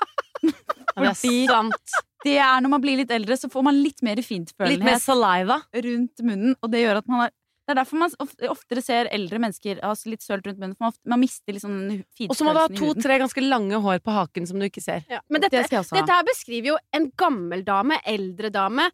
Ja, 0.42 1.06
det 1.06 1.12
er 1.14 1.48
sant. 1.48 1.94
Det 2.26 2.34
er 2.42 2.62
Når 2.62 2.72
man 2.74 2.82
blir 2.84 2.98
litt 3.00 3.12
eldre, 3.16 3.38
så 3.40 3.48
får 3.50 3.64
man 3.64 3.78
litt 3.80 4.02
mer 4.04 4.20
Litt 4.20 4.84
mer 4.84 4.98
saliva. 5.00 5.62
rundt 5.72 6.24
munnen, 6.26 6.56
og 6.60 6.72
det 6.74 6.82
gjør 6.84 7.00
at 7.00 7.08
man 7.08 7.22
har 7.24 7.32
det 7.72 7.78
er 7.78 7.80
derfor 7.82 8.02
man 8.04 8.12
oftere 8.52 8.84
ser 8.84 9.08
eldre 9.16 9.40
mennesker 9.40 9.80
ha 9.82 9.94
litt 10.12 10.26
sølt 10.26 10.46
rundt 10.50 10.60
munnen. 10.60 10.76
For 10.76 10.84
man, 10.86 10.92
ofte, 10.94 11.08
man 11.16 11.24
mister 11.24 11.60
sånn 11.64 11.80
Og 12.28 12.36
så 12.36 12.44
må 12.48 12.54
du 12.54 12.60
ha 12.62 12.68
to-tre 12.68 13.18
ganske 13.24 13.42
lange 13.48 13.80
hår 13.82 14.04
på 14.04 14.12
haken 14.12 14.46
som 14.50 14.60
du 14.60 14.68
ikke 14.68 14.84
ser. 14.84 15.06
Ja. 15.10 15.24
Men 15.32 15.42
Det 15.42 15.50
dette, 15.52 15.66
skal 15.70 15.80
jeg 15.80 15.86
også 15.86 15.96
ha. 15.96 16.02
dette 16.04 16.20
her 16.20 16.28
beskriver 16.28 16.74
jo 16.74 16.78
en 17.00 17.10
gammel 17.16 17.64
dame, 17.66 17.98
eldre 18.06 18.52
dame. 18.52 18.90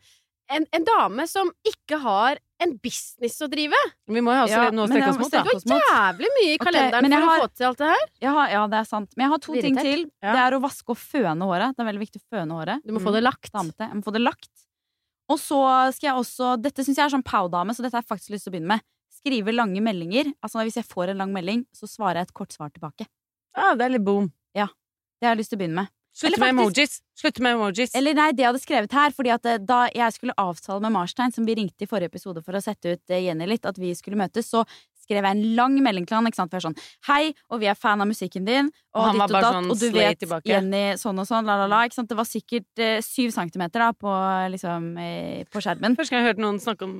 En, 0.48 0.64
en 0.72 0.86
dame 0.88 1.26
som 1.28 1.50
ikke 1.68 1.98
har 2.00 2.38
en 2.64 2.72
business 2.80 3.36
å 3.44 3.50
drive. 3.52 3.76
Vi 4.08 4.22
må 4.24 4.32
jo 4.32 4.46
også 4.46 4.62
Ja, 4.64 4.70
noe 4.72 4.86
å 4.86 4.88
strekke 4.88 5.10
oss 5.12 5.18
mot, 5.20 5.32
da. 5.34 5.42
strekke 5.44 5.58
oss. 5.60 5.66
Jævlig 5.68 6.30
mye 6.38 6.54
i 6.54 6.58
kalenderen 6.62 7.06
okay, 7.10 7.20
for 7.20 7.28
har- 7.28 7.42
å 7.42 7.44
få 7.44 7.50
til 7.60 7.68
alt 7.68 7.82
det 7.84 7.90
her. 7.92 8.06
Jeg 8.24 8.32
har, 8.38 8.48
ja, 8.54 8.62
det 8.72 8.78
er 8.80 8.88
sant. 8.88 9.10
Men 9.18 9.26
jeg 9.26 9.32
har 9.34 9.42
to 9.44 9.52
Blir 9.58 9.62
ting 9.68 9.76
til. 9.76 10.06
Ja. 10.24 10.32
Det 10.38 10.42
er 10.46 10.56
å 10.58 10.62
vaske 10.64 10.96
og 10.96 10.98
føne 11.02 11.50
håret. 11.52 11.76
Det 11.76 11.84
er 11.84 11.90
veldig 11.92 12.04
viktig 12.06 12.22
å 12.24 12.26
føne 12.32 12.52
håret. 12.62 12.86
Du 12.88 12.94
må 12.96 13.04
få 13.04 13.12
det 13.14 13.24
lagt. 13.28 13.52
Damete. 13.52 13.90
Jeg 13.92 14.00
må 14.00 14.04
få 14.08 14.14
det 14.16 14.24
lagt. 14.24 14.50
Og 15.28 15.40
så 15.42 15.60
skal 15.96 16.12
jeg 16.12 16.22
også 16.22 16.54
Dette 16.62 16.86
syns 16.86 17.00
jeg 17.00 17.06
er 17.08 17.14
sånn 17.18 17.26
pow-dame, 17.28 17.76
så 17.76 17.84
dette 17.84 17.98
har 17.98 18.06
jeg 18.06 18.12
faktisk 18.14 18.36
lyst 18.36 18.48
til 18.48 18.54
å 18.54 18.56
begynne 18.56 18.78
med. 18.78 18.86
Skrive 19.18 19.54
lange 19.56 19.82
meldinger. 19.84 20.32
Altså 20.46 20.64
Hvis 20.64 20.80
jeg 20.80 20.88
får 20.88 21.14
en 21.14 21.24
lang 21.24 21.34
melding, 21.36 21.66
så 21.76 21.90
svarer 21.90 22.22
jeg 22.22 22.30
et 22.30 22.38
kort 22.38 22.56
svar 22.56 22.72
tilbake. 22.74 23.10
Ja, 23.58 23.74
det 23.76 23.88
er 23.88 23.96
litt 23.98 24.08
boom. 24.08 24.32
Ja. 24.56 24.70
Det 25.18 25.28
har 25.28 25.36
jeg 25.36 25.44
lyst 25.44 25.54
til 25.54 25.60
å 25.60 25.64
begynne 25.64 25.84
med. 25.84 25.94
Slutte 26.18 26.40
med 26.42 26.50
emojis. 26.50 26.96
Slutte 27.18 27.44
med 27.46 27.54
emojis. 27.54 27.94
Eller 27.98 28.16
nei, 28.18 28.32
det 28.34 28.42
jeg 28.42 28.50
hadde 28.50 28.62
skrevet 28.64 28.94
her, 28.98 29.14
fordi 29.14 29.32
at 29.36 29.46
eh, 29.46 29.60
da 29.62 29.84
jeg 29.94 30.16
skulle 30.16 30.34
avtale 30.42 30.82
med 30.82 30.96
Marstein, 30.96 31.34
som 31.34 31.46
vi 31.46 31.58
ringte 31.60 31.86
i 31.86 31.90
forrige 31.90 32.10
episode 32.10 32.42
for 32.46 32.58
å 32.58 32.62
sette 32.64 32.96
ut 32.96 33.14
eh, 33.14 33.28
Jenny 33.28 33.46
litt, 33.50 33.68
at 33.70 33.78
vi 33.78 33.92
skulle 33.98 34.18
møtes, 34.18 34.50
så 34.50 34.64
skrev 35.08 35.24
jeg 35.24 35.38
en 35.38 35.44
lang 35.58 35.78
melding 35.84 36.08
til 36.08 36.20
han, 36.20 36.28
ikke 36.30 36.40
sant, 36.42 36.52
for 36.52 36.60
jeg 36.60 36.66
er 36.66 36.68
sånn 36.68 37.08
Hei, 37.08 37.34
og 37.50 37.62
vi 37.64 37.70
er 37.72 37.78
fan 37.80 38.04
av 38.04 38.10
musikken 38.10 38.48
din, 38.48 38.72
og, 38.92 39.00
Og 39.00 39.06
han 39.08 39.16
ditt 39.16 39.22
var 39.22 39.28
og 39.28 39.36
bare 39.38 39.46
datt, 39.46 39.58
sånn 39.58 39.72
og 39.72 39.80
du 39.80 39.88
vet, 39.96 40.20
tilbake. 40.24 40.52
Jenny, 40.52 40.84
sånn 41.00 41.24
og 41.24 41.30
sånn, 41.30 41.48
la, 41.48 41.58
la, 41.64 41.70
la, 41.72 41.84
ikke 41.88 42.00
sant. 42.02 42.12
Det 42.12 42.18
var 42.20 42.28
sikkert 42.28 42.84
eh, 42.84 43.00
syv 43.06 43.32
centimeter 43.36 43.86
da, 43.86 43.90
på, 43.96 44.14
liksom, 44.54 44.92
eh, 45.02 45.42
på 45.52 45.64
skjermen. 45.64 45.98
Første 46.00 46.16
gang 46.16 46.26
jeg 46.26 46.34
hørte 46.34 46.44
noen 46.44 46.62
snakke 46.64 46.88
om 46.88 46.96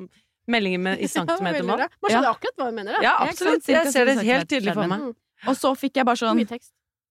meldinger 0.48 0.84
med, 0.84 1.04
i 1.04 1.12
centimetermål. 1.18 1.86
Man 2.02 2.14
skjønner 2.14 2.32
akkurat 2.32 2.60
hva 2.62 2.70
hun 2.72 2.78
mener. 2.80 2.98
Da. 2.98 3.04
Ja, 3.04 3.16
Ja, 3.18 3.32
absolutt. 3.32 3.68
Jeg 3.68 3.94
ser 3.94 4.10
det 4.10 4.20
helt 4.24 4.50
tydelig 4.50 4.76
for 4.78 4.90
meg. 4.90 5.10
Mm. 5.10 5.16
Og 5.52 5.58
så 5.60 5.74
fikk 5.78 6.00
jeg 6.02 6.08
bare 6.08 6.24
sånn 6.24 6.46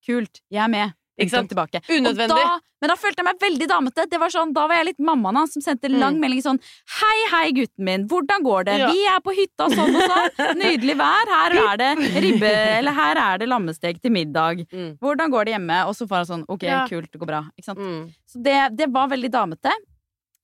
Kult, 0.06 0.38
jeg 0.54 0.62
er 0.62 0.70
med. 0.70 0.94
Ikke 1.18 1.30
sant? 1.32 1.48
Tilbake. 1.48 1.80
Unødvendig. 1.88 2.28
Da, 2.36 2.58
men 2.82 2.90
da 2.92 2.94
følte 3.00 3.22
jeg 3.22 3.24
meg 3.24 3.38
veldig 3.40 3.66
damete. 3.70 4.04
Det 4.10 4.18
var 4.20 4.28
sånn, 4.28 4.52
da 4.52 4.66
var 4.68 4.76
jeg 4.76 4.86
litt 4.90 4.98
mammaen 5.00 5.38
hans 5.40 5.54
som 5.56 5.62
sendte 5.64 5.88
lang 5.88 6.14
Mm. 6.18 6.20
melding 6.20 6.42
sånn 6.44 6.60
Hei, 7.00 7.16
hei, 7.32 7.52
gutten 7.56 7.84
min. 7.88 8.06
Hvordan 8.08 8.42
går 8.44 8.64
det? 8.68 8.78
Ja. 8.82 8.90
Vi 8.92 9.06
er 9.06 9.20
på 9.24 9.32
hytta 9.32 9.70
sånn 9.72 9.96
og 9.96 10.02
sånn. 10.12 10.56
Nydelig 10.60 10.96
vær. 11.00 11.26
Her 11.32 11.56
er 11.72 11.76
det 11.80 12.22
ribbe, 12.22 12.52
eller 12.78 12.92
her 12.92 13.16
er 13.16 13.38
det 13.38 13.48
lammestek 13.48 14.00
til 14.02 14.12
middag. 14.12 14.66
Mm. 14.70 14.98
Hvordan 15.00 15.30
går 15.32 15.44
det 15.48 15.52
hjemme? 15.56 15.86
Og 15.88 15.94
så 15.96 16.06
får 16.06 16.16
han 16.16 16.26
sånn 16.26 16.44
Ok, 16.48 16.62
Ja. 16.68 16.86
kult, 16.86 17.10
det 17.10 17.18
går 17.18 17.26
bra. 17.26 17.42
Ikke 17.56 17.64
sant? 17.64 17.78
Mm. 17.78 18.12
Så 18.28 18.42
det, 18.42 18.76
det 18.76 18.92
var 18.92 19.08
veldig 19.08 19.30
damete 19.30 19.72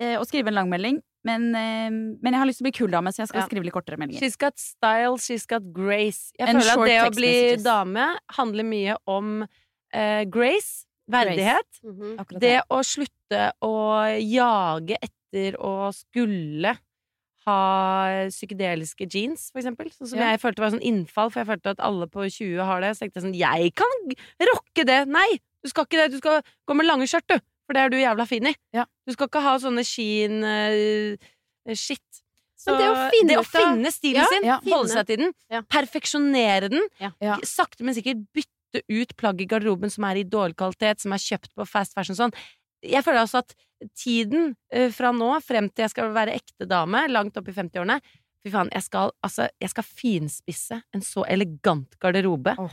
eh, 0.01 0.17
å 0.19 0.25
skrive 0.27 0.49
en 0.49 0.55
lang 0.55 0.71
melding. 0.71 1.03
Men, 1.25 1.55
eh, 1.55 1.89
men 1.91 2.33
jeg 2.33 2.35
har 2.41 2.47
lyst 2.49 2.59
til 2.59 2.65
å 2.67 2.71
bli 2.73 2.79
kul 2.81 2.91
dame, 2.91 3.13
så 3.13 3.19
jeg 3.23 3.29
skal 3.29 3.41
Ja. 3.43 3.47
skrive 3.47 3.63
litt 3.63 3.73
kortere 3.75 3.97
meldinger. 3.97 4.19
She's 4.25 4.37
got 4.37 4.59
style, 4.59 5.15
she's 5.19 5.47
got 5.47 5.63
grace. 5.73 6.33
Jeg 6.37 6.49
And 6.49 6.59
føler 6.59 6.73
at 6.73 6.89
det 6.89 6.99
å 7.13 7.15
bli 7.15 7.29
messages. 7.29 7.63
dame 7.63 8.19
handler 8.39 8.65
mye 8.65 8.97
om 9.07 9.47
eh, 9.93 10.25
grace, 10.25 10.87
verdighet. 11.11 11.69
Grace. 11.83 11.85
Mm 11.85 12.17
-hmm. 12.17 12.39
Det 12.39 12.63
å 12.71 12.83
slutte 12.83 13.53
å 13.63 13.75
jage 14.21 14.97
etter 15.03 15.57
å 15.61 15.93
skulle 15.93 16.77
ha 17.45 18.29
psykedeliske 18.31 19.07
jeans, 19.11 19.51
for 19.51 19.59
eksempel. 19.61 19.91
Sånn 19.91 20.07
som 20.09 20.19
Ja. 20.19 20.31
jeg 20.31 20.41
følte 20.41 20.61
var 20.63 20.71
sånn 20.71 20.83
innfall, 20.83 21.31
for 21.31 21.41
jeg 21.41 21.49
følte 21.49 21.71
at 21.71 21.81
alle 21.81 22.07
på 22.07 22.23
20 22.31 22.63
har 22.65 22.81
det. 22.81 22.95
Så 22.97 23.01
tenkte 23.01 23.19
jeg 23.21 23.25
sånn, 23.25 23.35
jeg 23.39 23.75
kan 23.75 23.89
rocke 24.53 24.85
det! 24.87 25.09
Nei! 25.09 25.41
Du 25.63 25.69
skal 25.69 25.85
ikke 25.85 25.99
det, 26.03 26.11
du 26.13 26.19
skal 26.19 26.43
gå 26.69 26.75
med 26.75 26.87
lange 26.87 27.07
skjørt, 27.07 27.27
du! 27.29 27.39
For 27.67 27.75
det 27.75 27.81
er 27.83 27.89
du 27.91 27.97
jævla 27.97 28.27
fin 28.27 28.47
i. 28.47 28.55
Ja. 28.73 28.85
Du 29.07 29.13
skal 29.13 29.27
ikke 29.29 29.43
ha 29.43 29.57
sånne 29.59 29.85
sheen 29.85 30.43
uh, 30.45 31.17
shit. 31.75 32.01
Så 32.59 32.77
det 32.79 32.87
å 32.87 33.11
finne 33.11 33.29
det 33.29 33.39
å 33.39 33.45
finne 33.47 33.91
stilen 33.91 34.23
Ja, 34.23 34.27
sin, 34.31 34.45
ja. 34.47 34.59
holde 34.77 34.89
seg 34.93 35.07
til 35.07 35.17
den, 35.17 35.33
Ja. 35.51 35.63
perfeksjonere 35.63 36.69
den, 36.71 36.89
Ja. 37.01 37.11
Ja. 37.21 37.37
sakte, 37.43 37.83
men 37.83 37.95
sikkert 37.95 38.23
bytte 38.33 38.49
ut 38.89 39.17
plagg 39.17 39.41
i 39.41 39.47
garderoben 39.51 39.91
som 39.93 40.05
er 40.09 40.21
i 40.23 40.25
dårlig 40.25 40.57
kvalitet, 40.57 41.01
som 41.05 41.13
er 41.13 41.23
kjøpt 41.23 41.53
på 41.59 41.67
fast 41.69 41.95
fashion 41.95 42.17
sånn. 42.19 42.33
Jeg 42.83 43.05
føler 43.07 43.23
altså 43.23 43.43
at 43.43 43.55
tiden 43.99 44.55
eh, 44.73 44.91
fra 44.95 45.13
nå 45.15 45.29
frem 45.45 45.69
til 45.71 45.85
jeg 45.85 45.93
skal 45.95 46.13
være 46.15 46.35
ekte 46.39 46.67
dame, 46.71 47.05
langt 47.11 47.37
opp 47.39 47.49
i 47.51 47.55
50-årene 47.57 48.01
Fy 48.43 48.51
faen, 48.51 48.71
jeg 48.75 48.83
skal, 48.83 49.13
altså, 49.23 49.45
jeg 49.63 49.71
skal 49.71 49.85
finspisse 49.87 50.81
en 50.91 51.05
så 51.07 51.23
elegant 51.31 51.93
garderobe. 52.03 52.57
Oh. 52.59 52.73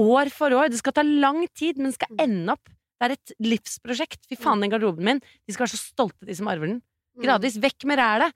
År 0.00 0.30
for 0.32 0.54
år. 0.56 0.70
Det 0.72 0.78
skal 0.80 0.94
ta 0.96 1.02
lang 1.04 1.42
tid, 1.52 1.76
men 1.76 1.90
det 1.90 1.98
skal 1.98 2.08
Mm. 2.14 2.22
ende 2.24 2.52
opp 2.56 2.70
Det 3.00 3.04
er 3.10 3.12
et 3.18 3.32
livsprosjekt. 3.44 4.24
Fy 4.30 4.36
faen, 4.40 4.60
den 4.62 4.70
garderoben 4.72 5.04
min. 5.04 5.20
De 5.44 5.52
skal 5.52 5.66
være 5.66 5.74
så 5.76 5.82
stolte, 5.92 6.24
de 6.24 6.34
som 6.34 6.48
arver 6.48 6.70
den. 6.70 6.78
Mm. 7.18 7.22
Gradvis. 7.26 7.58
Vekk 7.60 7.84
med 7.84 7.98
rælet. 8.00 8.32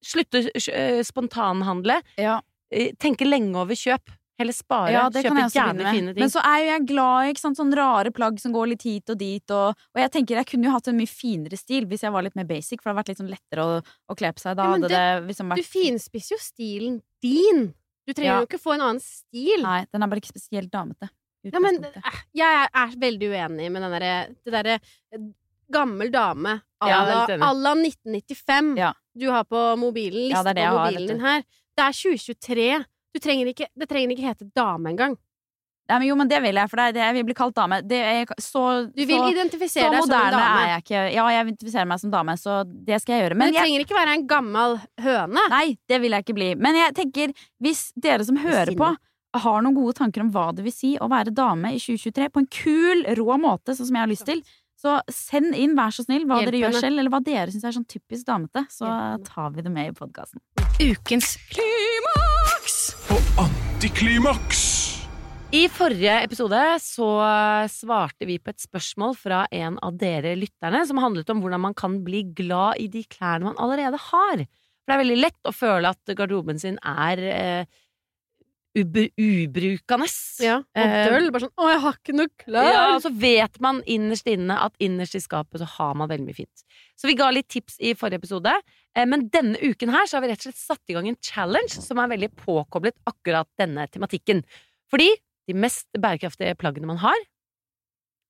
Slutte 0.00 0.48
øh, 0.48 1.02
spontanhandle. 1.04 1.98
Ja. 2.16 2.40
Eh, 2.72 2.94
Tenke 2.96 3.26
lenge 3.28 3.58
over 3.58 3.74
kjøp. 3.76 4.08
Heller 4.38 4.54
spare. 4.54 4.92
Ja, 4.94 5.08
det 5.10 5.24
Kjøpe 5.24 5.48
gjerne 5.50 5.90
fine 5.90 6.12
ting. 6.14 6.20
Men 6.22 6.30
så 6.30 6.38
er 6.46 6.58
jo 6.62 6.66
jeg 6.70 6.84
glad 6.92 7.30
i 7.32 7.40
sånne 7.42 7.74
rare 7.78 8.12
plagg 8.14 8.36
som 8.38 8.52
går 8.54 8.68
litt 8.70 8.84
hit 8.86 9.10
og 9.10 9.18
dit. 9.18 9.50
Og, 9.50 9.74
og 9.74 9.98
jeg 9.98 10.12
tenker 10.14 10.38
jeg 10.38 10.46
kunne 10.52 10.68
jo 10.68 10.74
hatt 10.76 10.90
en 10.92 10.98
mye 11.00 11.10
finere 11.10 11.58
stil 11.58 11.88
hvis 11.90 12.04
jeg 12.06 12.14
var 12.14 12.22
litt 12.22 12.36
mer 12.38 12.46
basic, 12.46 12.78
for 12.78 12.88
det 12.88 12.92
hadde 12.94 13.00
vært 13.00 13.10
litt 13.12 13.22
sånn 13.22 13.32
lettere 13.32 13.64
å, 13.66 13.80
å 13.82 14.16
kle 14.18 14.30
på 14.36 14.44
seg. 14.44 14.54
Da 14.60 14.68
Ja, 14.68 14.76
men 14.76 14.86
det, 14.86 14.92
det 14.94 15.26
liksom 15.32 15.50
Du 15.58 15.64
finspisser 15.66 16.36
jo 16.36 16.40
stilen 16.44 17.00
din. 17.24 17.72
Du 18.06 18.14
trenger 18.14 18.30
Ja. 18.30 18.38
jo 18.44 18.46
ikke 18.46 18.62
få 18.62 18.76
en 18.76 18.84
annen 18.86 19.02
stil. 19.02 19.64
Nei, 19.66 19.80
den 19.90 20.06
er 20.06 20.12
bare 20.12 20.22
ikke 20.22 20.30
spesielt 20.36 20.70
damete. 20.70 21.10
Ja, 21.48 21.58
men 21.62 21.82
eh, 21.84 22.22
jeg 22.38 22.68
er, 22.70 22.94
veldig 22.98 23.28
uenig 23.34 23.68
med 23.74 23.82
den 23.84 23.92
derre 23.94 24.14
det 24.46 24.52
derre 24.54 24.78
eh, 24.78 25.26
gammel 25.70 26.10
dame 26.14 26.60
à 26.82 26.88
Ja, 26.88 26.98
la 27.04 27.52
la 27.52 27.74
1995 27.74 28.76
Ja. 28.78 28.92
du 29.18 29.28
har 29.30 29.44
på 29.44 29.60
mobilen, 29.78 30.30
Ja, 30.30 30.38
liste 30.42 30.54
det 30.54 30.62
det 30.62 30.68
på 30.70 30.76
har, 30.78 30.86
mobilen 30.86 31.06
du. 31.06 31.12
din 31.14 31.20
her. 31.26 31.42
Det 31.78 31.84
er 31.84 31.92
2023. 31.92 32.84
Du 33.14 33.20
trenger 33.24 33.46
ikke, 33.54 33.66
det 33.78 33.88
trenger 33.88 34.12
ikke 34.14 34.28
hete 34.28 34.46
dame 34.56 34.92
engang. 34.92 35.16
Ja, 35.88 35.96
men 35.96 36.04
jo, 36.10 36.14
men 36.20 36.28
det 36.28 36.42
vil 36.44 36.52
jeg, 36.60 36.68
for 36.68 36.76
det 36.76 36.84
er 36.90 36.92
det 36.92 37.00
jeg 37.00 37.14
vil 37.16 37.24
bli 37.30 37.34
kalt 37.38 37.54
dame. 37.56 37.78
Det 37.88 37.96
er 38.04 38.26
så, 38.44 38.62
Du 38.92 39.00
vil 39.08 39.16
så, 39.22 39.28
identifisere 39.32 39.86
så 39.88 39.92
deg 39.94 40.02
som 40.04 40.12
en 40.18 40.34
dame. 40.34 40.48
er 40.60 40.68
jeg 40.74 40.82
ikke. 40.84 41.00
Ja, 41.14 41.24
jeg 41.32 41.46
identifiserer 41.46 41.88
meg 41.88 42.02
som 42.02 42.10
dame, 42.12 42.34
så 42.36 42.58
det 42.68 42.98
skal 43.00 43.14
jeg 43.16 43.22
gjøre. 43.24 43.38
Men, 43.38 43.46
Men 43.46 43.54
det 43.54 43.56
jeg, 43.56 43.64
trenger 43.64 43.84
ikke 43.86 43.96
være 43.96 44.16
en 44.18 44.26
gammel 44.28 44.76
høne. 45.00 45.44
nei, 45.54 45.78
det 45.88 46.00
vil 46.02 46.12
jeg 46.12 46.26
ikke 46.26 46.36
bli. 46.36 46.50
Men 46.60 46.76
jeg 46.76 46.94
tenker, 46.98 47.32
hvis 47.64 47.80
dere 47.96 48.26
som 48.28 48.36
hører 48.42 48.74
på, 48.76 48.90
har 49.38 49.58
noen 49.64 49.76
gode 49.80 49.96
tanker 49.96 50.26
om 50.26 50.30
hva 50.34 50.50
det 50.56 50.66
vil 50.68 50.76
si 50.76 50.92
å 51.00 51.08
være 51.08 51.32
dame 51.32 51.72
i 51.72 51.80
2023 51.80 52.28
på 52.36 52.44
en 52.44 52.50
kul, 52.52 53.02
rå 53.16 53.40
måte, 53.40 53.72
sånn 53.72 53.88
som 53.88 53.96
jeg 53.96 54.04
har 54.04 54.12
lyst 54.12 54.28
til, 54.28 54.44
så 54.78 55.00
send 55.10 55.56
inn, 55.58 55.72
vær 55.74 55.90
så 55.96 56.04
snill, 56.04 56.28
hva 56.28 56.42
Hjelp 56.42 56.52
dere 56.52 56.60
gjør 56.66 56.68
henne. 56.76 56.84
selv, 56.84 57.00
eller 57.00 57.10
hva 57.16 57.22
dere 57.24 57.48
syns 57.50 57.64
er 57.64 57.74
sånn 57.80 57.88
typisk 57.88 58.28
damete. 58.28 58.66
Så 58.70 58.84
tar 59.24 59.48
vi 59.56 59.64
det 59.64 59.72
med 59.72 59.88
i 59.88 59.96
podkasten. 59.96 60.38
Ukens 60.84 61.32
klimaks! 61.48 62.67
Antiklimaks! 63.78 64.62
I 65.54 65.60
forrige 65.70 66.10
episode 66.26 66.58
så 66.82 67.06
svarte 67.70 68.26
vi 68.26 68.40
på 68.42 68.50
et 68.50 68.58
spørsmål 68.58 69.12
fra 69.14 69.44
en 69.54 69.76
av 69.86 69.94
dere 70.00 70.32
lytterne 70.34 70.80
som 70.88 70.98
handlet 70.98 71.30
om 71.30 71.38
hvordan 71.38 71.62
man 71.62 71.76
kan 71.78 72.00
bli 72.02 72.24
glad 72.40 72.82
i 72.82 72.88
de 72.90 73.04
klærne 73.06 73.46
man 73.46 73.60
allerede 73.62 74.00
har. 74.08 74.42
For 74.42 74.90
det 74.90 74.96
er 74.96 75.02
veldig 75.04 75.18
lett 75.20 75.46
å 75.46 75.54
føle 75.54 75.92
at 75.94 76.10
garderoben 76.18 76.58
sin 76.58 76.80
er 76.82 77.22
eh, 77.28 77.78
ub 78.82 78.98
ubrukende. 78.98 80.10
Ja, 80.42 80.58
og 80.58 80.82
Eh, 80.82 80.98
døll. 81.12 81.30
Bare 81.30 81.46
sånn 81.46 81.54
'Å, 81.54 81.70
jeg 81.70 81.80
har 81.86 82.02
ikke 82.02 82.18
noe 82.18 82.34
klær'. 82.42 82.72
Ja, 82.72 82.82
og 82.96 83.02
så 83.06 83.14
vet 83.14 83.60
man 83.62 83.78
innerst 83.86 84.26
inne 84.26 84.58
at 84.58 84.74
innerst 84.82 85.14
i 85.14 85.22
skapet 85.22 85.62
så 85.62 85.70
har 85.78 85.94
man 85.94 86.10
veldig 86.10 86.26
mye 86.26 86.40
fint. 86.42 86.66
Så 86.98 87.06
vi 87.06 87.14
ga 87.14 87.30
litt 87.30 87.46
tips 87.46 87.78
i 87.78 87.94
forrige 87.94 88.26
episode, 88.26 88.58
men 88.98 89.28
denne 89.30 89.58
uken 89.62 89.92
her 89.94 90.08
så 90.08 90.16
har 90.16 90.24
vi 90.24 90.30
rett 90.32 90.40
og 90.42 90.48
slett 90.48 90.58
satt 90.58 90.90
i 90.90 90.94
gang 90.96 91.06
en 91.10 91.18
challenge 91.22 91.82
som 91.84 92.00
er 92.02 92.10
veldig 92.10 92.30
påkoblet 92.40 92.96
akkurat 93.06 93.46
denne 93.60 93.84
tematikken. 93.92 94.40
Fordi 94.90 95.10
de 95.48 95.56
mest 95.56 95.86
bærekraftige 95.94 96.56
plaggene 96.58 96.88
man 96.88 96.98
har, 97.02 97.20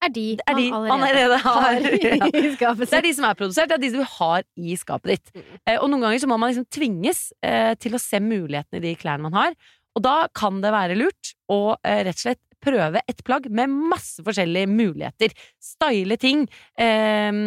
er 0.05 0.13
de 0.15 0.25
er 0.47 0.59
de 0.59 0.67
man 0.71 0.93
allerede 0.95 1.39
har. 1.43 1.79
I 2.43 2.53
skapet 2.55 2.91
Det 2.91 2.99
er 3.01 3.07
de 3.09 3.15
som 3.17 3.27
er 3.27 3.39
produsert, 3.39 3.71
det 3.71 3.79
er 3.79 3.83
de 3.83 3.97
du 3.97 4.05
har 4.19 4.45
i 4.57 4.77
skapet 4.79 5.15
ditt. 5.15 5.33
Eh, 5.65 5.79
og 5.79 5.89
noen 5.91 6.07
ganger 6.07 6.23
så 6.23 6.31
må 6.31 6.39
man 6.39 6.53
liksom 6.53 6.69
tvinges 6.75 7.29
eh, 7.43 7.75
til 7.83 7.97
å 7.97 8.03
se 8.03 8.21
mulighetene 8.23 8.79
i 8.79 8.85
de 8.87 8.95
klærne 9.01 9.27
man 9.27 9.39
har. 9.39 9.57
Og 9.99 10.05
da 10.07 10.29
kan 10.37 10.61
det 10.63 10.71
være 10.75 10.99
lurt 10.99 11.35
å 11.51 11.75
eh, 11.83 12.05
rett 12.07 12.21
og 12.21 12.27
slett 12.29 12.45
prøve 12.63 13.03
et 13.07 13.23
plagg 13.27 13.47
med 13.55 13.75
masse 13.91 14.23
forskjellige 14.27 14.71
muligheter. 14.71 15.35
Style 15.63 16.19
ting 16.21 16.47
eh, 16.79 17.43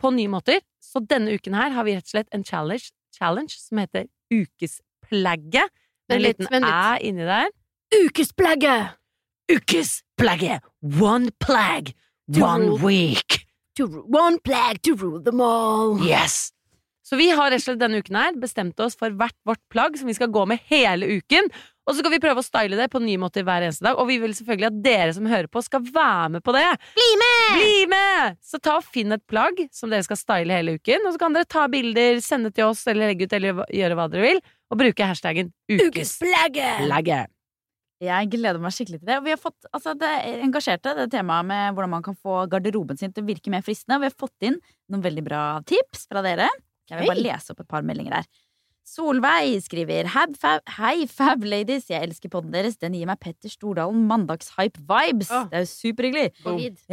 på 0.00 0.12
nye 0.14 0.30
måter. 0.32 0.62
Så 0.82 1.02
denne 1.04 1.36
uken 1.36 1.56
her 1.58 1.74
har 1.76 1.86
vi 1.86 1.94
rett 1.96 2.08
og 2.08 2.14
slett 2.14 2.32
en 2.34 2.44
challenge, 2.46 2.90
challenge 3.16 3.56
som 3.60 3.82
heter 3.82 4.08
Ukesplagget. 4.32 5.70
En 6.10 6.22
liten 6.24 6.64
æ 6.66 6.98
inni 7.06 7.26
der. 7.28 7.50
Ukesplagget! 7.94 8.96
Ukesplagget! 9.50 10.62
One 10.82 11.30
plag, 11.42 11.92
one 12.28 12.78
week. 12.82 13.44
To 13.78 13.86
One 14.10 14.38
plag 14.44 14.82
to 14.82 14.94
rule 14.94 15.22
them 15.22 15.40
all. 15.40 15.98
Yes! 16.02 16.50
Så 17.02 17.16
vi 17.18 17.30
har 17.34 17.50
rett 17.50 17.62
og 17.62 17.66
slett 17.66 17.80
denne 17.80 17.98
uken 18.02 18.18
her 18.18 18.36
bestemt 18.38 18.78
oss 18.82 18.94
for 18.98 19.14
hvert 19.18 19.34
vårt 19.46 19.62
plagg 19.72 19.98
som 19.98 20.10
vi 20.10 20.14
skal 20.14 20.30
gå 20.30 20.44
med 20.46 20.62
hele 20.70 21.08
uken. 21.18 21.50
Og 21.90 21.96
så 21.96 22.04
skal 22.04 22.12
vi 22.14 22.20
prøve 22.22 22.38
å 22.38 22.46
style 22.46 22.76
det 22.78 22.86
på 22.92 23.00
nye 23.02 23.18
måter 23.18 23.42
hver 23.42 23.64
eneste 23.66 23.82
dag. 23.82 23.98
Og 23.98 24.06
vi 24.06 24.20
vil 24.22 24.30
selvfølgelig 24.36 24.68
at 24.68 24.76
dere 24.84 25.14
som 25.16 25.26
hører 25.26 25.48
på, 25.50 25.62
skal 25.66 25.82
være 25.82 26.28
med 26.36 26.44
på 26.46 26.54
det. 26.54 26.62
Bli 26.94 27.08
med! 27.18 27.48
Bli 27.56 27.80
med! 27.90 28.36
Så 28.46 28.60
ta 28.62 28.76
og 28.78 28.86
finn 28.86 29.10
et 29.16 29.24
plagg 29.26 29.58
som 29.74 29.90
dere 29.90 30.06
skal 30.06 30.20
style 30.20 30.54
hele 30.54 30.76
uken. 30.78 31.08
Og 31.08 31.16
så 31.16 31.22
kan 31.24 31.34
dere 31.34 31.48
ta 31.50 31.64
bilder, 31.72 32.20
sende 32.22 32.52
til 32.54 32.70
oss 32.70 32.84
eller 32.86 33.10
legge 33.10 33.26
ut 33.26 33.34
eller 33.34 33.64
gjøre 33.74 33.98
hva 33.98 34.06
dere 34.12 34.28
vil. 34.28 34.40
Og 34.70 34.78
bruke 34.84 35.10
hashtaggen 35.10 35.50
Ukesplagget! 35.66 37.34
Jeg 38.00 38.30
gleder 38.32 38.62
meg 38.62 38.72
skikkelig 38.72 39.00
til 39.02 39.10
det. 39.10 39.16
Og 39.18 39.26
vi 39.26 39.34
har 39.34 39.40
fått 39.42 39.66
altså, 39.74 39.96
det 39.98 40.12
engasjerte, 40.46 40.94
det 40.96 41.08
temaet 41.12 41.48
med 41.50 41.74
hvordan 41.74 41.94
man 41.98 42.06
kan 42.06 42.14
få 42.14 42.44
garderoben 42.52 43.02
sin 43.02 43.10
til 43.10 43.26
å 43.26 43.32
virke 43.32 43.50
mer 43.50 43.66
fristende. 43.66 43.98
Og 43.98 44.06
vi 44.06 44.12
har 44.12 44.20
fått 44.22 44.46
inn 44.46 44.60
noen 44.86 45.02
veldig 45.04 45.26
bra 45.26 45.42
tips 45.66 46.06
fra 46.06 46.22
dere. 46.22 46.46
Jeg 46.90 47.02
vil 47.02 47.10
bare 47.12 47.26
lese 47.26 47.52
opp 47.52 47.60
et 47.62 47.70
par 47.70 47.82
meldinger 47.86 48.20
her. 48.20 48.30
Solveig 48.90 49.60
skriver 49.62 50.08
Hei, 50.10 51.04
fab 51.06 51.44
ladies. 51.46 51.84
Jeg 51.92 52.02
elsker 52.08 52.30
podden 52.32 52.50
deres. 52.50 52.74
Den 52.80 52.96
gir 52.98 53.06
meg 53.06 53.20
Petter 53.22 53.52
Stordalen 53.52 54.02
mandagshype-vibes. 54.08 55.30
Det 55.30 55.58
er 55.60 55.62
jo 55.62 55.68
superhyggelig. 55.70 56.32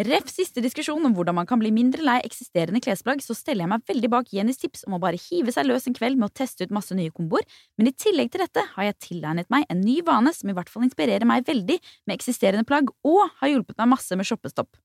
Ref 0.06 0.30
siste 0.30 0.62
diskusjon 0.62 1.10
om 1.10 1.16
hvordan 1.18 1.40
man 1.40 1.50
kan 1.50 1.58
bli 1.58 1.72
mindre 1.74 2.06
lei 2.06 2.20
eksisterende 2.28 2.84
klesplagg, 2.86 3.24
så 3.26 3.34
steller 3.38 3.66
jeg 3.66 3.74
meg 3.74 3.90
veldig 3.90 4.14
bak 4.14 4.30
Jennys 4.30 4.62
tips 4.62 4.86
om 4.86 5.00
å 5.00 5.02
bare 5.02 5.18
hive 5.18 5.56
seg 5.56 5.66
løs 5.72 5.90
en 5.90 5.98
kveld 5.98 6.22
med 6.22 6.30
å 6.30 6.38
teste 6.38 6.68
ut 6.68 6.78
masse 6.78 6.94
nye 6.94 7.14
komboer, 7.16 7.48
men 7.82 7.90
i 7.90 7.96
tillegg 7.98 8.30
til 8.34 8.46
dette 8.46 8.62
har 8.76 8.90
jeg 8.92 9.00
tilegnet 9.10 9.50
meg 9.54 9.66
en 9.66 9.82
ny 9.82 10.04
vane 10.06 10.36
som 10.38 10.54
i 10.54 10.58
hvert 10.58 10.70
fall 10.70 10.86
inspirerer 10.86 11.26
meg 11.26 11.50
veldig 11.50 11.82
med 12.06 12.20
eksisterende 12.20 12.68
plagg, 12.68 12.94
og 13.08 13.26
har 13.42 13.56
hjulpet 13.56 13.82
meg 13.82 13.96
masse 13.98 14.14
med 14.20 14.30
shoppestopp. 14.30 14.78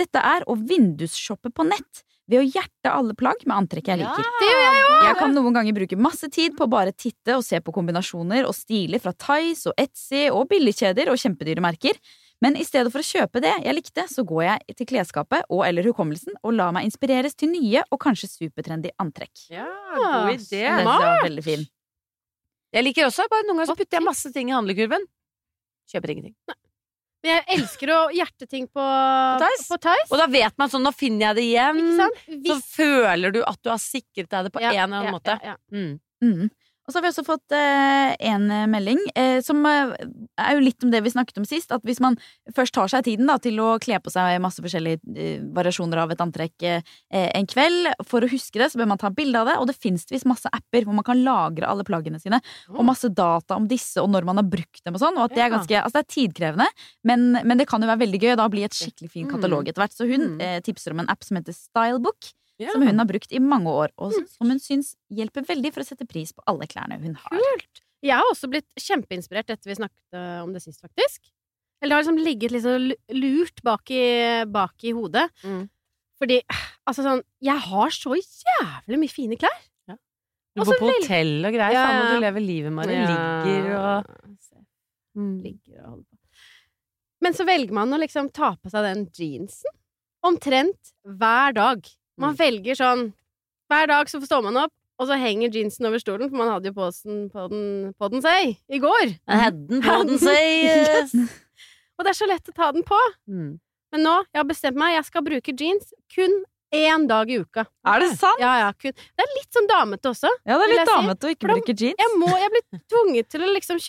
Dette 0.00 0.18
er 0.18 0.42
å 0.50 0.58
vindusshoppe 0.58 1.54
på 1.54 1.70
nett 1.70 2.02
ved 2.30 2.40
å 2.40 2.46
hjerte 2.46 2.92
alle 2.92 3.16
plagg 3.18 3.42
med 3.44 3.56
antrekk 3.56 3.90
jeg 3.90 4.00
liker. 4.00 4.30
Det 4.40 4.48
gjør 4.48 4.64
jeg! 4.64 4.88
Jeg 5.00 5.18
kan 5.18 5.34
noen 5.34 5.56
ganger 5.56 5.76
bruke 5.76 5.98
masse 5.98 6.28
tid 6.32 6.54
på 6.58 6.66
å 6.66 6.70
bare 6.70 6.94
titte 6.94 7.34
og 7.38 7.44
se 7.44 7.58
på 7.64 7.74
kombinasjoner 7.74 8.46
og 8.46 8.54
stiler 8.54 9.02
fra 9.02 9.12
Tice 9.16 9.72
og 9.72 9.80
Etsy 9.80 10.28
og 10.30 10.46
billigkjeder 10.52 11.10
og 11.10 11.18
kjempedyre 11.20 11.64
merker. 11.64 11.98
Men 12.40 12.56
i 12.56 12.64
stedet 12.64 12.88
for 12.92 13.02
å 13.02 13.04
kjøpe 13.04 13.42
det 13.44 13.52
jeg 13.66 13.76
likte, 13.76 14.06
så 14.08 14.24
går 14.24 14.44
jeg 14.46 14.76
til 14.78 14.88
klesskapet 14.94 15.50
og 15.52 15.64
eller 15.66 15.84
hukommelsen 15.90 16.38
og 16.40 16.54
lar 16.56 16.72
meg 16.76 16.86
inspireres 16.88 17.36
til 17.36 17.52
nye 17.52 17.82
og 17.90 18.00
kanskje 18.00 18.30
supertrendy 18.32 18.94
antrekk. 19.02 19.44
Ja, 19.52 19.66
god 19.98 20.32
idé. 20.38 20.62
Den 20.64 20.80
jeg 20.80 20.88
var 20.88 21.20
veldig 21.26 21.44
fin. 21.44 21.66
Jeg 22.70 22.86
liker 22.86 23.08
også, 23.10 23.26
bare 23.28 23.44
noen 23.48 23.58
ganger 23.60 23.74
så 23.74 23.76
putter 23.82 23.98
jeg 23.98 24.06
masse 24.06 24.30
ting 24.32 24.52
i 24.52 24.56
handlekurven. 24.56 25.04
Kjøper 25.90 26.14
ingenting. 26.14 26.36
Men 27.20 27.34
jeg 27.36 27.58
elsker 27.58 27.90
å 27.92 27.98
hjerte 28.16 28.46
ting 28.48 28.64
på, 28.70 28.80
på 28.80 29.78
Tice. 29.84 30.06
Og 30.08 30.16
da 30.20 30.26
vet 30.32 30.54
man 30.60 30.70
sånn, 30.72 30.84
nå 30.86 30.92
finner 30.96 31.30
jeg 31.30 31.36
det 31.36 31.44
igjen. 31.50 31.80
Ikke 31.82 31.98
sant? 31.98 32.22
Så 32.48 32.56
føler 32.78 33.34
du 33.34 33.42
at 33.44 33.60
du 33.60 33.68
har 33.72 33.82
sikret 33.82 34.30
deg 34.32 34.48
det 34.48 34.52
på 34.54 34.62
Ja, 34.64 34.70
en 34.72 34.78
eller 34.86 34.96
annen 35.02 35.10
ja, 35.10 35.16
måte. 35.18 35.36
ja, 35.44 35.52
ja. 35.52 35.58
Mm. 35.76 35.98
Mm. 36.24 36.48
Og 36.88 36.92
så 36.92 36.98
har 36.98 37.04
vi 37.04 37.10
også 37.12 37.22
fått 37.26 37.52
eh, 37.54 38.14
en 38.32 38.46
eh, 38.50 38.64
melding 38.66 38.98
eh, 39.14 39.38
som 39.46 39.60
eh, 39.68 39.92
er 40.40 40.56
jo 40.56 40.62
litt 40.64 40.82
om 40.82 40.90
det 40.90 41.02
vi 41.04 41.12
snakket 41.12 41.38
om 41.38 41.44
sist. 41.46 41.70
At 41.76 41.84
hvis 41.86 42.00
man 42.02 42.16
først 42.56 42.74
tar 42.74 42.88
seg 42.90 43.04
tiden 43.06 43.28
da, 43.30 43.36
til 43.38 43.60
å 43.62 43.74
kle 43.82 43.98
på 44.02 44.10
seg 44.10 44.40
masse 44.42 44.62
forskjellige 44.64 44.98
eh, 45.14 45.44
variasjoner 45.54 46.00
av 46.02 46.10
et 46.14 46.24
antrekk 46.24 46.66
eh, 46.66 46.80
en 47.12 47.46
kveld, 47.50 47.92
for 48.08 48.24
å 48.26 48.30
huske 48.32 48.58
det, 48.58 48.70
så 48.72 48.80
bør 48.80 48.90
man 48.94 48.98
ta 49.02 49.10
bilde 49.14 49.38
av 49.42 49.50
det. 49.52 49.58
Og 49.62 49.68
det 49.70 49.76
fins 49.78 50.06
visst 50.10 50.26
masse 50.30 50.50
apper 50.50 50.88
hvor 50.88 50.96
man 50.98 51.06
kan 51.06 51.20
lagre 51.22 51.68
alle 51.70 51.86
plaggene 51.86 52.18
sine. 52.22 52.40
Og 52.72 52.82
masse 52.88 53.12
data 53.14 53.60
om 53.60 53.68
disse 53.70 54.02
og 54.02 54.10
når 54.10 54.26
man 54.26 54.40
har 54.42 54.48
brukt 54.50 54.82
dem 54.82 54.96
og 54.98 55.04
sånn. 55.04 55.20
Og 55.20 55.28
at 55.28 55.36
det 55.36 55.44
er 55.46 55.54
ganske 55.54 55.78
Altså 55.84 56.00
det 56.00 56.02
er 56.06 56.12
tidkrevende, 56.16 56.66
men, 57.06 57.28
men 57.44 57.60
det 57.60 57.68
kan 57.70 57.82
jo 57.84 57.88
være 57.92 58.02
veldig 58.06 58.20
gøy. 58.24 58.34
Da 58.40 58.48
bli 58.50 58.64
et 58.66 58.74
skikkelig 58.76 59.12
fin 59.14 59.30
katalog 59.30 59.68
etter 59.70 59.84
hvert. 59.84 59.94
Så 59.96 60.08
hun 60.10 60.26
Mm. 60.30 60.62
tipser 60.64 60.92
om 60.94 61.00
en 61.02 61.08
app 61.10 61.24
som 61.24 61.36
heter 61.38 61.54
Stylebook 61.56 62.28
Ja. 62.60 62.74
som 62.74 62.84
hun 62.84 63.00
har 63.00 63.08
brukt 63.08 63.32
i 63.32 63.40
mange 63.40 63.72
år, 63.72 63.88
og 63.96 64.12
Mm. 64.12 64.26
som 64.28 64.50
hun 64.52 64.58
syns 64.60 64.94
hjelper 65.08 65.46
veldig 65.48 65.72
for 65.72 65.80
å 65.80 65.88
sette 65.88 66.06
pris 66.08 66.32
på 66.36 66.44
alle 66.46 66.68
klærne 66.68 67.00
hun 67.00 67.14
har. 67.16 67.30
Kult! 67.32 67.82
Jeg 68.04 68.16
har 68.16 68.28
også 68.30 68.48
blitt 68.48 68.68
kjempeinspirert 68.80 69.50
etter 69.52 69.68
vi 69.68 69.76
snakket 69.76 70.16
eh, 70.16 70.40
om 70.44 70.52
det 70.52 70.62
sist, 70.62 70.80
faktisk. 70.80 71.32
Eller 71.80 71.94
det 71.94 71.96
har 71.96 72.04
liksom 72.04 72.24
ligget 72.24 72.52
litt 72.52 72.64
så 72.64 72.76
lurt 73.16 73.62
bak 73.64 73.90
i, 73.90 74.44
bak 74.44 74.84
i 74.84 74.92
hodet. 74.92 75.30
Mm. 75.44 75.68
Fordi 76.20 76.42
altså 76.84 77.04
sånn 77.04 77.22
Jeg 77.40 77.56
har 77.56 77.90
så 77.96 78.12
jævlig 78.12 78.98
mye 79.00 79.12
fine 79.12 79.36
klær. 79.40 79.60
Du 80.50 80.62
Og 80.62 80.66
bor 80.66 80.80
på 80.80 80.88
hotell 80.90 81.44
og 81.46 81.54
greier. 81.54 81.72
Ja, 81.76 81.82
Faen, 81.86 82.00
og 82.02 82.08
du 82.10 82.24
lever 82.24 82.42
livet, 82.42 82.72
Mari. 82.74 82.96
Ligger 83.06 83.68
og 83.78 84.08
mm. 85.14 85.36
ligger 85.44 85.76
og 85.78 85.86
holder 85.92 86.06
på. 86.08 86.16
Men 87.22 87.36
så 87.36 87.46
velger 87.46 87.76
man 87.76 87.94
å 87.94 88.00
liksom 88.02 88.32
ta 88.34 88.56
på 88.58 88.72
seg 88.72 88.86
den 88.88 89.04
jeansen 89.14 89.76
omtrent 90.26 90.90
hver 91.06 91.54
dag. 91.56 91.86
Man 92.20 92.36
velger 92.38 92.78
sånn 92.78 93.08
Hver 93.70 93.88
dag 93.90 94.10
så 94.10 94.20
står 94.22 94.42
man 94.48 94.58
opp, 94.64 94.74
og 95.00 95.08
så 95.08 95.16
henger 95.16 95.52
jeansen 95.54 95.86
over 95.88 96.02
stolen, 96.02 96.28
for 96.28 96.40
man 96.42 96.50
hadde 96.50 96.72
jo 96.72 96.76
posen 96.76 97.28
på 97.32 97.46
den, 97.52 97.92
på 97.96 98.08
den 98.12 98.24
seg 98.24 98.56
i 98.68 98.80
går. 98.82 99.14
Hadden 99.30 99.84
på 99.84 99.98
den 100.10 100.20
seg. 100.20 100.48
Yes. 100.66 101.14
Og 102.00 102.04
det 102.04 102.14
er 102.14 102.16
så 102.18 102.26
lett 102.28 102.48
å 102.48 102.56
ta 102.56 102.70
den 102.72 102.84
på. 102.88 102.98
Mm. 103.28 103.58
Men 103.94 104.04
nå, 104.06 104.16
jeg 104.32 104.40
har 104.40 104.48
bestemt 104.48 104.78
meg, 104.80 104.96
jeg 104.96 105.06
skal 105.08 105.24
bruke 105.26 105.54
jeans 105.54 105.94
kun 106.14 106.40
én 106.74 107.06
dag 107.10 107.30
i 107.30 107.38
uka. 107.42 107.64
Er 107.86 108.02
det 108.02 108.10
sant? 108.18 108.38
Ja, 108.42 108.52
ja, 108.62 108.68
kun. 108.78 108.94
Det 108.94 109.24
er 109.24 109.32
litt 109.34 109.56
sånn 109.56 109.66
damete 109.70 110.12
også. 110.12 110.30
Ja, 110.46 110.58
det 110.60 110.68
er 110.68 110.72
litt 110.72 110.90
damete 110.90 111.26
si. 111.26 111.30
å 111.30 111.34
ikke 111.34 111.50
bruke 111.50 111.74
jeans. 111.74 111.98
Jeg 111.98 112.20
må, 112.20 112.30
jeg 112.38 112.52
blir 112.54 112.82
tvunget 112.92 113.30
til 113.34 113.44
å 113.46 113.50
liksom 113.56 113.80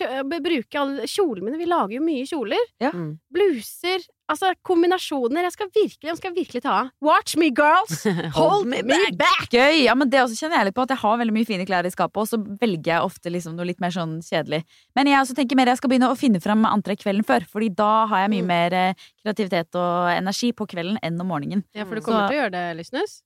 bruke 0.48 0.80
alle 0.82 1.06
kjolene 1.10 1.46
mine. 1.46 1.60
Vi 1.60 1.68
lager 1.70 1.96
jo 1.98 2.02
mye 2.04 2.26
kjoler. 2.28 2.66
Ja. 2.82 2.90
Bluser. 3.32 4.04
Altså 4.32 4.52
kombinasjoner. 4.64 5.44
Jeg 5.44 5.52
skal 5.54 5.68
virkelig, 5.74 6.08
jeg 6.08 6.16
skal 6.18 6.32
virkelig 6.36 6.62
ta 6.64 6.72
av. 6.82 6.90
Watch 7.04 7.36
me, 7.40 7.50
girls! 7.52 8.04
Hold 8.38 8.66
me 8.70 8.80
back! 9.18 9.48
Gøy! 9.52 9.82
Ja, 9.84 9.94
men 9.98 10.08
Det 10.12 10.22
også 10.22 10.38
kjenner 10.40 10.56
jeg 10.62 10.70
litt 10.70 10.76
på, 10.78 10.86
at 10.86 10.94
jeg 10.94 11.02
har 11.02 11.18
veldig 11.20 11.34
mye 11.36 11.48
fine 11.48 11.66
klær 11.68 11.84
i 11.88 11.92
skapet, 11.92 12.16
og 12.22 12.30
så 12.30 12.40
velger 12.62 12.94
jeg 12.94 13.06
ofte 13.10 13.32
liksom 13.34 13.58
noe 13.58 13.68
litt 13.68 13.82
mer 13.84 13.92
sånn 13.94 14.16
kjedelig. 14.24 14.62
Men 14.96 15.10
jeg 15.12 15.20
også 15.20 15.36
tenker 15.36 15.58
mer 15.60 15.68
jeg 15.74 15.82
skal 15.82 15.92
begynne 15.92 16.08
å 16.12 16.16
finne 16.18 16.40
fram 16.42 16.64
antrekk 16.68 17.02
kvelden 17.04 17.26
før, 17.28 17.44
Fordi 17.52 17.68
da 17.76 17.90
har 18.06 18.24
jeg 18.24 18.30
mye 18.36 18.42
Mm. 18.42 18.48
mer 18.54 18.74
eh, 18.74 18.94
kreativitet 19.22 19.76
og 19.76 20.08
energi 20.16 20.52
på 20.56 20.66
kvelden 20.66 20.96
enn 21.04 21.20
om 21.20 21.28
morgenen. 21.28 21.62
Ja, 21.74 21.84
for 21.84 21.94
du 21.94 22.00
Så- 22.00 22.06
kommer 22.08 22.28
til 22.32 22.38
å 22.38 22.40
gjøre 22.42 22.52
det, 22.56 22.64
Lysnes. 22.80 23.20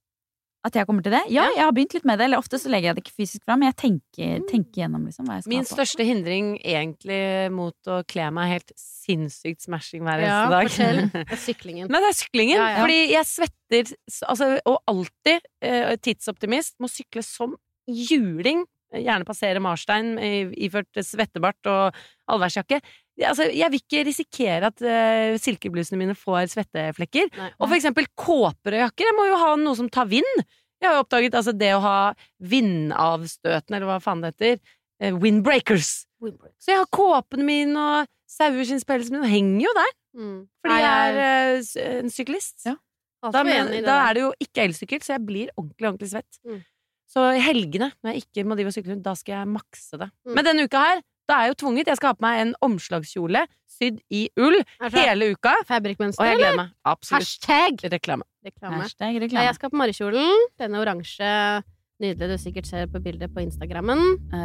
At 0.67 0.75
jeg 0.75 0.87
kommer 0.89 1.05
til 1.07 1.13
det? 1.15 1.21
Ja, 1.31 1.45
jeg 1.55 1.63
har 1.63 1.71
begynt 1.77 1.95
litt 1.95 2.07
med 2.09 2.19
det. 2.19 2.25
Eller 2.27 2.41
ofte 2.43 2.59
så 2.59 2.71
legger 2.73 2.91
jeg 2.91 2.97
det 2.99 3.03
ikke 3.05 3.15
fysisk 3.23 3.45
fram, 3.47 3.61
men 3.63 3.69
jeg 3.71 3.77
tenker, 3.85 4.41
tenker 4.51 4.81
gjennom 4.83 5.05
liksom 5.07 5.29
hva 5.29 5.37
jeg 5.39 5.45
skal 5.45 5.53
Min 5.53 5.63
ha 5.63 5.69
på. 5.69 5.77
største 5.79 6.07
hindring 6.09 6.49
egentlig 6.67 7.21
mot 7.55 7.91
å 7.93 8.01
kle 8.11 8.27
meg 8.35 8.51
helt 8.57 8.73
sinnssykt 8.81 9.63
smashing 9.63 10.03
hver 10.03 10.25
Ja, 10.25 10.41
eneste 10.43 10.57
dag. 10.57 10.71
fortell. 10.73 11.03
Det 11.31 11.37
er 11.39 11.43
syklingen. 11.45 11.91
Nei, 11.95 12.01
det 12.03 12.11
er 12.11 12.19
syklingen. 12.19 12.57
Ja, 12.59 12.69
ja. 12.75 12.81
Fordi 12.83 12.99
jeg 13.13 13.31
svetter 13.31 13.95
altså, 14.33 14.49
Og 14.67 14.81
alltid 14.91 15.47
eh, 15.63 15.95
tidsoptimist 16.03 16.77
må 16.83 16.91
sykle 16.91 17.23
som 17.23 17.55
juling. 17.87 18.65
Gjerne 18.97 19.27
passere 19.27 19.61
Marstein 19.63 20.15
i- 20.23 20.67
iført 20.67 20.91
svettebart 21.05 21.67
og 21.71 21.95
allværsjakke. 22.31 22.79
Altså, 23.25 23.47
jeg 23.49 23.73
vil 23.73 23.81
ikke 23.81 24.05
risikere 24.05 24.69
at 24.69 24.83
uh, 24.85 25.37
silkeblusene 25.41 26.01
mine 26.01 26.17
får 26.19 26.51
svetteflekker. 26.53 27.31
Nei. 27.33 27.51
Og 27.57 27.71
for 27.71 27.77
eksempel 27.79 28.09
kåper 28.19 28.77
og 28.77 28.83
jakker. 28.83 29.09
Jeg 29.09 29.17
må 29.17 29.29
jo 29.31 29.39
ha 29.41 29.53
noe 29.61 29.79
som 29.79 29.89
tar 29.93 30.11
vind. 30.11 30.43
Jeg 30.83 30.91
har 30.91 30.99
jo 30.99 31.05
oppdaget 31.07 31.39
altså, 31.39 31.55
det 31.57 31.71
å 31.73 31.81
ha 31.81 31.99
vindavstøtende, 32.53 33.79
eller 33.79 33.89
hva 33.89 34.01
faen 34.05 34.25
det 34.25 34.35
heter. 34.35 34.61
uh, 35.05 35.17
windbreakers. 35.23 35.95
Så 36.61 36.73
jeg 36.73 36.81
har 36.81 36.93
kåpene 36.93 37.45
mine 37.47 37.77
og 37.81 38.13
saueskinnspelsen 38.37 39.17
min, 39.17 39.25
og 39.25 39.33
henger 39.33 39.67
jo 39.67 39.75
der. 39.77 39.91
Mm. 40.17 40.39
Fordi 40.65 40.79
jeg 40.81 41.17
Er 41.17 41.59
eh, 41.61 41.99
en 42.01 42.13
syklist. 42.13 42.57
Ja. 42.67 42.77
Da, 43.33 43.43
men, 43.43 43.73
da 43.85 43.99
er 44.07 44.17
det 44.17 44.23
jo 44.23 44.31
ikke 44.41 44.65
elsykkel, 44.69 45.03
så 45.03 45.17
jeg 45.17 45.27
blir 45.27 45.53
ordentlig, 45.57 45.89
ordentlig 45.89 46.11
svett. 46.13 46.39
Mm. 46.47 46.63
Så 47.11 47.23
i 47.37 47.43
helgene, 47.43 47.91
når 48.03 48.13
jeg 48.13 48.25
ikke 48.25 48.45
må 48.47 48.57
drive 48.59 48.71
og 48.73 48.77
sykle 48.77 48.95
rundt, 48.95 49.05
da 49.07 49.15
skal 49.19 49.39
jeg 49.39 49.51
makse 49.55 50.01
det. 50.01 50.09
Mm. 50.27 50.33
Men 50.37 50.49
denne 50.49 50.67
uka 50.67 50.83
her, 50.83 51.03
da 51.29 51.35
er 51.35 51.47
jeg 51.47 51.55
jo 51.55 51.59
tvunget. 51.67 51.87
Jeg 51.91 51.97
skal 52.01 52.09
ha 52.13 52.15
på 52.15 52.25
meg 52.27 52.41
en 52.47 52.55
omslagskjole 52.63 53.45
sydd 53.77 53.99
i 54.11 54.29
ull 54.41 54.57
hele 54.95 55.33
uka. 55.35 55.53
Fabrikkmønster, 55.69 56.23
Og 56.23 56.29
jeg 56.31 56.39
gleder 56.41 56.57
meg. 56.57 56.71
Absolutt. 56.85 57.23
Hashtag 57.23 57.83
Reklame. 57.93 58.23
reklame. 58.47 58.83
Hashtag 58.83 59.15
Ja, 59.15 59.21
reklame. 59.27 59.45
jeg 59.51 59.55
skal 59.59 59.71
på 59.71 59.77
Marikjolen. 59.83 60.47
Denne 60.59 60.81
oransje, 60.81 61.33
nydelige 61.97 62.29
du 62.29 62.41
sikkert 62.41 62.67
ser 62.69 62.89
på 62.93 63.01
bildet 63.01 63.33
på 63.33 63.41
Instagrammen. 63.41 64.01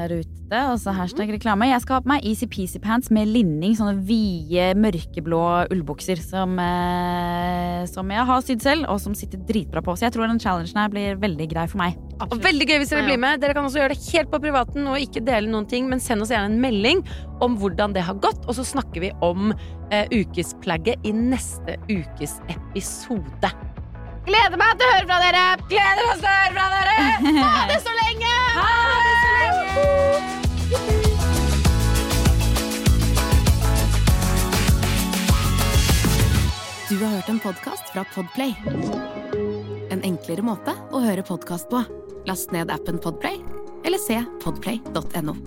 Rute, 0.07 0.31
Rutete, 0.51 0.59
og 0.71 0.77
så 0.79 0.93
hashtag 0.95 1.33
reklame. 1.33 1.67
Jeg 1.67 1.83
skal 1.83 1.97
ha 1.97 2.03
på 2.05 2.11
meg 2.13 2.25
Easy 2.27 2.47
Peasy 2.47 2.79
Pants 2.79 3.11
med 3.11 3.27
linning, 3.27 3.73
sånne 3.75 3.97
vide, 4.07 4.69
mørkeblå 4.79 5.41
ullbukser 5.71 6.21
som, 6.23 6.57
eh, 6.59 7.83
som 7.91 8.09
jeg 8.09 8.25
har 8.29 8.41
sydd 8.41 8.61
selv, 8.63 8.87
og 8.87 9.01
som 9.03 9.13
sitter 9.13 9.37
dritbra 9.37 9.83
på. 9.83 9.97
Så 9.97 10.07
jeg 10.07 10.13
tror 10.13 10.27
den 10.27 10.39
challengen 10.39 10.77
her 10.77 10.87
blir 10.87 11.19
veldig 11.19 11.49
grei 11.51 11.67
for 11.67 11.77
meg. 11.77 11.97
Og 12.21 12.37
veldig 12.39 12.67
gøy 12.67 12.77
hvis 12.77 12.89
dere 12.89 13.07
blir 13.07 13.19
med. 13.19 13.41
Dere 13.41 13.53
kan 13.53 13.65
også 13.65 13.81
gjøre 13.81 13.95
det 13.95 14.13
helt 14.13 14.31
på 14.31 14.39
privaten 14.39 14.87
og 14.87 14.99
ikke 14.99 15.25
dele 15.25 15.49
noen 15.49 15.67
ting, 15.67 15.89
men 15.89 15.99
send 15.99 16.21
oss 16.21 16.29
gjerne 16.29 16.53
en 16.53 16.61
melding 16.61 17.03
om 17.41 17.57
hvordan 17.57 17.93
det 17.93 18.03
har 18.03 18.15
gått, 18.15 18.45
og 18.47 18.55
så 18.55 18.63
snakker 18.63 19.01
vi 19.01 19.11
om 19.21 19.51
eh, 19.91 20.07
ukesplagget 20.07 21.03
i 21.03 21.11
neste 21.11 21.75
ukes 21.89 22.39
episode. 22.47 23.70
Gleder 24.27 24.57
meg 24.59 24.77
til 24.77 24.85
å 24.85 24.91
høre 24.93 25.07
fra 25.09 25.17
dere! 25.23 25.45
Gleder 25.71 26.09
oss 26.11 26.19
til 26.21 26.29
å 26.29 26.35
høre 26.37 26.53
fra 26.57 26.67
dere! 26.75 26.95
Ha 27.41 27.65
det 27.69 27.79
så 27.81 27.93
lenge! 27.97 28.33
Ha 28.57 28.71
det 29.05 29.15
så 29.21 29.29
lenge! 29.37 29.61
Du 36.91 36.95
har 36.99 37.15
hørt 37.15 37.29
en 37.31 37.39
podkast 37.39 37.93
fra 37.93 38.05
Podplay. 38.13 38.53
En 39.89 40.03
enklere 40.03 40.43
måte 40.45 40.75
å 40.91 41.01
høre 41.01 41.23
podkast 41.25 41.71
på. 41.71 41.81
Last 42.27 42.51
ned 42.53 42.69
appen 42.69 42.99
Podplay, 43.01 43.39
eller 43.87 44.01
se 44.01 44.19
podplay.no. 44.43 45.37